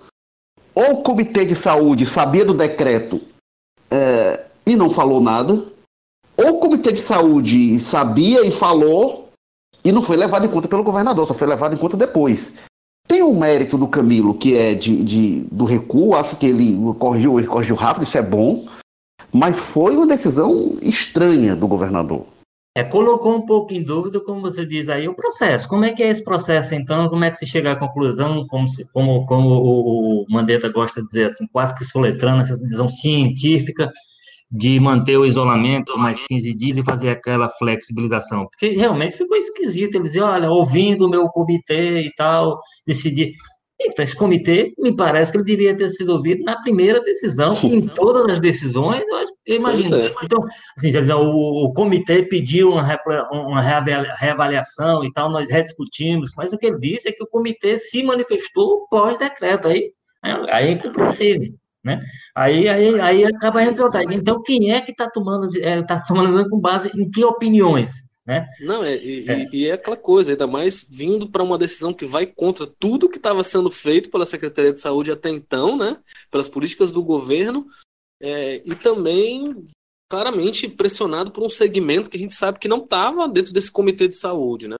ou 0.73 0.93
o 0.93 1.03
Comitê 1.03 1.45
de 1.45 1.57
Saúde 1.57 2.07
sabia 2.07 2.45
do 2.45 2.55
decreto 2.55 3.21
é, 3.91 4.45
e 4.65 4.77
não 4.77 4.89
falou 4.89 5.21
nada, 5.21 5.73
o 6.51 6.59
Comitê 6.59 6.93
de 6.93 7.01
Saúde 7.01 7.79
sabia 7.81 8.45
e 8.47 8.51
falou 8.51 9.29
e 9.85 9.91
não 9.91 10.03
foi 10.03 10.17
levado 10.17 10.47
em 10.47 10.49
conta 10.49 10.69
pelo 10.69 10.85
governador, 10.85 11.27
só 11.27 11.35
foi 11.35 11.47
levado 11.47 11.75
em 11.75 11.79
conta 11.79 11.97
depois. 11.97 12.53
Tem 13.09 13.23
o 13.23 13.35
mérito 13.35 13.77
do 13.77 13.89
Camilo, 13.89 14.35
que 14.35 14.57
é 14.57 14.75
de, 14.75 15.03
de 15.03 15.41
do 15.51 15.65
recuo, 15.65 16.15
acho 16.15 16.37
que 16.37 16.47
ele 16.47 16.77
corrigiu, 16.99 17.39
ele 17.39 17.49
corrigiu 17.49 17.75
rápido, 17.75 18.05
isso 18.05 18.17
é 18.17 18.23
bom, 18.23 18.67
mas 19.33 19.59
foi 19.59 19.97
uma 19.97 20.07
decisão 20.07 20.77
estranha 20.81 21.57
do 21.57 21.67
governador. 21.67 22.27
É, 22.75 22.83
colocou 22.83 23.37
um 23.37 23.45
pouco 23.45 23.75
em 23.75 23.83
dúvida, 23.83 24.19
como 24.19 24.41
você 24.41 24.65
diz 24.65 24.89
aí, 24.89 25.07
o 25.07 25.15
processo. 25.15 25.69
Como 25.69 25.85
é 25.85 25.93
que 25.93 26.03
é 26.03 26.09
esse 26.09 26.25
processo, 26.25 26.75
então? 26.75 27.07
Como 27.09 27.23
é 27.23 27.31
que 27.31 27.37
se 27.37 27.45
chega 27.45 27.73
à 27.73 27.77
conclusão, 27.77 28.47
como, 28.47 28.67
se, 28.67 28.87
como, 28.93 29.27
como 29.27 29.51
o, 29.51 30.23
o 30.23 30.27
Mandetta 30.31 30.71
gosta 30.71 31.03
de 31.03 31.07
dizer 31.09 31.27
assim, 31.27 31.47
quase 31.47 31.75
que 31.75 31.85
soletrando 31.85 32.41
essa 32.41 32.57
decisão 32.57 32.89
científica 32.89 33.93
de 34.53 34.79
manter 34.79 35.17
o 35.17 35.25
isolamento 35.25 35.97
mais 35.99 36.23
15 36.27 36.55
dias 36.55 36.77
e 36.77 36.85
fazer 36.85 37.09
aquela 37.09 37.49
flexibilização. 37.59 38.47
Porque 38.49 38.77
realmente 38.77 39.17
ficou 39.17 39.37
esquisito. 39.39 39.95
Eles 39.95 40.09
diziam, 40.09 40.29
olha, 40.29 40.51
ouvindo 40.51 41.07
o 41.07 41.09
meu 41.09 41.27
comitê 41.29 42.01
e 42.01 42.15
tal, 42.15 42.59
decidir. 42.87 43.33
Então, 43.81 44.05
esse 44.05 44.15
comitê, 44.15 44.73
me 44.79 44.95
parece 44.95 45.33
que 45.33 45.39
ele 45.39 45.45
deveria 45.45 45.77
ter 45.77 45.89
sido 45.89 46.11
ouvido 46.11 46.45
na 46.45 46.61
primeira 46.61 47.01
decisão, 47.01 47.59
em 47.65 47.87
todas 47.89 48.27
as 48.27 48.41
decisões, 48.41 49.03
eu, 49.45 49.57
imagino. 49.57 49.97
É. 49.97 50.15
Então, 50.23 50.39
assim, 50.79 50.97
o, 51.13 51.65
o, 51.65 51.73
comitê 51.73 52.23
pediu 52.23 52.71
uma, 52.71 52.97
uma 53.33 53.61
reavaliação 53.61 55.05
e 55.05 55.13
tal, 55.13 55.31
nós 55.31 55.51
rediscutimos, 55.51 56.31
mas 56.37 56.53
o 56.53 56.59
que 56.59 56.67
ele 56.67 56.79
disse 56.79 57.09
é 57.09 57.13
que 57.13 57.25
o 57.25 57.27
comitê 57.27 57.79
se 57.79 58.05
manifestou 58.05 58.87
pós-decreto, 58.89 59.67
aí, 59.67 59.91
aí 60.23 60.69
é 60.69 60.71
incompreensível. 60.71 61.53
Né? 61.85 62.01
Aí, 62.35 62.69
aí, 62.69 63.01
aí 63.01 63.25
acaba 63.25 63.61
a 63.61 63.65
gente 63.65 64.15
Então, 64.15 64.43
quem 64.43 64.73
é 64.73 64.81
que 64.81 64.93
está 64.93 65.11
tomando, 65.11 65.49
é, 65.59 65.83
tá 65.83 66.01
tomando 66.01 66.49
com 66.49 66.61
base 66.61 66.91
em 66.95 67.11
que 67.11 67.25
opiniões? 67.25 68.07
Né? 68.25 68.47
Não, 68.61 68.85
é, 68.85 68.97
e, 68.97 69.29
é. 69.29 69.49
e 69.53 69.67
é 69.67 69.73
aquela 69.73 69.97
coisa, 69.97 70.31
ainda 70.31 70.47
mais 70.47 70.87
vindo 70.89 71.29
para 71.29 71.43
uma 71.43 71.59
decisão 71.59 71.93
que 71.93 72.07
vai 72.07 72.25
contra 72.25 72.67
tudo 72.67 73.09
que 73.09 73.17
estava 73.17 73.43
sendo 73.43 73.69
feito 73.69 74.11
pela 74.11 74.25
Secretaria 74.25 74.73
de 74.73 74.79
Saúde 74.79 75.11
até 75.11 75.29
então, 75.29 75.77
né? 75.77 75.99
pelas 76.31 76.49
políticas 76.49 76.93
do 76.93 77.03
governo, 77.03 77.67
é, 78.21 78.63
e 78.65 78.77
também 78.77 79.67
claramente 80.09 80.69
pressionado 80.69 81.33
por 81.33 81.43
um 81.43 81.49
segmento 81.49 82.11
que 82.11 82.17
a 82.17 82.21
gente 82.21 82.35
sabe 82.35 82.59
que 82.59 82.69
não 82.69 82.85
estava 82.85 83.29
dentro 83.29 83.53
desse 83.53 83.73
comitê 83.73 84.07
de 84.07 84.15
saúde. 84.15 84.69
Né? 84.69 84.77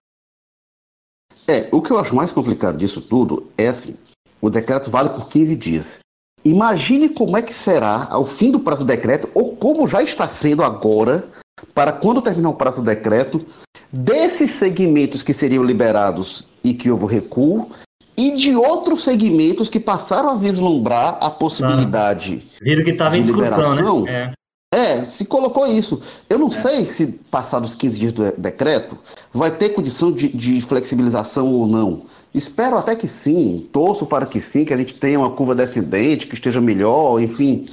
É, 1.47 1.67
o 1.71 1.81
que 1.81 1.91
eu 1.91 1.97
acho 1.97 2.15
mais 2.15 2.31
complicado 2.31 2.77
disso 2.77 3.01
tudo 3.01 3.51
é 3.57 3.67
assim: 3.67 3.97
o 4.39 4.49
decreto 4.49 4.89
vale 4.89 5.09
por 5.09 5.27
15 5.27 5.55
dias. 5.57 6.02
Imagine 6.45 7.09
como 7.09 7.37
é 7.37 7.41
que 7.41 7.53
será 7.53 8.07
ao 8.09 8.25
fim 8.25 8.51
do 8.51 8.59
prazo 8.59 8.81
do 8.81 8.87
decreto, 8.87 9.29
ou 9.33 9.55
como 9.55 9.87
já 9.87 10.03
está 10.03 10.27
sendo 10.27 10.63
agora, 10.63 11.25
para 11.73 11.93
quando 11.93 12.21
terminar 12.21 12.49
o 12.49 12.55
prazo 12.55 12.81
do 12.81 12.85
decreto, 12.85 13.45
desses 13.91 14.51
segmentos 14.51 15.23
que 15.23 15.33
seriam 15.33 15.63
liberados 15.63 16.47
e 16.63 16.73
que 16.73 16.91
houve 16.91 17.05
recuo, 17.05 17.69
e 18.17 18.31
de 18.31 18.55
outros 18.55 19.03
segmentos 19.03 19.69
que 19.69 19.79
passaram 19.79 20.29
a 20.29 20.35
vislumbrar 20.35 21.17
a 21.19 21.29
possibilidade 21.29 22.45
ah, 22.45 22.59
viram 22.61 22.83
que 22.83 22.91
estava 22.91 23.17
em 23.17 23.23
discussão, 23.23 24.03
né? 24.03 24.33
É. 24.71 24.99
é. 24.99 25.05
se 25.05 25.25
colocou 25.25 25.65
isso. 25.65 25.99
Eu 26.29 26.37
não 26.37 26.47
é. 26.47 26.51
sei 26.51 26.85
se, 26.85 27.07
passados 27.07 27.69
os 27.71 27.75
15 27.75 27.99
dias 27.99 28.13
do 28.13 28.31
decreto, 28.37 28.97
vai 29.33 29.49
ter 29.49 29.69
condição 29.69 30.11
de, 30.11 30.29
de 30.29 30.61
flexibilização 30.61 31.51
ou 31.51 31.65
não. 31.65 32.03
Espero 32.33 32.77
até 32.77 32.95
que 32.95 33.07
sim, 33.07 33.69
torço 33.71 34.05
para 34.05 34.25
que 34.25 34.41
sim, 34.41 34.65
que 34.65 34.73
a 34.73 34.77
gente 34.77 34.95
tenha 34.95 35.19
uma 35.19 35.31
curva 35.31 35.53
descendente, 35.53 36.25
que 36.25 36.33
esteja 36.33 36.59
melhor, 36.59 37.19
enfim. 37.21 37.69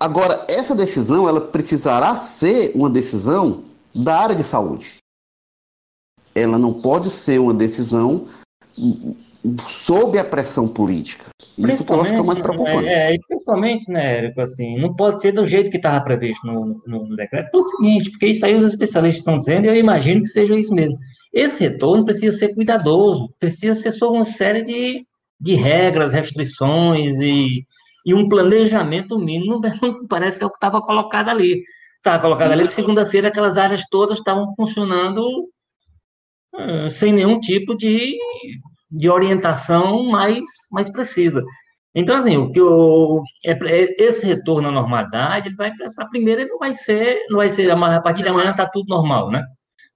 Agora, 0.00 0.44
essa 0.48 0.74
decisão, 0.74 1.28
ela 1.28 1.40
precisará 1.40 2.16
ser 2.16 2.72
uma 2.74 2.90
decisão 2.90 3.62
da 3.94 4.18
área 4.18 4.34
de 4.34 4.44
saúde. 4.44 4.96
Ela 6.34 6.58
não 6.58 6.72
pode 6.72 7.10
ser 7.10 7.40
uma 7.40 7.54
decisão 7.54 8.26
sob 9.66 10.18
a 10.18 10.24
pressão 10.24 10.66
política. 10.66 11.26
Isso 11.56 11.84
que 11.84 11.92
eu 11.92 12.00
acho 12.00 12.12
que 12.12 12.18
é 12.18 12.20
o 12.20 12.26
mais 12.26 12.38
preocupante. 12.38 12.88
É, 12.88 13.14
é, 13.14 13.18
principalmente, 13.26 13.90
né, 13.90 14.18
Érico, 14.18 14.40
assim, 14.40 14.78
não 14.80 14.94
pode 14.94 15.20
ser 15.20 15.32
do 15.32 15.46
jeito 15.46 15.70
que 15.70 15.76
estava 15.76 16.00
previsto 16.04 16.46
no, 16.46 16.80
no, 16.86 17.06
no 17.06 17.16
decreto. 17.16 17.56
O 17.56 17.62
seguinte, 17.62 18.10
porque 18.10 18.26
isso 18.26 18.44
aí 18.44 18.54
os 18.54 18.66
especialistas 18.66 19.20
estão 19.20 19.38
dizendo 19.38 19.66
e 19.66 19.68
eu 19.68 19.76
imagino 19.76 20.22
que 20.22 20.28
seja 20.28 20.58
isso 20.58 20.74
mesmo. 20.74 20.98
Esse 21.32 21.60
retorno 21.60 22.04
precisa 22.04 22.36
ser 22.36 22.54
cuidadoso, 22.54 23.32
precisa 23.38 23.74
ser 23.74 23.92
sobre 23.92 24.18
uma 24.18 24.24
série 24.24 24.62
de, 24.62 25.06
de 25.40 25.54
regras, 25.54 26.12
restrições 26.12 27.18
e, 27.20 27.64
e 28.06 28.14
um 28.14 28.28
planejamento 28.28 29.18
mínimo, 29.18 29.60
parece 30.08 30.38
que 30.38 30.44
é 30.44 30.46
o 30.46 30.50
que 30.50 30.56
estava 30.56 30.80
colocado 30.80 31.28
ali. 31.28 31.62
Estava 31.96 32.22
colocado 32.22 32.52
ali, 32.52 32.68
segunda-feira, 32.68 33.28
aquelas 33.28 33.58
áreas 33.58 33.82
todas 33.90 34.18
estavam 34.18 34.54
funcionando 34.54 35.48
uh, 36.54 36.88
sem 36.88 37.12
nenhum 37.12 37.40
tipo 37.40 37.76
de, 37.76 38.16
de 38.90 39.10
orientação 39.10 40.04
mais, 40.04 40.44
mais 40.72 40.90
precisa. 40.90 41.42
Então, 41.94 42.16
assim, 42.16 42.36
o 42.36 42.52
que 42.52 42.60
eu, 42.60 43.22
é, 43.44 43.52
é, 43.52 43.94
esse 43.98 44.24
retorno 44.24 44.68
à 44.68 44.70
normalidade, 44.70 45.48
ele 45.48 45.56
vai 45.56 45.74
pensar 45.74 46.06
primeiro, 46.08 46.42
ele 46.42 46.50
não 46.50 46.58
vai 46.58 46.72
ser, 46.72 47.26
não 47.28 47.38
vai 47.38 47.50
ser, 47.50 47.70
a 47.70 48.00
partir 48.00 48.22
de 48.22 48.28
amanhã 48.28 48.50
está 48.52 48.68
tudo 48.68 48.88
normal, 48.88 49.30
né? 49.30 49.44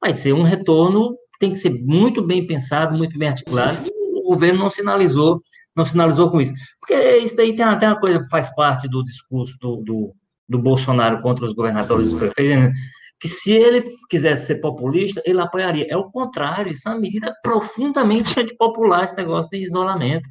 Vai 0.01 0.13
ser 0.13 0.33
um 0.33 0.43
retorno 0.43 1.17
tem 1.43 1.53
que 1.53 1.59
ser 1.59 1.71
muito 1.71 2.23
bem 2.23 2.47
pensado, 2.47 2.97
muito 2.97 3.19
bem 3.19 3.29
articulado, 3.29 3.85
o 4.15 4.23
governo 4.23 4.61
não 4.61 4.71
sinalizou, 4.71 5.43
não 5.75 5.85
sinalizou 5.85 6.31
com 6.31 6.41
isso. 6.41 6.53
Porque 6.79 6.95
isso 7.17 7.35
daí 7.35 7.57
tem 7.57 7.65
até 7.65 7.89
uma 7.89 7.99
coisa 7.99 8.21
que 8.23 8.29
faz 8.29 8.55
parte 8.55 8.89
do 8.89 9.05
discurso 9.05 9.59
do, 9.61 9.79
do, 9.79 10.15
do 10.49 10.59
Bolsonaro 10.61 11.21
contra 11.21 11.45
os 11.45 11.53
governadores 11.53 12.07
e 12.07 12.15
os 12.15 12.15
prefeitos, 12.15 12.69
né? 12.69 12.73
que 13.19 13.29
se 13.29 13.53
ele 13.53 13.83
quisesse 14.09 14.47
ser 14.47 14.61
populista, 14.61 15.21
ele 15.25 15.41
apoiaria. 15.41 15.85
É 15.91 15.97
o 15.97 16.13
contrário, 16.13 16.71
isso 16.71 16.89
é 16.89 16.93
uma 16.93 17.01
medida 17.01 17.35
profundamente 17.43 18.39
antipopular, 18.39 19.03
esse 19.03 19.17
negócio 19.17 19.51
de 19.51 19.65
isolamento. 19.65 20.29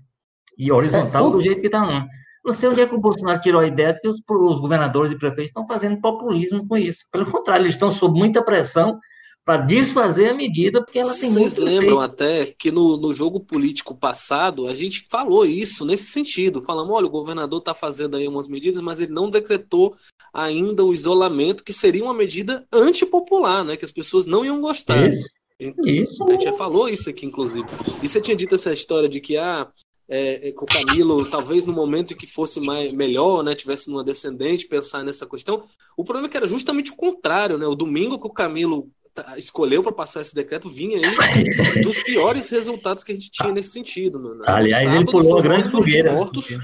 E 0.58 0.72
horizontal 0.72 1.28
é, 1.28 1.32
do 1.32 1.42
jeito 1.42 1.60
que 1.60 1.68
está 1.68 1.82
não. 1.82 2.08
Não 2.46 2.54
sei 2.54 2.70
onde 2.70 2.82
é 2.82 2.88
que 2.88 2.96
o 2.96 3.02
Bolsonaro 3.02 3.42
tirou 3.42 3.60
a 3.60 3.68
ideia 3.68 3.94
de 3.94 4.00
que 4.00 4.08
os, 4.08 4.22
os 4.30 4.60
governadores 4.62 5.12
e 5.12 5.18
prefeitos 5.18 5.50
estão 5.50 5.66
fazendo 5.66 6.00
populismo 6.00 6.66
com 6.66 6.78
isso. 6.78 7.04
Pelo 7.12 7.30
contrário, 7.30 7.64
eles 7.64 7.76
estão 7.76 7.92
sob 7.92 8.18
muita 8.18 8.42
pressão 8.42 8.98
para 9.44 9.58
desfazer 9.58 10.30
a 10.30 10.34
medida, 10.34 10.84
porque 10.84 11.00
ela 11.00 11.14
tem 11.14 11.32
Vocês 11.32 11.56
lembram 11.56 12.00
até 12.00 12.46
que 12.58 12.72
no, 12.72 12.96
no 12.96 13.14
jogo 13.14 13.40
político 13.40 13.96
passado 13.96 14.68
a 14.68 14.76
gente 14.76 15.08
falou 15.10 15.46
isso 15.46 15.84
nesse 15.84 16.06
sentido. 16.06 16.62
Falamos, 16.62 16.94
olha, 16.94 17.08
o 17.08 17.12
governador 17.12 17.60
está 17.60 17.74
fazendo 17.74 18.18
aí 18.18 18.28
umas 18.28 18.48
medidas, 18.48 18.82
mas 18.82 19.02
ele 19.02 19.12
não 19.12 19.30
decretou 19.30 19.96
ainda 20.34 20.86
o 20.86 20.94
isolamento, 20.94 21.64
que 21.64 21.74
seria 21.74 22.04
uma 22.04 22.14
medida 22.14 22.66
antipopular, 22.72 23.64
né? 23.64 23.76
Que 23.76 23.86
as 23.86 23.92
pessoas 23.92 24.26
não 24.26 24.46
iam 24.46 24.62
gostar. 24.62 25.08
Isso. 25.08 25.28
Então, 25.60 25.86
isso. 25.86 26.24
A 26.24 26.32
gente 26.32 26.46
já 26.46 26.54
falou 26.54 26.88
isso 26.88 27.10
aqui, 27.10 27.26
inclusive. 27.26 27.68
E 28.02 28.08
você 28.08 28.22
tinha 28.22 28.36
dito 28.36 28.56
essa 28.56 28.72
história 28.72 29.10
de 29.10 29.20
que 29.20 29.38
ah, 29.38 29.68
é, 30.08 30.50
é, 30.50 30.52
com 30.52 30.66
o 30.66 30.68
Camilo, 30.68 31.30
talvez 31.30 31.66
no 31.66 31.74
momento 31.74 32.14
em 32.14 32.18
que 32.18 32.28
fosse 32.28 32.60
mais, 32.60 32.94
melhor, 32.94 33.44
né, 33.44 33.56
tivesse 33.56 33.90
uma 33.90 34.04
descendente, 34.04 34.68
pensar 34.68 35.04
nessa 35.04 35.26
questão. 35.26 35.64
O 35.96 36.04
problema 36.04 36.28
é 36.28 36.30
que 36.30 36.38
era 36.38 36.48
justamente 36.48 36.92
o 36.92 36.96
contrário, 36.96 37.58
né? 37.58 37.66
O 37.66 37.76
domingo 37.76 38.20
que 38.20 38.28
o 38.28 38.32
Camilo 38.32 38.90
escolheu 39.38 39.84
para 39.84 39.92
passar 39.92 40.22
esse 40.22 40.34
decreto 40.34 40.70
vinha 40.70 40.98
aí 40.98 41.82
dos 41.82 42.02
piores 42.04 42.50
resultados 42.50 43.04
que 43.04 43.12
a 43.12 43.16
gente 43.16 43.30
tinha 43.30 43.52
nesse 43.52 43.70
sentido. 43.70 44.18
No, 44.18 44.44
Aliás, 44.50 44.84
sábado, 44.84 45.02
ele 45.02 45.12
pulou 45.12 45.40
a 45.40 45.42
grande 45.42 45.70
fogueira. 45.70 46.14
Mortos, 46.14 46.58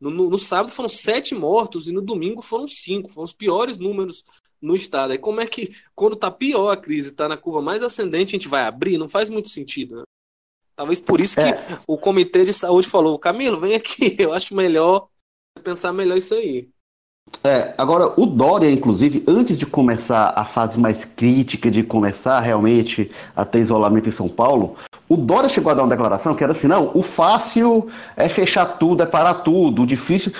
no, 0.00 0.10
no, 0.10 0.30
no, 0.30 0.38
sábado 0.38 0.72
foram 0.72 0.88
sete 0.88 1.34
mortos 1.34 1.88
e 1.88 1.92
no 1.92 2.00
domingo 2.00 2.42
foram 2.42 2.66
cinco. 2.66 3.08
Foram 3.08 3.24
os 3.24 3.32
piores 3.32 3.76
números 3.76 4.24
no 4.60 4.74
estado. 4.74 5.12
Aí 5.12 5.18
como 5.18 5.40
é 5.40 5.46
que, 5.46 5.74
quando 5.94 6.16
tá 6.16 6.30
pior 6.30 6.70
a 6.70 6.76
crise, 6.76 7.12
tá 7.12 7.28
na 7.28 7.36
curva 7.36 7.62
mais 7.62 7.82
ascendente, 7.82 8.34
a 8.34 8.38
gente 8.38 8.48
vai 8.48 8.62
abrir? 8.62 8.98
Não 8.98 9.08
faz 9.08 9.30
muito 9.30 9.48
sentido, 9.48 9.96
né? 9.96 10.02
Talvez 10.74 11.00
por 11.00 11.20
isso 11.20 11.34
que 11.34 11.40
é. 11.40 11.80
o 11.88 11.98
Comitê 11.98 12.44
de 12.44 12.52
Saúde 12.52 12.88
falou, 12.88 13.18
Camilo, 13.18 13.58
vem 13.58 13.74
aqui, 13.74 14.14
eu 14.18 14.32
acho 14.32 14.54
melhor 14.54 15.08
pensar 15.64 15.92
melhor 15.92 16.16
isso 16.16 16.34
aí. 16.34 16.68
É, 17.44 17.74
agora 17.78 18.12
o 18.16 18.26
Dória, 18.26 18.70
inclusive, 18.70 19.22
antes 19.26 19.58
de 19.58 19.64
começar 19.64 20.32
a 20.34 20.44
fase 20.44 20.78
mais 20.78 21.04
crítica, 21.04 21.70
de 21.70 21.82
começar 21.82 22.40
realmente 22.40 23.10
a 23.34 23.44
ter 23.44 23.60
isolamento 23.60 24.08
em 24.08 24.12
São 24.12 24.28
Paulo, 24.28 24.76
o 25.08 25.16
Dória 25.16 25.48
chegou 25.48 25.70
a 25.70 25.74
dar 25.74 25.82
uma 25.82 25.88
declaração 25.88 26.34
que 26.34 26.42
era 26.42 26.52
assim, 26.52 26.66
não, 26.66 26.90
o 26.94 27.02
fácil 27.02 27.88
é 28.16 28.28
fechar 28.28 28.66
tudo, 28.66 29.02
é 29.02 29.06
parar 29.06 29.34
tudo, 29.34 29.82
o 29.82 29.86
difícil. 29.86 30.32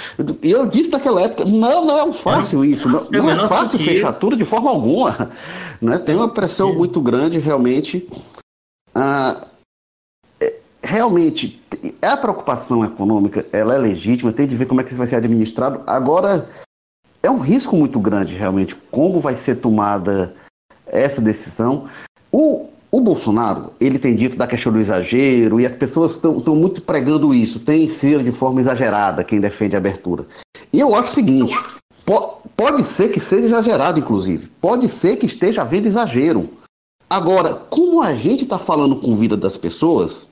E 0.42 0.50
eu 0.50 0.66
disse 0.66 0.90
naquela 0.90 1.22
época, 1.22 1.44
não, 1.44 1.86
não 1.86 1.98
é 1.98 2.04
um 2.04 2.12
fácil 2.12 2.64
isso, 2.64 2.88
não, 2.88 3.02
não 3.10 3.30
é 3.30 3.48
fácil 3.48 3.78
fechar 3.78 4.12
tudo 4.12 4.36
de 4.36 4.44
forma 4.44 4.68
alguma. 4.68 5.30
Né? 5.80 5.96
Tem 5.98 6.16
uma 6.16 6.28
pressão 6.28 6.74
muito 6.74 7.00
grande, 7.00 7.38
realmente. 7.38 8.06
Ah, 8.94 9.46
é, 10.40 10.56
realmente, 10.82 11.62
a 12.02 12.16
preocupação 12.16 12.84
econômica, 12.84 13.46
ela 13.52 13.74
é 13.74 13.78
legítima, 13.78 14.32
tem 14.32 14.46
de 14.46 14.56
ver 14.56 14.66
como 14.66 14.80
é 14.80 14.84
que 14.84 14.90
isso 14.90 14.98
vai 14.98 15.06
ser 15.06 15.16
administrado. 15.16 15.80
Agora, 15.86 16.48
é 17.28 17.30
um 17.30 17.38
risco 17.38 17.76
muito 17.76 18.00
grande, 18.00 18.34
realmente, 18.34 18.74
como 18.90 19.20
vai 19.20 19.36
ser 19.36 19.56
tomada 19.56 20.34
essa 20.86 21.20
decisão. 21.20 21.86
O, 22.32 22.68
o 22.90 23.00
Bolsonaro, 23.02 23.72
ele 23.78 23.98
tem 23.98 24.16
dito 24.16 24.38
da 24.38 24.46
questão 24.46 24.72
do 24.72 24.80
exagero, 24.80 25.60
e 25.60 25.66
as 25.66 25.74
pessoas 25.74 26.12
estão 26.12 26.56
muito 26.56 26.80
pregando 26.80 27.34
isso, 27.34 27.60
tem 27.60 27.86
sido 27.88 28.24
de 28.24 28.32
forma 28.32 28.62
exagerada 28.62 29.22
quem 29.22 29.40
defende 29.40 29.76
a 29.76 29.78
abertura. 29.78 30.26
E 30.72 30.80
eu 30.80 30.94
acho 30.94 31.12
o 31.12 31.14
seguinte: 31.14 31.54
po 32.04 32.38
pode 32.56 32.82
ser 32.82 33.10
que 33.10 33.20
seja 33.20 33.46
exagerado, 33.46 34.00
inclusive, 34.00 34.50
pode 34.60 34.88
ser 34.88 35.16
que 35.16 35.26
esteja 35.26 35.62
havendo 35.62 35.86
exagero. 35.86 36.48
Agora, 37.10 37.54
como 37.54 38.02
a 38.02 38.14
gente 38.14 38.44
está 38.44 38.58
falando 38.58 38.96
com 38.96 39.14
vida 39.14 39.36
das 39.36 39.56
pessoas, 39.56 40.26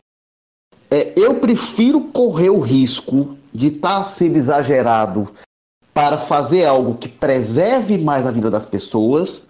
é, 0.91 1.13
eu 1.15 1.35
prefiro 1.35 2.01
correr 2.01 2.51
o 2.51 2.61
risco 2.61 3.37
de 3.53 3.69
estar 3.69 4.05
tá 4.05 4.11
sendo 4.11 4.37
exagerado 4.37 5.29
para 5.97 6.19
fazer 6.19 6.67
algo 6.67 6.95
que 6.95 7.09
preserve 7.09 7.97
mais 7.97 8.27
a 8.27 8.31
vida 8.31 8.51
das 8.51 8.67
pessoas 8.67 9.45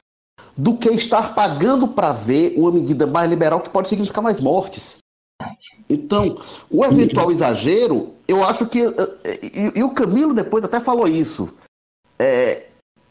do 0.57 0.77
que 0.77 0.89
estar 0.91 1.35
pagando 1.35 1.89
para 1.89 2.13
ver 2.13 2.55
uma 2.57 2.71
medida 2.71 3.05
mais 3.05 3.29
liberal 3.29 3.61
que 3.61 3.69
pode 3.69 3.89
significar 3.89 4.23
mais 4.23 4.41
mortes. 4.41 4.99
Então, 5.91 6.39
o 6.71 6.85
eventual 6.85 7.33
exagero, 7.33 8.15
eu 8.29 8.45
acho 8.45 8.65
que. 8.65 8.79
E, 8.79 9.81
e 9.81 9.83
o 9.83 9.91
Camilo 9.91 10.33
depois 10.33 10.65
até 10.65 10.79
falou 10.79 11.09
isso. 11.09 11.49
É, 12.17 12.67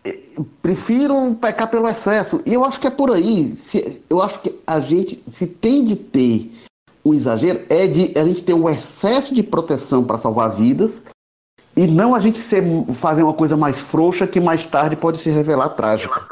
é, 0.05 0.19
prefiro 0.61 1.35
pecar 1.35 1.69
pelo 1.69 1.89
excesso. 1.89 2.39
E 2.45 2.53
eu 2.53 2.63
acho 2.63 2.79
que 2.79 2.87
é 2.87 2.89
por 2.89 3.11
aí. 3.11 3.53
Se, 3.67 4.01
eu 4.09 4.21
acho 4.21 4.39
que 4.39 4.57
a 4.65 4.79
gente 4.79 5.21
se 5.29 5.45
tem 5.45 5.83
de 5.83 5.97
ter 5.97 6.53
um 7.03 7.13
exagero 7.13 7.65
é 7.69 7.85
de 7.85 8.17
a 8.17 8.23
gente 8.23 8.43
ter 8.43 8.53
um 8.53 8.69
excesso 8.69 9.35
de 9.35 9.43
proteção 9.43 10.05
para 10.05 10.17
salvar 10.17 10.49
vidas 10.51 11.03
e 11.75 11.87
não 11.87 12.15
a 12.15 12.19
gente 12.19 12.37
ser, 12.37 12.63
fazer 12.93 13.23
uma 13.23 13.33
coisa 13.33 13.57
mais 13.57 13.79
frouxa 13.79 14.25
que 14.25 14.39
mais 14.39 14.65
tarde 14.65 14.95
pode 14.95 15.19
se 15.19 15.29
revelar 15.29 15.69
trágica. 15.69 16.27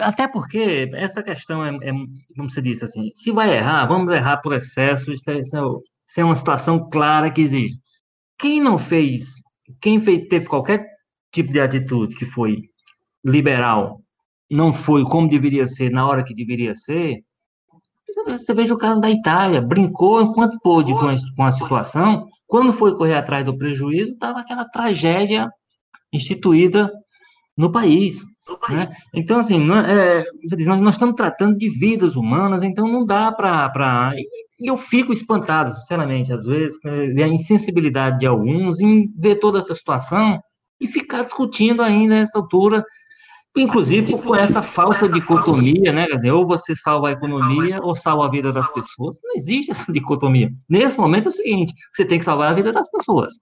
Até 0.00 0.28
porque 0.28 0.90
essa 0.94 1.22
questão 1.22 1.64
é, 1.64 1.74
é 1.76 1.92
como 2.36 2.48
se 2.48 2.62
disse 2.62 2.84
assim, 2.84 3.10
se 3.14 3.30
vai 3.30 3.54
errar, 3.54 3.86
vamos 3.86 4.10
errar 4.12 4.38
por 4.38 4.54
excesso, 4.54 5.12
isso 5.12 5.30
é, 5.30 5.40
isso 5.40 5.82
é 6.18 6.24
uma 6.24 6.36
situação 6.36 6.88
clara 6.90 7.30
que 7.30 7.40
existe. 7.40 7.78
Quem 8.38 8.60
não 8.60 8.78
fez, 8.78 9.40
quem 9.80 10.00
fez, 10.00 10.22
teve 10.28 10.46
qualquer 10.46 10.86
tipo 11.30 11.52
de 11.52 11.60
atitude 11.60 12.16
que 12.16 12.24
foi 12.24 12.62
liberal, 13.24 14.00
não 14.50 14.72
foi 14.72 15.04
como 15.04 15.28
deveria 15.28 15.66
ser, 15.66 15.90
na 15.90 16.06
hora 16.06 16.24
que 16.24 16.34
deveria 16.34 16.74
ser, 16.74 17.22
você 18.26 18.52
veja 18.52 18.74
o 18.74 18.78
caso 18.78 19.00
da 19.00 19.10
Itália, 19.10 19.60
brincou 19.60 20.20
enquanto 20.20 20.60
pôde 20.60 20.92
com 20.92 21.08
a, 21.08 21.14
com 21.34 21.44
a 21.44 21.52
situação, 21.52 22.28
quando 22.52 22.70
foi 22.70 22.94
correr 22.94 23.14
atrás 23.14 23.42
do 23.46 23.56
prejuízo, 23.56 24.12
estava 24.12 24.40
aquela 24.40 24.66
tragédia 24.66 25.48
instituída 26.12 26.92
no 27.56 27.72
país. 27.72 28.22
Né? 28.68 28.92
Então, 29.14 29.38
assim, 29.38 29.58
não, 29.58 29.78
é, 29.78 30.22
nós, 30.66 30.78
nós, 30.82 30.94
estamos 30.96 31.14
tratando 31.16 31.56
de 31.56 31.70
vidas 31.70 32.14
humanas, 32.14 32.62
então 32.62 32.86
não 32.86 33.06
dá 33.06 33.32
para. 33.32 34.12
E 34.60 34.70
eu 34.70 34.76
fico 34.76 35.14
espantado, 35.14 35.72
sinceramente, 35.72 36.30
às 36.30 36.44
vezes, 36.44 36.78
ver 36.82 37.22
a 37.22 37.28
insensibilidade 37.28 38.18
de 38.18 38.26
alguns 38.26 38.80
em 38.80 39.10
ver 39.18 39.36
toda 39.36 39.58
essa 39.58 39.74
situação 39.74 40.38
e 40.78 40.86
ficar 40.86 41.22
discutindo 41.22 41.80
ainda 41.80 42.16
nessa 42.16 42.38
altura 42.38 42.84
Inclusive 43.56 44.16
com 44.18 44.34
essa 44.34 44.62
falsa 44.62 45.06
dicotomia, 45.12 45.92
né? 45.92 46.06
Quer 46.06 46.16
dizer, 46.16 46.32
ou 46.32 46.46
você 46.46 46.74
salva 46.74 47.08
a 47.08 47.12
economia 47.12 47.82
ou 47.82 47.94
salva 47.94 48.26
a 48.26 48.30
vida 48.30 48.50
das 48.50 48.72
pessoas. 48.72 49.20
Não 49.22 49.34
existe 49.34 49.70
essa 49.70 49.92
dicotomia. 49.92 50.50
Nesse 50.68 50.98
momento 50.98 51.26
é 51.26 51.28
o 51.28 51.32
seguinte: 51.32 51.74
você 51.92 52.04
tem 52.04 52.18
que 52.18 52.24
salvar 52.24 52.50
a 52.50 52.54
vida 52.54 52.72
das 52.72 52.90
pessoas. 52.90 53.34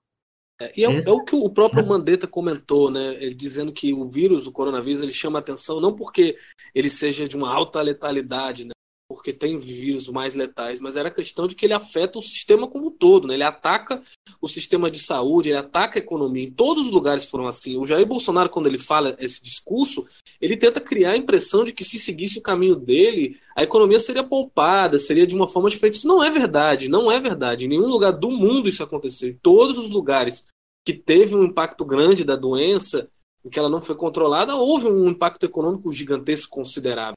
É, 0.60 0.72
e 0.76 0.84
é, 0.84 0.88
é, 0.88 1.10
o 1.10 1.24
que 1.24 1.34
o 1.34 1.48
próprio 1.48 1.86
Mandetta 1.86 2.26
comentou, 2.26 2.90
né? 2.90 3.14
Ele 3.22 3.34
dizendo 3.34 3.72
que 3.72 3.94
o 3.94 4.04
vírus, 4.04 4.46
o 4.46 4.52
coronavírus, 4.52 5.00
ele 5.00 5.12
chama 5.12 5.38
atenção 5.38 5.80
não 5.80 5.94
porque 5.94 6.36
ele 6.74 6.90
seja 6.90 7.28
de 7.28 7.36
uma 7.36 7.52
alta 7.52 7.80
letalidade, 7.80 8.64
né? 8.64 8.72
Porque 9.10 9.32
tem 9.32 9.58
vírus 9.58 10.06
mais 10.06 10.36
letais, 10.36 10.78
mas 10.78 10.94
era 10.94 11.10
questão 11.10 11.48
de 11.48 11.56
que 11.56 11.66
ele 11.66 11.72
afeta 11.72 12.16
o 12.16 12.22
sistema 12.22 12.68
como 12.68 12.86
um 12.86 12.90
todo, 12.92 13.26
né? 13.26 13.34
Ele 13.34 13.42
ataca 13.42 14.00
o 14.40 14.46
sistema 14.46 14.88
de 14.88 15.00
saúde, 15.00 15.48
ele 15.48 15.58
ataca 15.58 15.98
a 15.98 16.00
economia. 16.00 16.44
Em 16.44 16.50
todos 16.52 16.86
os 16.86 16.92
lugares 16.92 17.26
foram 17.26 17.48
assim. 17.48 17.76
O 17.76 17.84
Jair 17.84 18.06
Bolsonaro, 18.06 18.48
quando 18.48 18.68
ele 18.68 18.78
fala 18.78 19.16
esse 19.18 19.42
discurso, 19.42 20.06
ele 20.40 20.56
tenta 20.56 20.80
criar 20.80 21.10
a 21.10 21.16
impressão 21.16 21.64
de 21.64 21.72
que 21.72 21.82
se 21.82 21.98
seguisse 21.98 22.38
o 22.38 22.40
caminho 22.40 22.76
dele, 22.76 23.36
a 23.56 23.64
economia 23.64 23.98
seria 23.98 24.22
poupada, 24.22 24.96
seria 24.96 25.26
de 25.26 25.34
uma 25.34 25.48
forma 25.48 25.68
diferente. 25.68 25.94
Isso 25.94 26.06
não 26.06 26.22
é 26.22 26.30
verdade, 26.30 26.88
não 26.88 27.10
é 27.10 27.18
verdade. 27.18 27.64
Em 27.64 27.68
nenhum 27.68 27.88
lugar 27.88 28.12
do 28.12 28.30
mundo 28.30 28.68
isso 28.68 28.84
aconteceu. 28.84 29.30
Em 29.30 29.38
todos 29.42 29.76
os 29.76 29.90
lugares 29.90 30.46
que 30.86 30.94
teve 30.94 31.34
um 31.34 31.42
impacto 31.42 31.84
grande 31.84 32.22
da 32.22 32.36
doença, 32.36 33.10
em 33.44 33.50
que 33.50 33.58
ela 33.58 33.68
não 33.68 33.80
foi 33.80 33.96
controlada, 33.96 34.54
houve 34.54 34.86
um 34.86 35.08
impacto 35.08 35.42
econômico 35.42 35.90
gigantesco 35.90 36.48
considerável. 36.48 37.14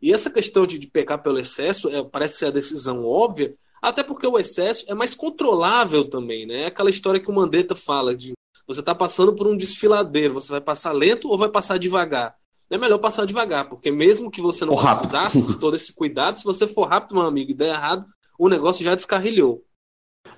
E 0.00 0.12
essa 0.12 0.30
questão 0.30 0.66
de, 0.66 0.78
de 0.78 0.86
pecar 0.86 1.22
pelo 1.22 1.38
excesso 1.38 1.88
é, 1.88 2.02
parece 2.02 2.38
ser 2.38 2.46
a 2.46 2.50
decisão 2.50 3.04
óbvia, 3.04 3.54
até 3.80 4.02
porque 4.02 4.26
o 4.26 4.38
excesso 4.38 4.84
é 4.88 4.94
mais 4.94 5.14
controlável 5.14 6.08
também, 6.08 6.46
né? 6.46 6.62
É 6.62 6.66
aquela 6.66 6.90
história 6.90 7.20
que 7.20 7.30
o 7.30 7.34
Mandetta 7.34 7.74
fala 7.74 8.16
de 8.16 8.32
você 8.66 8.80
está 8.80 8.94
passando 8.94 9.34
por 9.34 9.46
um 9.46 9.56
desfiladeiro, 9.56 10.34
você 10.34 10.50
vai 10.50 10.60
passar 10.60 10.92
lento 10.92 11.28
ou 11.28 11.36
vai 11.36 11.50
passar 11.50 11.78
devagar? 11.78 12.34
É 12.70 12.78
melhor 12.78 12.98
passar 12.98 13.26
devagar, 13.26 13.68
porque 13.68 13.90
mesmo 13.90 14.30
que 14.30 14.40
você 14.40 14.64
não 14.64 14.74
precisasse 14.74 15.42
de 15.46 15.58
todo 15.58 15.76
esse 15.76 15.92
cuidado, 15.92 16.38
se 16.38 16.44
você 16.44 16.66
for 16.66 16.88
rápido, 16.88 17.14
meu 17.14 17.26
amigo, 17.26 17.50
e 17.50 17.54
der 17.54 17.74
errado, 17.74 18.06
o 18.38 18.48
negócio 18.48 18.82
já 18.82 18.94
descarrilhou. 18.94 19.62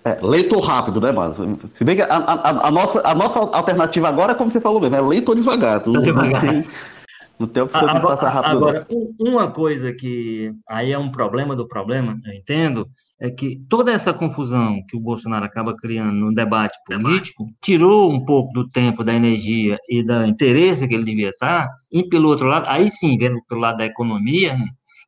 É, 0.05 0.19
lento 0.21 0.57
ou 0.57 0.61
rápido, 0.61 1.01
né, 1.01 1.13
mano? 1.13 1.59
Se 1.75 1.85
bem 1.85 1.97
que 1.97 2.03
a, 2.03 2.09
a, 2.09 2.69
a, 2.69 2.71
nossa, 2.71 3.01
a 3.05 3.15
nossa 3.15 3.39
alternativa 3.39 4.09
agora 4.09 4.33
é 4.33 4.35
como 4.35 4.51
você 4.51 4.61
falou 4.61 4.81
mesmo, 4.81 4.97
é 4.97 5.01
lento 5.01 5.29
ou 5.29 5.35
devagar. 5.35 5.87
Não, 5.87 6.03
devagar. 6.03 6.45
Não 6.45 6.63
tem, 6.63 6.71
no 7.39 7.47
tempo 7.47 7.70
você 7.70 7.78
agora, 7.78 8.01
passar 8.01 8.30
rápido. 8.30 8.57
Agora, 8.57 8.87
uma 9.18 9.51
coisa 9.51 9.93
que 9.93 10.53
aí 10.68 10.93
é 10.93 10.99
um 10.99 11.11
problema 11.11 11.55
do 11.55 11.68
problema, 11.68 12.18
eu 12.24 12.32
entendo, 12.32 12.89
é 13.18 13.30
que 13.30 13.61
toda 13.68 13.93
essa 13.93 14.12
confusão 14.12 14.82
que 14.89 14.97
o 14.97 15.01
Bolsonaro 15.01 15.45
acaba 15.45 15.74
criando 15.74 16.12
no 16.12 16.34
debate 16.34 16.78
político 16.87 17.47
tirou 17.62 18.12
um 18.12 18.24
pouco 18.24 18.53
do 18.53 18.68
tempo, 18.68 19.03
da 19.03 19.14
energia 19.14 19.78
e 19.89 20.03
do 20.03 20.24
interesse 20.26 20.87
que 20.87 20.95
ele 20.95 21.05
devia 21.05 21.30
estar, 21.30 21.68
e 21.91 22.07
pelo 22.09 22.28
outro 22.28 22.47
lado, 22.47 22.66
aí 22.68 22.91
sim, 22.91 23.16
vendo 23.16 23.41
pelo 23.49 23.61
lado 23.61 23.78
da 23.78 23.87
economia, 23.87 24.57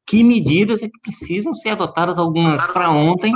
que 0.07 0.25
medidas 0.25 0.83
é 0.83 0.87
que 0.87 1.01
precisam 1.03 1.53
ser 1.53 1.71
adotadas, 1.71 2.19
algumas 2.19 2.67
para 2.69 2.91
ontem, 2.91 3.33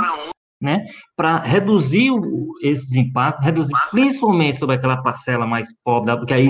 né, 0.59 0.85
para 1.15 1.39
reduzir 1.39 2.09
o, 2.09 2.53
esses 2.63 2.95
impactos, 2.95 3.45
reduzir 3.45 3.75
principalmente 3.91 4.57
sobre 4.57 4.75
aquela 4.75 5.01
parcela 5.03 5.45
mais 5.45 5.67
pobre, 5.83 6.15
porque 6.17 6.33
aí 6.33 6.47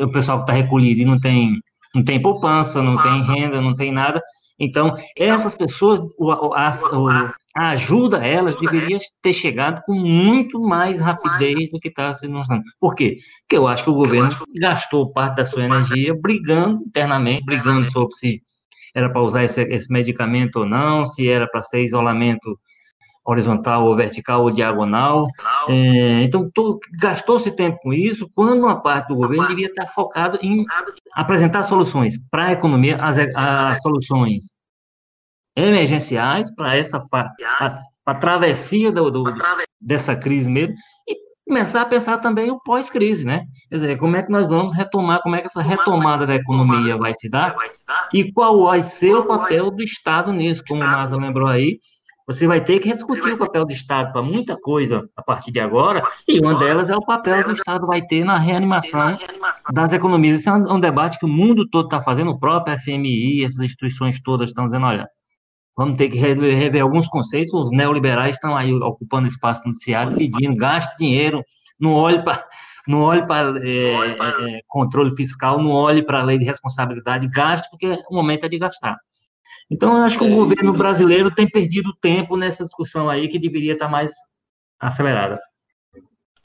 o 0.00 0.12
pessoal 0.12 0.40
está 0.40 0.52
recolhido 0.52 1.00
e 1.00 1.04
não 1.04 1.18
tem 1.18 1.58
não 1.94 2.02
tem 2.02 2.20
poupança, 2.20 2.82
não 2.82 3.00
tem 3.00 3.22
renda, 3.22 3.60
não 3.60 3.74
tem 3.74 3.92
nada. 3.92 4.20
Então, 4.58 4.94
essas 5.18 5.54
pessoas, 5.54 6.00
a, 6.54 6.70
a 7.56 7.68
ajuda 7.70 8.24
elas 8.24 8.56
deveria 8.56 8.98
ter 9.20 9.32
chegado 9.32 9.82
com 9.84 9.94
muito 9.94 10.60
mais 10.60 11.00
rapidez 11.00 11.70
do 11.70 11.80
que 11.80 11.88
está 11.88 12.14
sendo 12.14 12.34
mostrando. 12.34 12.62
Por 12.78 12.94
quê? 12.94 13.18
Porque 13.40 13.56
eu 13.56 13.66
acho 13.66 13.82
que 13.82 13.90
o 13.90 13.94
governo 13.94 14.28
gastou 14.60 15.12
parte 15.12 15.36
da 15.36 15.46
sua 15.46 15.64
energia 15.64 16.14
brigando 16.14 16.82
internamente, 16.86 17.44
brigando 17.44 17.90
sobre 17.90 18.14
se 18.14 18.42
era 18.94 19.10
para 19.10 19.22
usar 19.22 19.42
esse, 19.42 19.60
esse 19.62 19.92
medicamento 19.92 20.60
ou 20.60 20.66
não, 20.66 21.04
se 21.04 21.28
era 21.28 21.48
para 21.48 21.62
ser 21.62 21.82
isolamento 21.82 22.56
horizontal 23.24 23.86
ou 23.86 23.96
vertical 23.96 24.42
ou 24.42 24.50
diagonal. 24.50 25.26
É, 25.68 26.22
então, 26.22 26.50
gastou-se 27.00 27.50
tempo 27.50 27.78
com 27.82 27.92
isso, 27.92 28.28
quando 28.34 28.64
uma 28.64 28.80
parte 28.80 29.08
do 29.08 29.16
governo 29.16 29.48
devia 29.48 29.68
estar 29.68 29.86
focado 29.86 30.38
em 30.42 30.64
apresentar 31.14 31.62
soluções 31.62 32.16
para 32.30 32.46
a 32.46 32.52
economia, 32.52 32.96
as, 32.96 33.16
as 33.34 33.80
soluções 33.80 34.44
emergenciais 35.56 36.54
para 36.54 36.76
essa 36.76 37.00
para 37.00 37.32
a 38.06 38.14
travessia 38.14 38.92
do, 38.92 39.10
do, 39.10 39.24
dessa 39.80 40.14
crise 40.14 40.50
mesmo 40.50 40.74
e 41.08 41.16
começar 41.46 41.82
a 41.82 41.86
pensar 41.86 42.18
também 42.18 42.50
o 42.50 42.60
pós-crise, 42.60 43.24
né? 43.24 43.46
Quer 43.68 43.76
dizer, 43.76 43.98
como 43.98 44.16
é 44.16 44.22
que 44.22 44.30
nós 44.30 44.46
vamos 44.48 44.74
retomar, 44.74 45.20
como 45.22 45.36
é 45.36 45.40
que 45.40 45.46
essa 45.46 45.62
retomada 45.62 46.26
da 46.26 46.34
economia 46.34 46.96
vai 46.96 47.14
se 47.18 47.28
dar 47.28 47.54
e 48.12 48.32
qual 48.32 48.64
vai 48.64 48.82
ser 48.82 49.14
o 49.14 49.26
papel 49.26 49.70
do 49.70 49.82
Estado 49.82 50.32
nisso, 50.32 50.62
como 50.66 50.82
o 50.82 50.86
Maza 50.86 51.16
lembrou 51.16 51.48
aí, 51.48 51.78
você 52.26 52.46
vai 52.46 52.62
ter 52.62 52.78
que 52.78 52.88
rediscutir 52.88 53.34
o 53.34 53.38
papel 53.38 53.64
do 53.64 53.72
Estado 53.72 54.12
para 54.12 54.22
muita 54.22 54.56
coisa 54.56 55.08
a 55.16 55.22
partir 55.22 55.52
de 55.52 55.60
agora, 55.60 56.02
e 56.26 56.40
uma 56.40 56.54
delas 56.54 56.88
é 56.88 56.96
o 56.96 57.04
papel 57.04 57.44
que 57.44 57.50
o 57.50 57.52
Estado 57.52 57.86
vai 57.86 58.00
ter 58.02 58.24
na 58.24 58.38
reanimação 58.38 59.18
das 59.72 59.92
economias. 59.92 60.40
Esse 60.40 60.48
é 60.48 60.52
um, 60.52 60.80
debate 60.80 61.18
que 61.18 61.26
o 61.26 61.28
mundo 61.28 61.68
todo 61.68 61.84
está 61.86 62.00
fazendo, 62.00 62.30
o 62.30 62.38
próprio 62.38 62.78
FMI, 62.78 63.44
essas 63.44 63.60
instituições 63.60 64.22
todas 64.22 64.48
estão 64.48 64.66
dizendo, 64.66 64.86
olha, 64.86 65.06
vamos 65.76 65.96
ter 65.96 66.08
que 66.08 66.16
rever, 66.16 66.56
rever 66.56 66.82
alguns 66.82 67.06
conceitos, 67.08 67.52
os 67.52 67.70
neoliberais 67.70 68.36
estão 68.36 68.56
aí 68.56 68.72
ocupando 68.72 69.28
espaço 69.28 69.62
no 69.64 69.72
noticiário, 69.72 70.16
pedindo, 70.16 70.56
gaste 70.56 70.96
dinheiro, 70.98 71.42
não 71.78 71.92
olhe 71.92 72.22
para 72.22 72.46
não 72.86 73.00
olhe 73.00 73.26
para 73.26 73.58
é, 73.66 73.94
é, 73.94 74.60
controle 74.66 75.16
fiscal, 75.16 75.58
não 75.58 75.70
olhe 75.70 76.02
para 76.02 76.20
a 76.20 76.22
lei 76.22 76.38
de 76.38 76.44
responsabilidade, 76.44 77.28
gaste, 77.28 77.66
porque 77.70 77.96
o 78.10 78.14
momento 78.14 78.44
é 78.44 78.48
de 78.48 78.58
gastar. 78.58 78.98
Então, 79.70 79.96
eu 79.96 80.02
acho 80.02 80.18
que 80.18 80.24
o 80.24 80.34
governo 80.34 80.72
brasileiro 80.72 81.30
tem 81.30 81.48
perdido 81.48 81.94
tempo 82.00 82.36
nessa 82.36 82.64
discussão 82.64 83.08
aí, 83.08 83.28
que 83.28 83.38
deveria 83.38 83.72
estar 83.72 83.88
mais 83.88 84.12
acelerada. 84.78 85.40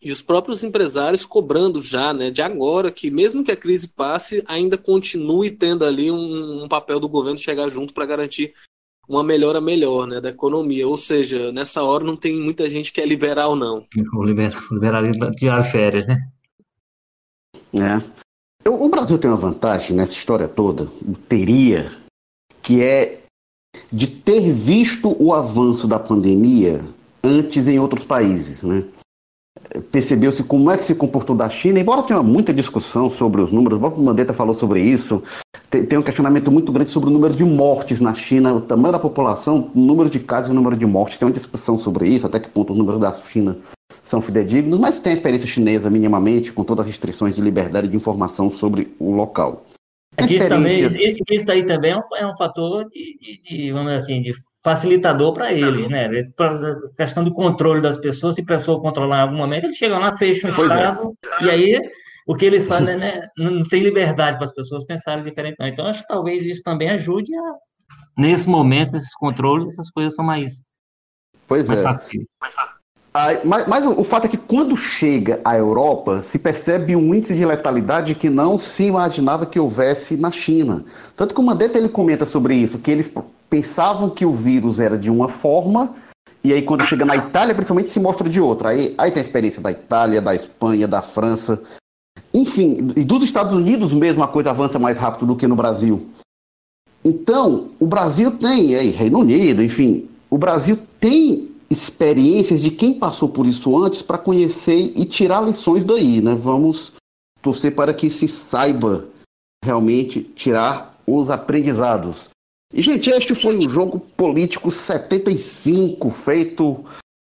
E 0.02 0.12
os 0.12 0.22
próprios 0.22 0.64
empresários 0.64 1.26
cobrando 1.26 1.82
já, 1.82 2.14
né, 2.14 2.32
de 2.32 2.42
agora, 2.42 2.90
que 2.90 3.12
mesmo 3.12 3.44
que 3.44 3.52
a 3.52 3.58
crise 3.58 3.90
passe, 3.90 4.42
ainda 4.48 4.78
continue 4.78 5.52
tendo 5.52 5.84
ali 5.84 6.10
um, 6.10 6.64
um 6.64 6.68
papel 6.70 7.02
do 7.02 7.10
governo 7.10 7.38
chegar 7.38 7.68
junto 7.70 7.94
para 7.94 8.06
garantir 8.06 8.54
uma 9.10 9.24
melhora 9.24 9.60
melhor, 9.60 10.08
né, 10.08 10.22
da 10.22 10.30
economia. 10.30 10.88
Ou 10.88 10.96
seja, 10.96 11.52
nessa 11.52 11.84
hora 11.84 12.04
não 12.04 12.16
tem 12.16 12.40
muita 12.40 12.70
gente 12.70 12.94
que 12.94 13.02
é 13.02 13.06
liberal, 13.06 13.58
não. 13.58 13.86
O 14.14 14.24
liberalismo 14.24 15.32
tirar 15.32 15.64
férias, 15.64 16.08
né? 16.08 16.18
É. 17.74 18.70
O 18.70 18.88
Brasil 18.88 19.18
tem 19.18 19.30
uma 19.30 19.38
vantagem 19.38 19.96
nessa 19.96 20.14
história 20.14 20.48
toda, 20.48 20.88
teria, 21.28 21.92
que 22.62 22.84
é 22.84 23.20
de 23.92 24.08
ter 24.08 24.52
visto 24.52 25.16
o 25.20 25.34
avanço 25.34 25.88
da 25.88 26.00
pandemia 26.00 26.82
antes 27.24 27.68
em 27.68 27.80
outros 27.80 28.04
países, 28.04 28.64
né? 28.64 28.84
Percebeu-se 29.92 30.44
como 30.44 30.72
é 30.72 30.78
que 30.78 30.86
se 30.86 30.96
comportou 30.96 31.36
da 31.36 31.50
China, 31.50 31.80
embora 31.80 32.02
tenha 32.02 32.24
muita 32.24 32.54
discussão 32.54 33.10
sobre 33.10 33.42
os 33.42 33.52
números, 33.52 33.78
o 33.78 33.80
próprio 33.80 34.04
Mandetta 34.04 34.34
falou 34.34 34.54
sobre 34.54 34.82
isso, 34.82 35.22
tem, 35.70 35.86
tem, 35.86 36.00
um 36.00 36.02
questionamento 36.04 36.52
muito 36.52 36.72
grande 36.72 36.90
sobre 36.90 37.10
o 37.10 37.14
número 37.14 37.36
de 37.36 37.44
mortes 37.44 38.00
na 38.00 38.14
China, 38.14 38.54
o 38.54 38.62
tamanho 38.62 38.94
da 38.94 39.00
população, 39.00 39.70
o 39.76 39.80
número 39.80 40.10
de 40.10 40.20
casos 40.20 40.48
e 40.48 40.52
o 40.52 40.56
número 40.56 40.76
de 40.76 40.86
mortes, 40.86 41.20
tem 41.20 41.28
uma 41.28 41.34
discussão 41.34 41.78
sobre 41.78 42.08
isso, 42.08 42.26
até 42.26 42.40
que 42.40 42.50
ponto 42.50 42.74
os 42.74 42.80
números 42.80 43.00
da 43.00 43.14
China 43.14 43.58
são 44.02 44.22
fidedignos, 44.22 44.80
mas 44.80 45.00
tem 45.00 45.12
a 45.12 45.16
experiência 45.16 45.48
chinesa 45.48 45.90
minimamente, 45.90 46.54
com 46.54 46.64
todas 46.64 46.84
as 46.84 46.88
restrições 46.88 47.36
de 47.36 47.42
liberdade 47.42 47.88
de 47.88 47.96
informação 47.96 48.52
sobre 48.52 48.96
o 48.98 49.12
local. 49.12 49.66
É 50.24 50.28
que 50.28 50.36
isso, 50.36 50.50
também, 50.50 50.86
isso 51.32 51.46
daí 51.46 51.66
também 51.66 51.92
é 51.92 51.98
um, 51.98 52.04
é 52.16 52.28
um 52.28 52.36
fator 52.38 52.86
de, 52.90 53.18
de, 53.20 53.42
de, 53.44 53.72
vamos 53.72 53.92
assim, 53.92 54.22
de 54.22 54.34
facilitador 54.64 55.34
para 55.34 55.54
eles, 55.54 55.88
né? 55.88 56.08
A 56.08 56.96
questão 56.98 57.24
do 57.24 57.34
controle 57.34 57.82
das 57.82 57.98
pessoas, 57.98 58.36
se 58.36 58.42
a 58.42 58.46
pessoa 58.46 58.82
controlar 58.82 59.20
em 59.20 59.22
algum 59.22 59.38
momento, 59.38 59.66
eles 59.66 59.78
chegam 59.78 60.00
lá, 60.00 60.18
fecham 60.18 60.50
o 60.50 60.54
é. 60.54 60.62
Estado, 60.62 61.14
é. 61.42 61.46
e 61.46 61.50
aí 61.50 61.82
o 62.28 62.36
que 62.36 62.46
eles 62.46 62.68
fazem, 62.68 62.98
né? 62.98 63.22
Não 63.38 63.64
tem 63.64 63.82
liberdade 63.82 64.38
para 64.38 64.46
as 64.46 64.54
pessoas 64.54 64.86
pensarem 64.86 65.24
diferente, 65.24 65.56
não. 65.60 65.68
Então, 65.68 65.88
acho 65.88 66.02
que 66.02 66.08
talvez 66.08 66.46
isso 66.46 66.62
também 66.62 66.90
ajude 66.90 67.34
a, 67.36 67.54
nesse 68.18 68.48
momento, 68.48 68.92
nesses 68.92 69.16
controles, 69.16 69.70
essas 69.70 69.90
coisas 69.90 70.14
são 70.14 70.26
mais. 70.26 70.62
Pois 71.48 71.68
mais 71.68 71.80
é. 71.80 72.79
Ah, 73.14 73.40
mas, 73.44 73.68
mas, 73.68 73.86
o 73.88 74.04
fato 74.04 74.26
é 74.26 74.28
que 74.28 74.38
quando 74.38 74.78
chega 74.78 75.42
à 75.44 75.58
Europa, 75.58 76.22
se 76.22 76.38
percebe 76.38 76.96
um 76.96 77.14
índice 77.14 77.36
de 77.36 77.44
letalidade 77.44 78.14
que 78.14 78.30
não 78.30 78.60
se 78.60 78.84
imaginava 78.84 79.48
que 79.48 79.60
houvesse 79.60 80.16
na 80.16 80.32
China. 80.32 80.86
Tanto 81.16 81.34
que 81.34 81.42
o 81.42 81.44
Mandetta 81.44 81.78
ele 81.78 81.90
comenta 81.90 82.26
sobre 82.26 82.54
isso, 82.54 82.78
que 82.78 82.92
eles 82.92 83.12
pensavam 83.50 84.12
que 84.12 84.26
o 84.26 84.32
vírus 84.32 84.80
era 84.80 84.96
de 84.96 85.10
uma 85.10 85.28
forma, 85.28 85.96
e 86.44 86.54
aí 86.54 86.62
quando 86.62 86.84
chega 86.84 87.04
na 87.04 87.18
Itália, 87.18 87.56
principalmente, 87.56 87.90
se 87.90 88.00
mostra 88.00 88.30
de 88.30 88.40
outra. 88.40 88.70
Aí, 88.70 88.94
aí 88.96 89.10
tem 89.10 89.22
a 89.22 89.26
experiência 89.26 89.62
da 89.62 89.72
Itália, 89.72 90.22
da 90.22 90.36
Espanha, 90.36 90.88
da 90.88 91.02
França. 91.02 91.60
Enfim, 92.32 92.92
e 92.96 93.04
dos 93.04 93.24
Estados 93.24 93.54
Unidos 93.54 93.92
mesmo 93.92 94.24
a 94.24 94.28
coisa 94.28 94.52
avança 94.52 94.78
mais 94.78 94.96
rápido 94.96 95.26
do 95.26 95.36
que 95.36 95.48
no 95.48 95.56
Brasil. 95.56 96.08
Então, 97.04 97.70
o 97.80 97.88
Brasil 97.88 98.30
tem, 98.30 98.76
aí, 98.76 98.92
Reino 98.92 99.20
Unido, 99.20 99.64
enfim, 99.64 100.08
o 100.30 100.38
Brasil 100.38 100.78
tem 101.00 101.49
experiências 101.70 102.62
de 102.62 102.72
quem 102.72 102.94
passou 102.94 103.30
por 103.30 103.46
isso 103.46 103.78
antes 103.78 104.02
para 104.02 104.18
conhecer 104.18 104.92
e 104.96 105.06
tirar 105.06 105.42
lições 105.42 105.86
daí, 105.86 106.22
né? 106.22 106.36
Vamos 106.36 106.92
torcer 107.42 107.76
para 107.76 107.94
que 107.94 108.10
se 108.10 108.28
saiba 108.28 109.06
realmente 109.64 110.24
tirar 110.36 110.98
os 111.06 111.30
aprendizados. 111.30 112.30
E, 112.74 112.82
gente, 112.82 113.10
este 113.10 113.34
foi 113.34 113.58
o 113.58 113.70
jogo 113.70 114.00
político 114.00 114.70
75, 114.70 116.10
feito 116.10 116.86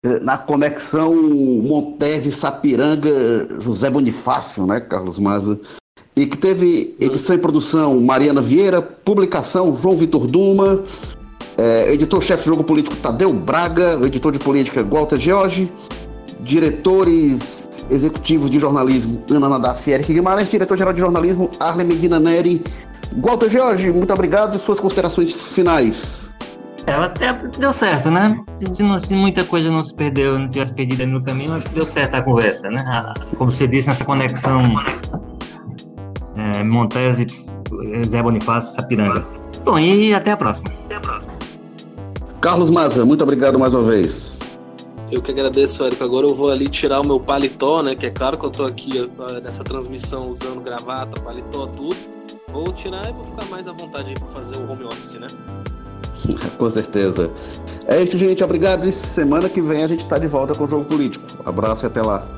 eh, 0.05 0.21
na 0.21 0.39
conexão 0.39 1.15
Montese-Sapiranga, 1.15 3.61
José 3.61 3.91
Bonifácio, 3.91 4.67
né, 4.67 4.81
Carlos 4.81 5.19
Maza? 5.19 5.61
E 6.15 6.27
que 6.27 6.39
teve 6.39 6.97
edição 7.01 7.35
e 7.35 7.39
produção 7.39 8.01
Mariana 8.01 8.41
Vieira, 8.41 8.81
publicação 8.81 9.75
João 9.75 9.97
Vitor 9.97 10.29
Duma, 10.29 10.85
é, 11.57 11.93
editor-chefe 11.93 12.45
do 12.45 12.51
Jogo 12.51 12.65
Político 12.65 12.97
Tadeu 12.97 13.33
Braga, 13.33 13.99
editor 14.05 14.33
de 14.33 14.39
política 14.39 14.83
Walter 14.83 15.19
George, 15.19 15.71
diretores 16.41 17.69
executivos 17.91 18.51
de 18.51 18.59
jornalismo 18.59 19.23
Ana 19.31 19.49
Nadaf 19.49 19.89
e 19.89 19.93
Eric 19.93 20.13
Guimarães, 20.13 20.51
diretor-geral 20.51 20.93
de 20.93 21.01
jornalismo 21.01 21.51
Arlen 21.61 21.87
Medina 21.87 22.19
Neri, 22.19 22.63
Walter 23.17 23.51
Jorge, 23.51 23.91
muito 23.93 24.13
obrigado 24.13 24.57
e 24.57 24.59
suas 24.59 24.81
considerações 24.81 25.33
finais. 25.43 26.25
É, 26.87 26.93
até 26.93 27.33
deu 27.59 27.73
certo, 27.73 28.11
né? 28.11 28.27
Se, 28.55 28.67
se, 28.67 29.07
se, 29.07 29.15
muita 29.15 29.43
coisa 29.45 29.71
não 29.71 29.83
se 29.83 29.95
perdeu, 29.95 30.39
não 30.39 30.51
tivesse 30.51 30.75
perdido 30.75 31.07
no 31.07 31.23
caminho, 31.23 31.55
acho 31.55 31.67
que 31.67 31.75
deu 31.75 31.87
certo 31.87 32.15
a 32.15 32.23
conversa, 32.23 32.69
né? 32.69 32.83
A, 32.87 33.15
como 33.37 33.51
você 33.51 33.67
disse, 33.67 33.89
nessa 33.89 34.05
conexão 34.05 34.61
é, 36.37 36.63
Montese, 36.63 37.27
Zé 38.07 38.23
Bonifácio, 38.23 38.75
Sapiranga. 38.75 39.25
Bom, 39.65 39.79
e 39.79 40.13
até 40.13 40.33
a 40.33 40.37
próxima. 40.37 40.69
Até 40.85 40.97
a 40.97 41.01
próxima. 41.01 41.24
Carlos 42.45 42.69
Maza, 42.69 43.07
muito 43.07 43.25
obrigado 43.25 43.59
mais 43.59 43.73
uma 43.73 43.83
vez. 43.83 44.37
Eu 45.11 45.23
que 45.23 45.31
agradeço, 45.31 45.83
Érico. 45.83 46.05
Agora 46.05 46.27
eu 46.27 46.35
vou 46.35 46.51
ali 46.51 46.69
tirar 46.69 47.01
o 47.01 47.07
meu 47.07 47.19
paletó, 47.19 47.83
né? 47.83 47.95
Que 47.95 48.05
é 48.05 48.11
claro 48.11 48.37
que 48.37 48.45
eu 48.45 48.51
tô 48.51 48.65
aqui 48.65 49.11
nessa 49.43 49.65
transmissão 49.65 50.29
usando 50.29 50.61
gravata, 50.61 51.19
paletó, 51.23 51.67
tudo. 51.67 51.97
Vou 52.53 52.65
tirar 52.65 53.09
e 53.09 53.13
vou 53.15 53.25
ficar 53.25 53.47
mais 53.47 53.67
à 53.67 53.73
vontade 53.73 54.11
aí 54.11 54.15
para 54.15 54.29
fazer 54.29 54.59
o 54.59 54.71
home 54.71 54.85
office, 54.85 55.15
né? 55.15 55.27
com 56.59 56.69
certeza. 56.69 57.31
É 57.89 58.03
isso, 58.03 58.19
gente. 58.19 58.45
Obrigado. 58.45 58.87
E 58.87 58.93
semana 58.93 59.49
que 59.49 59.63
vem 59.63 59.83
a 59.83 59.87
gente 59.87 60.01
está 60.01 60.19
de 60.19 60.27
volta 60.27 60.55
com 60.55 60.65
o 60.65 60.67
Jogo 60.67 60.85
Político. 60.85 61.25
Abraço 61.47 61.87
e 61.87 61.89
até 61.89 62.03
lá. 62.03 62.29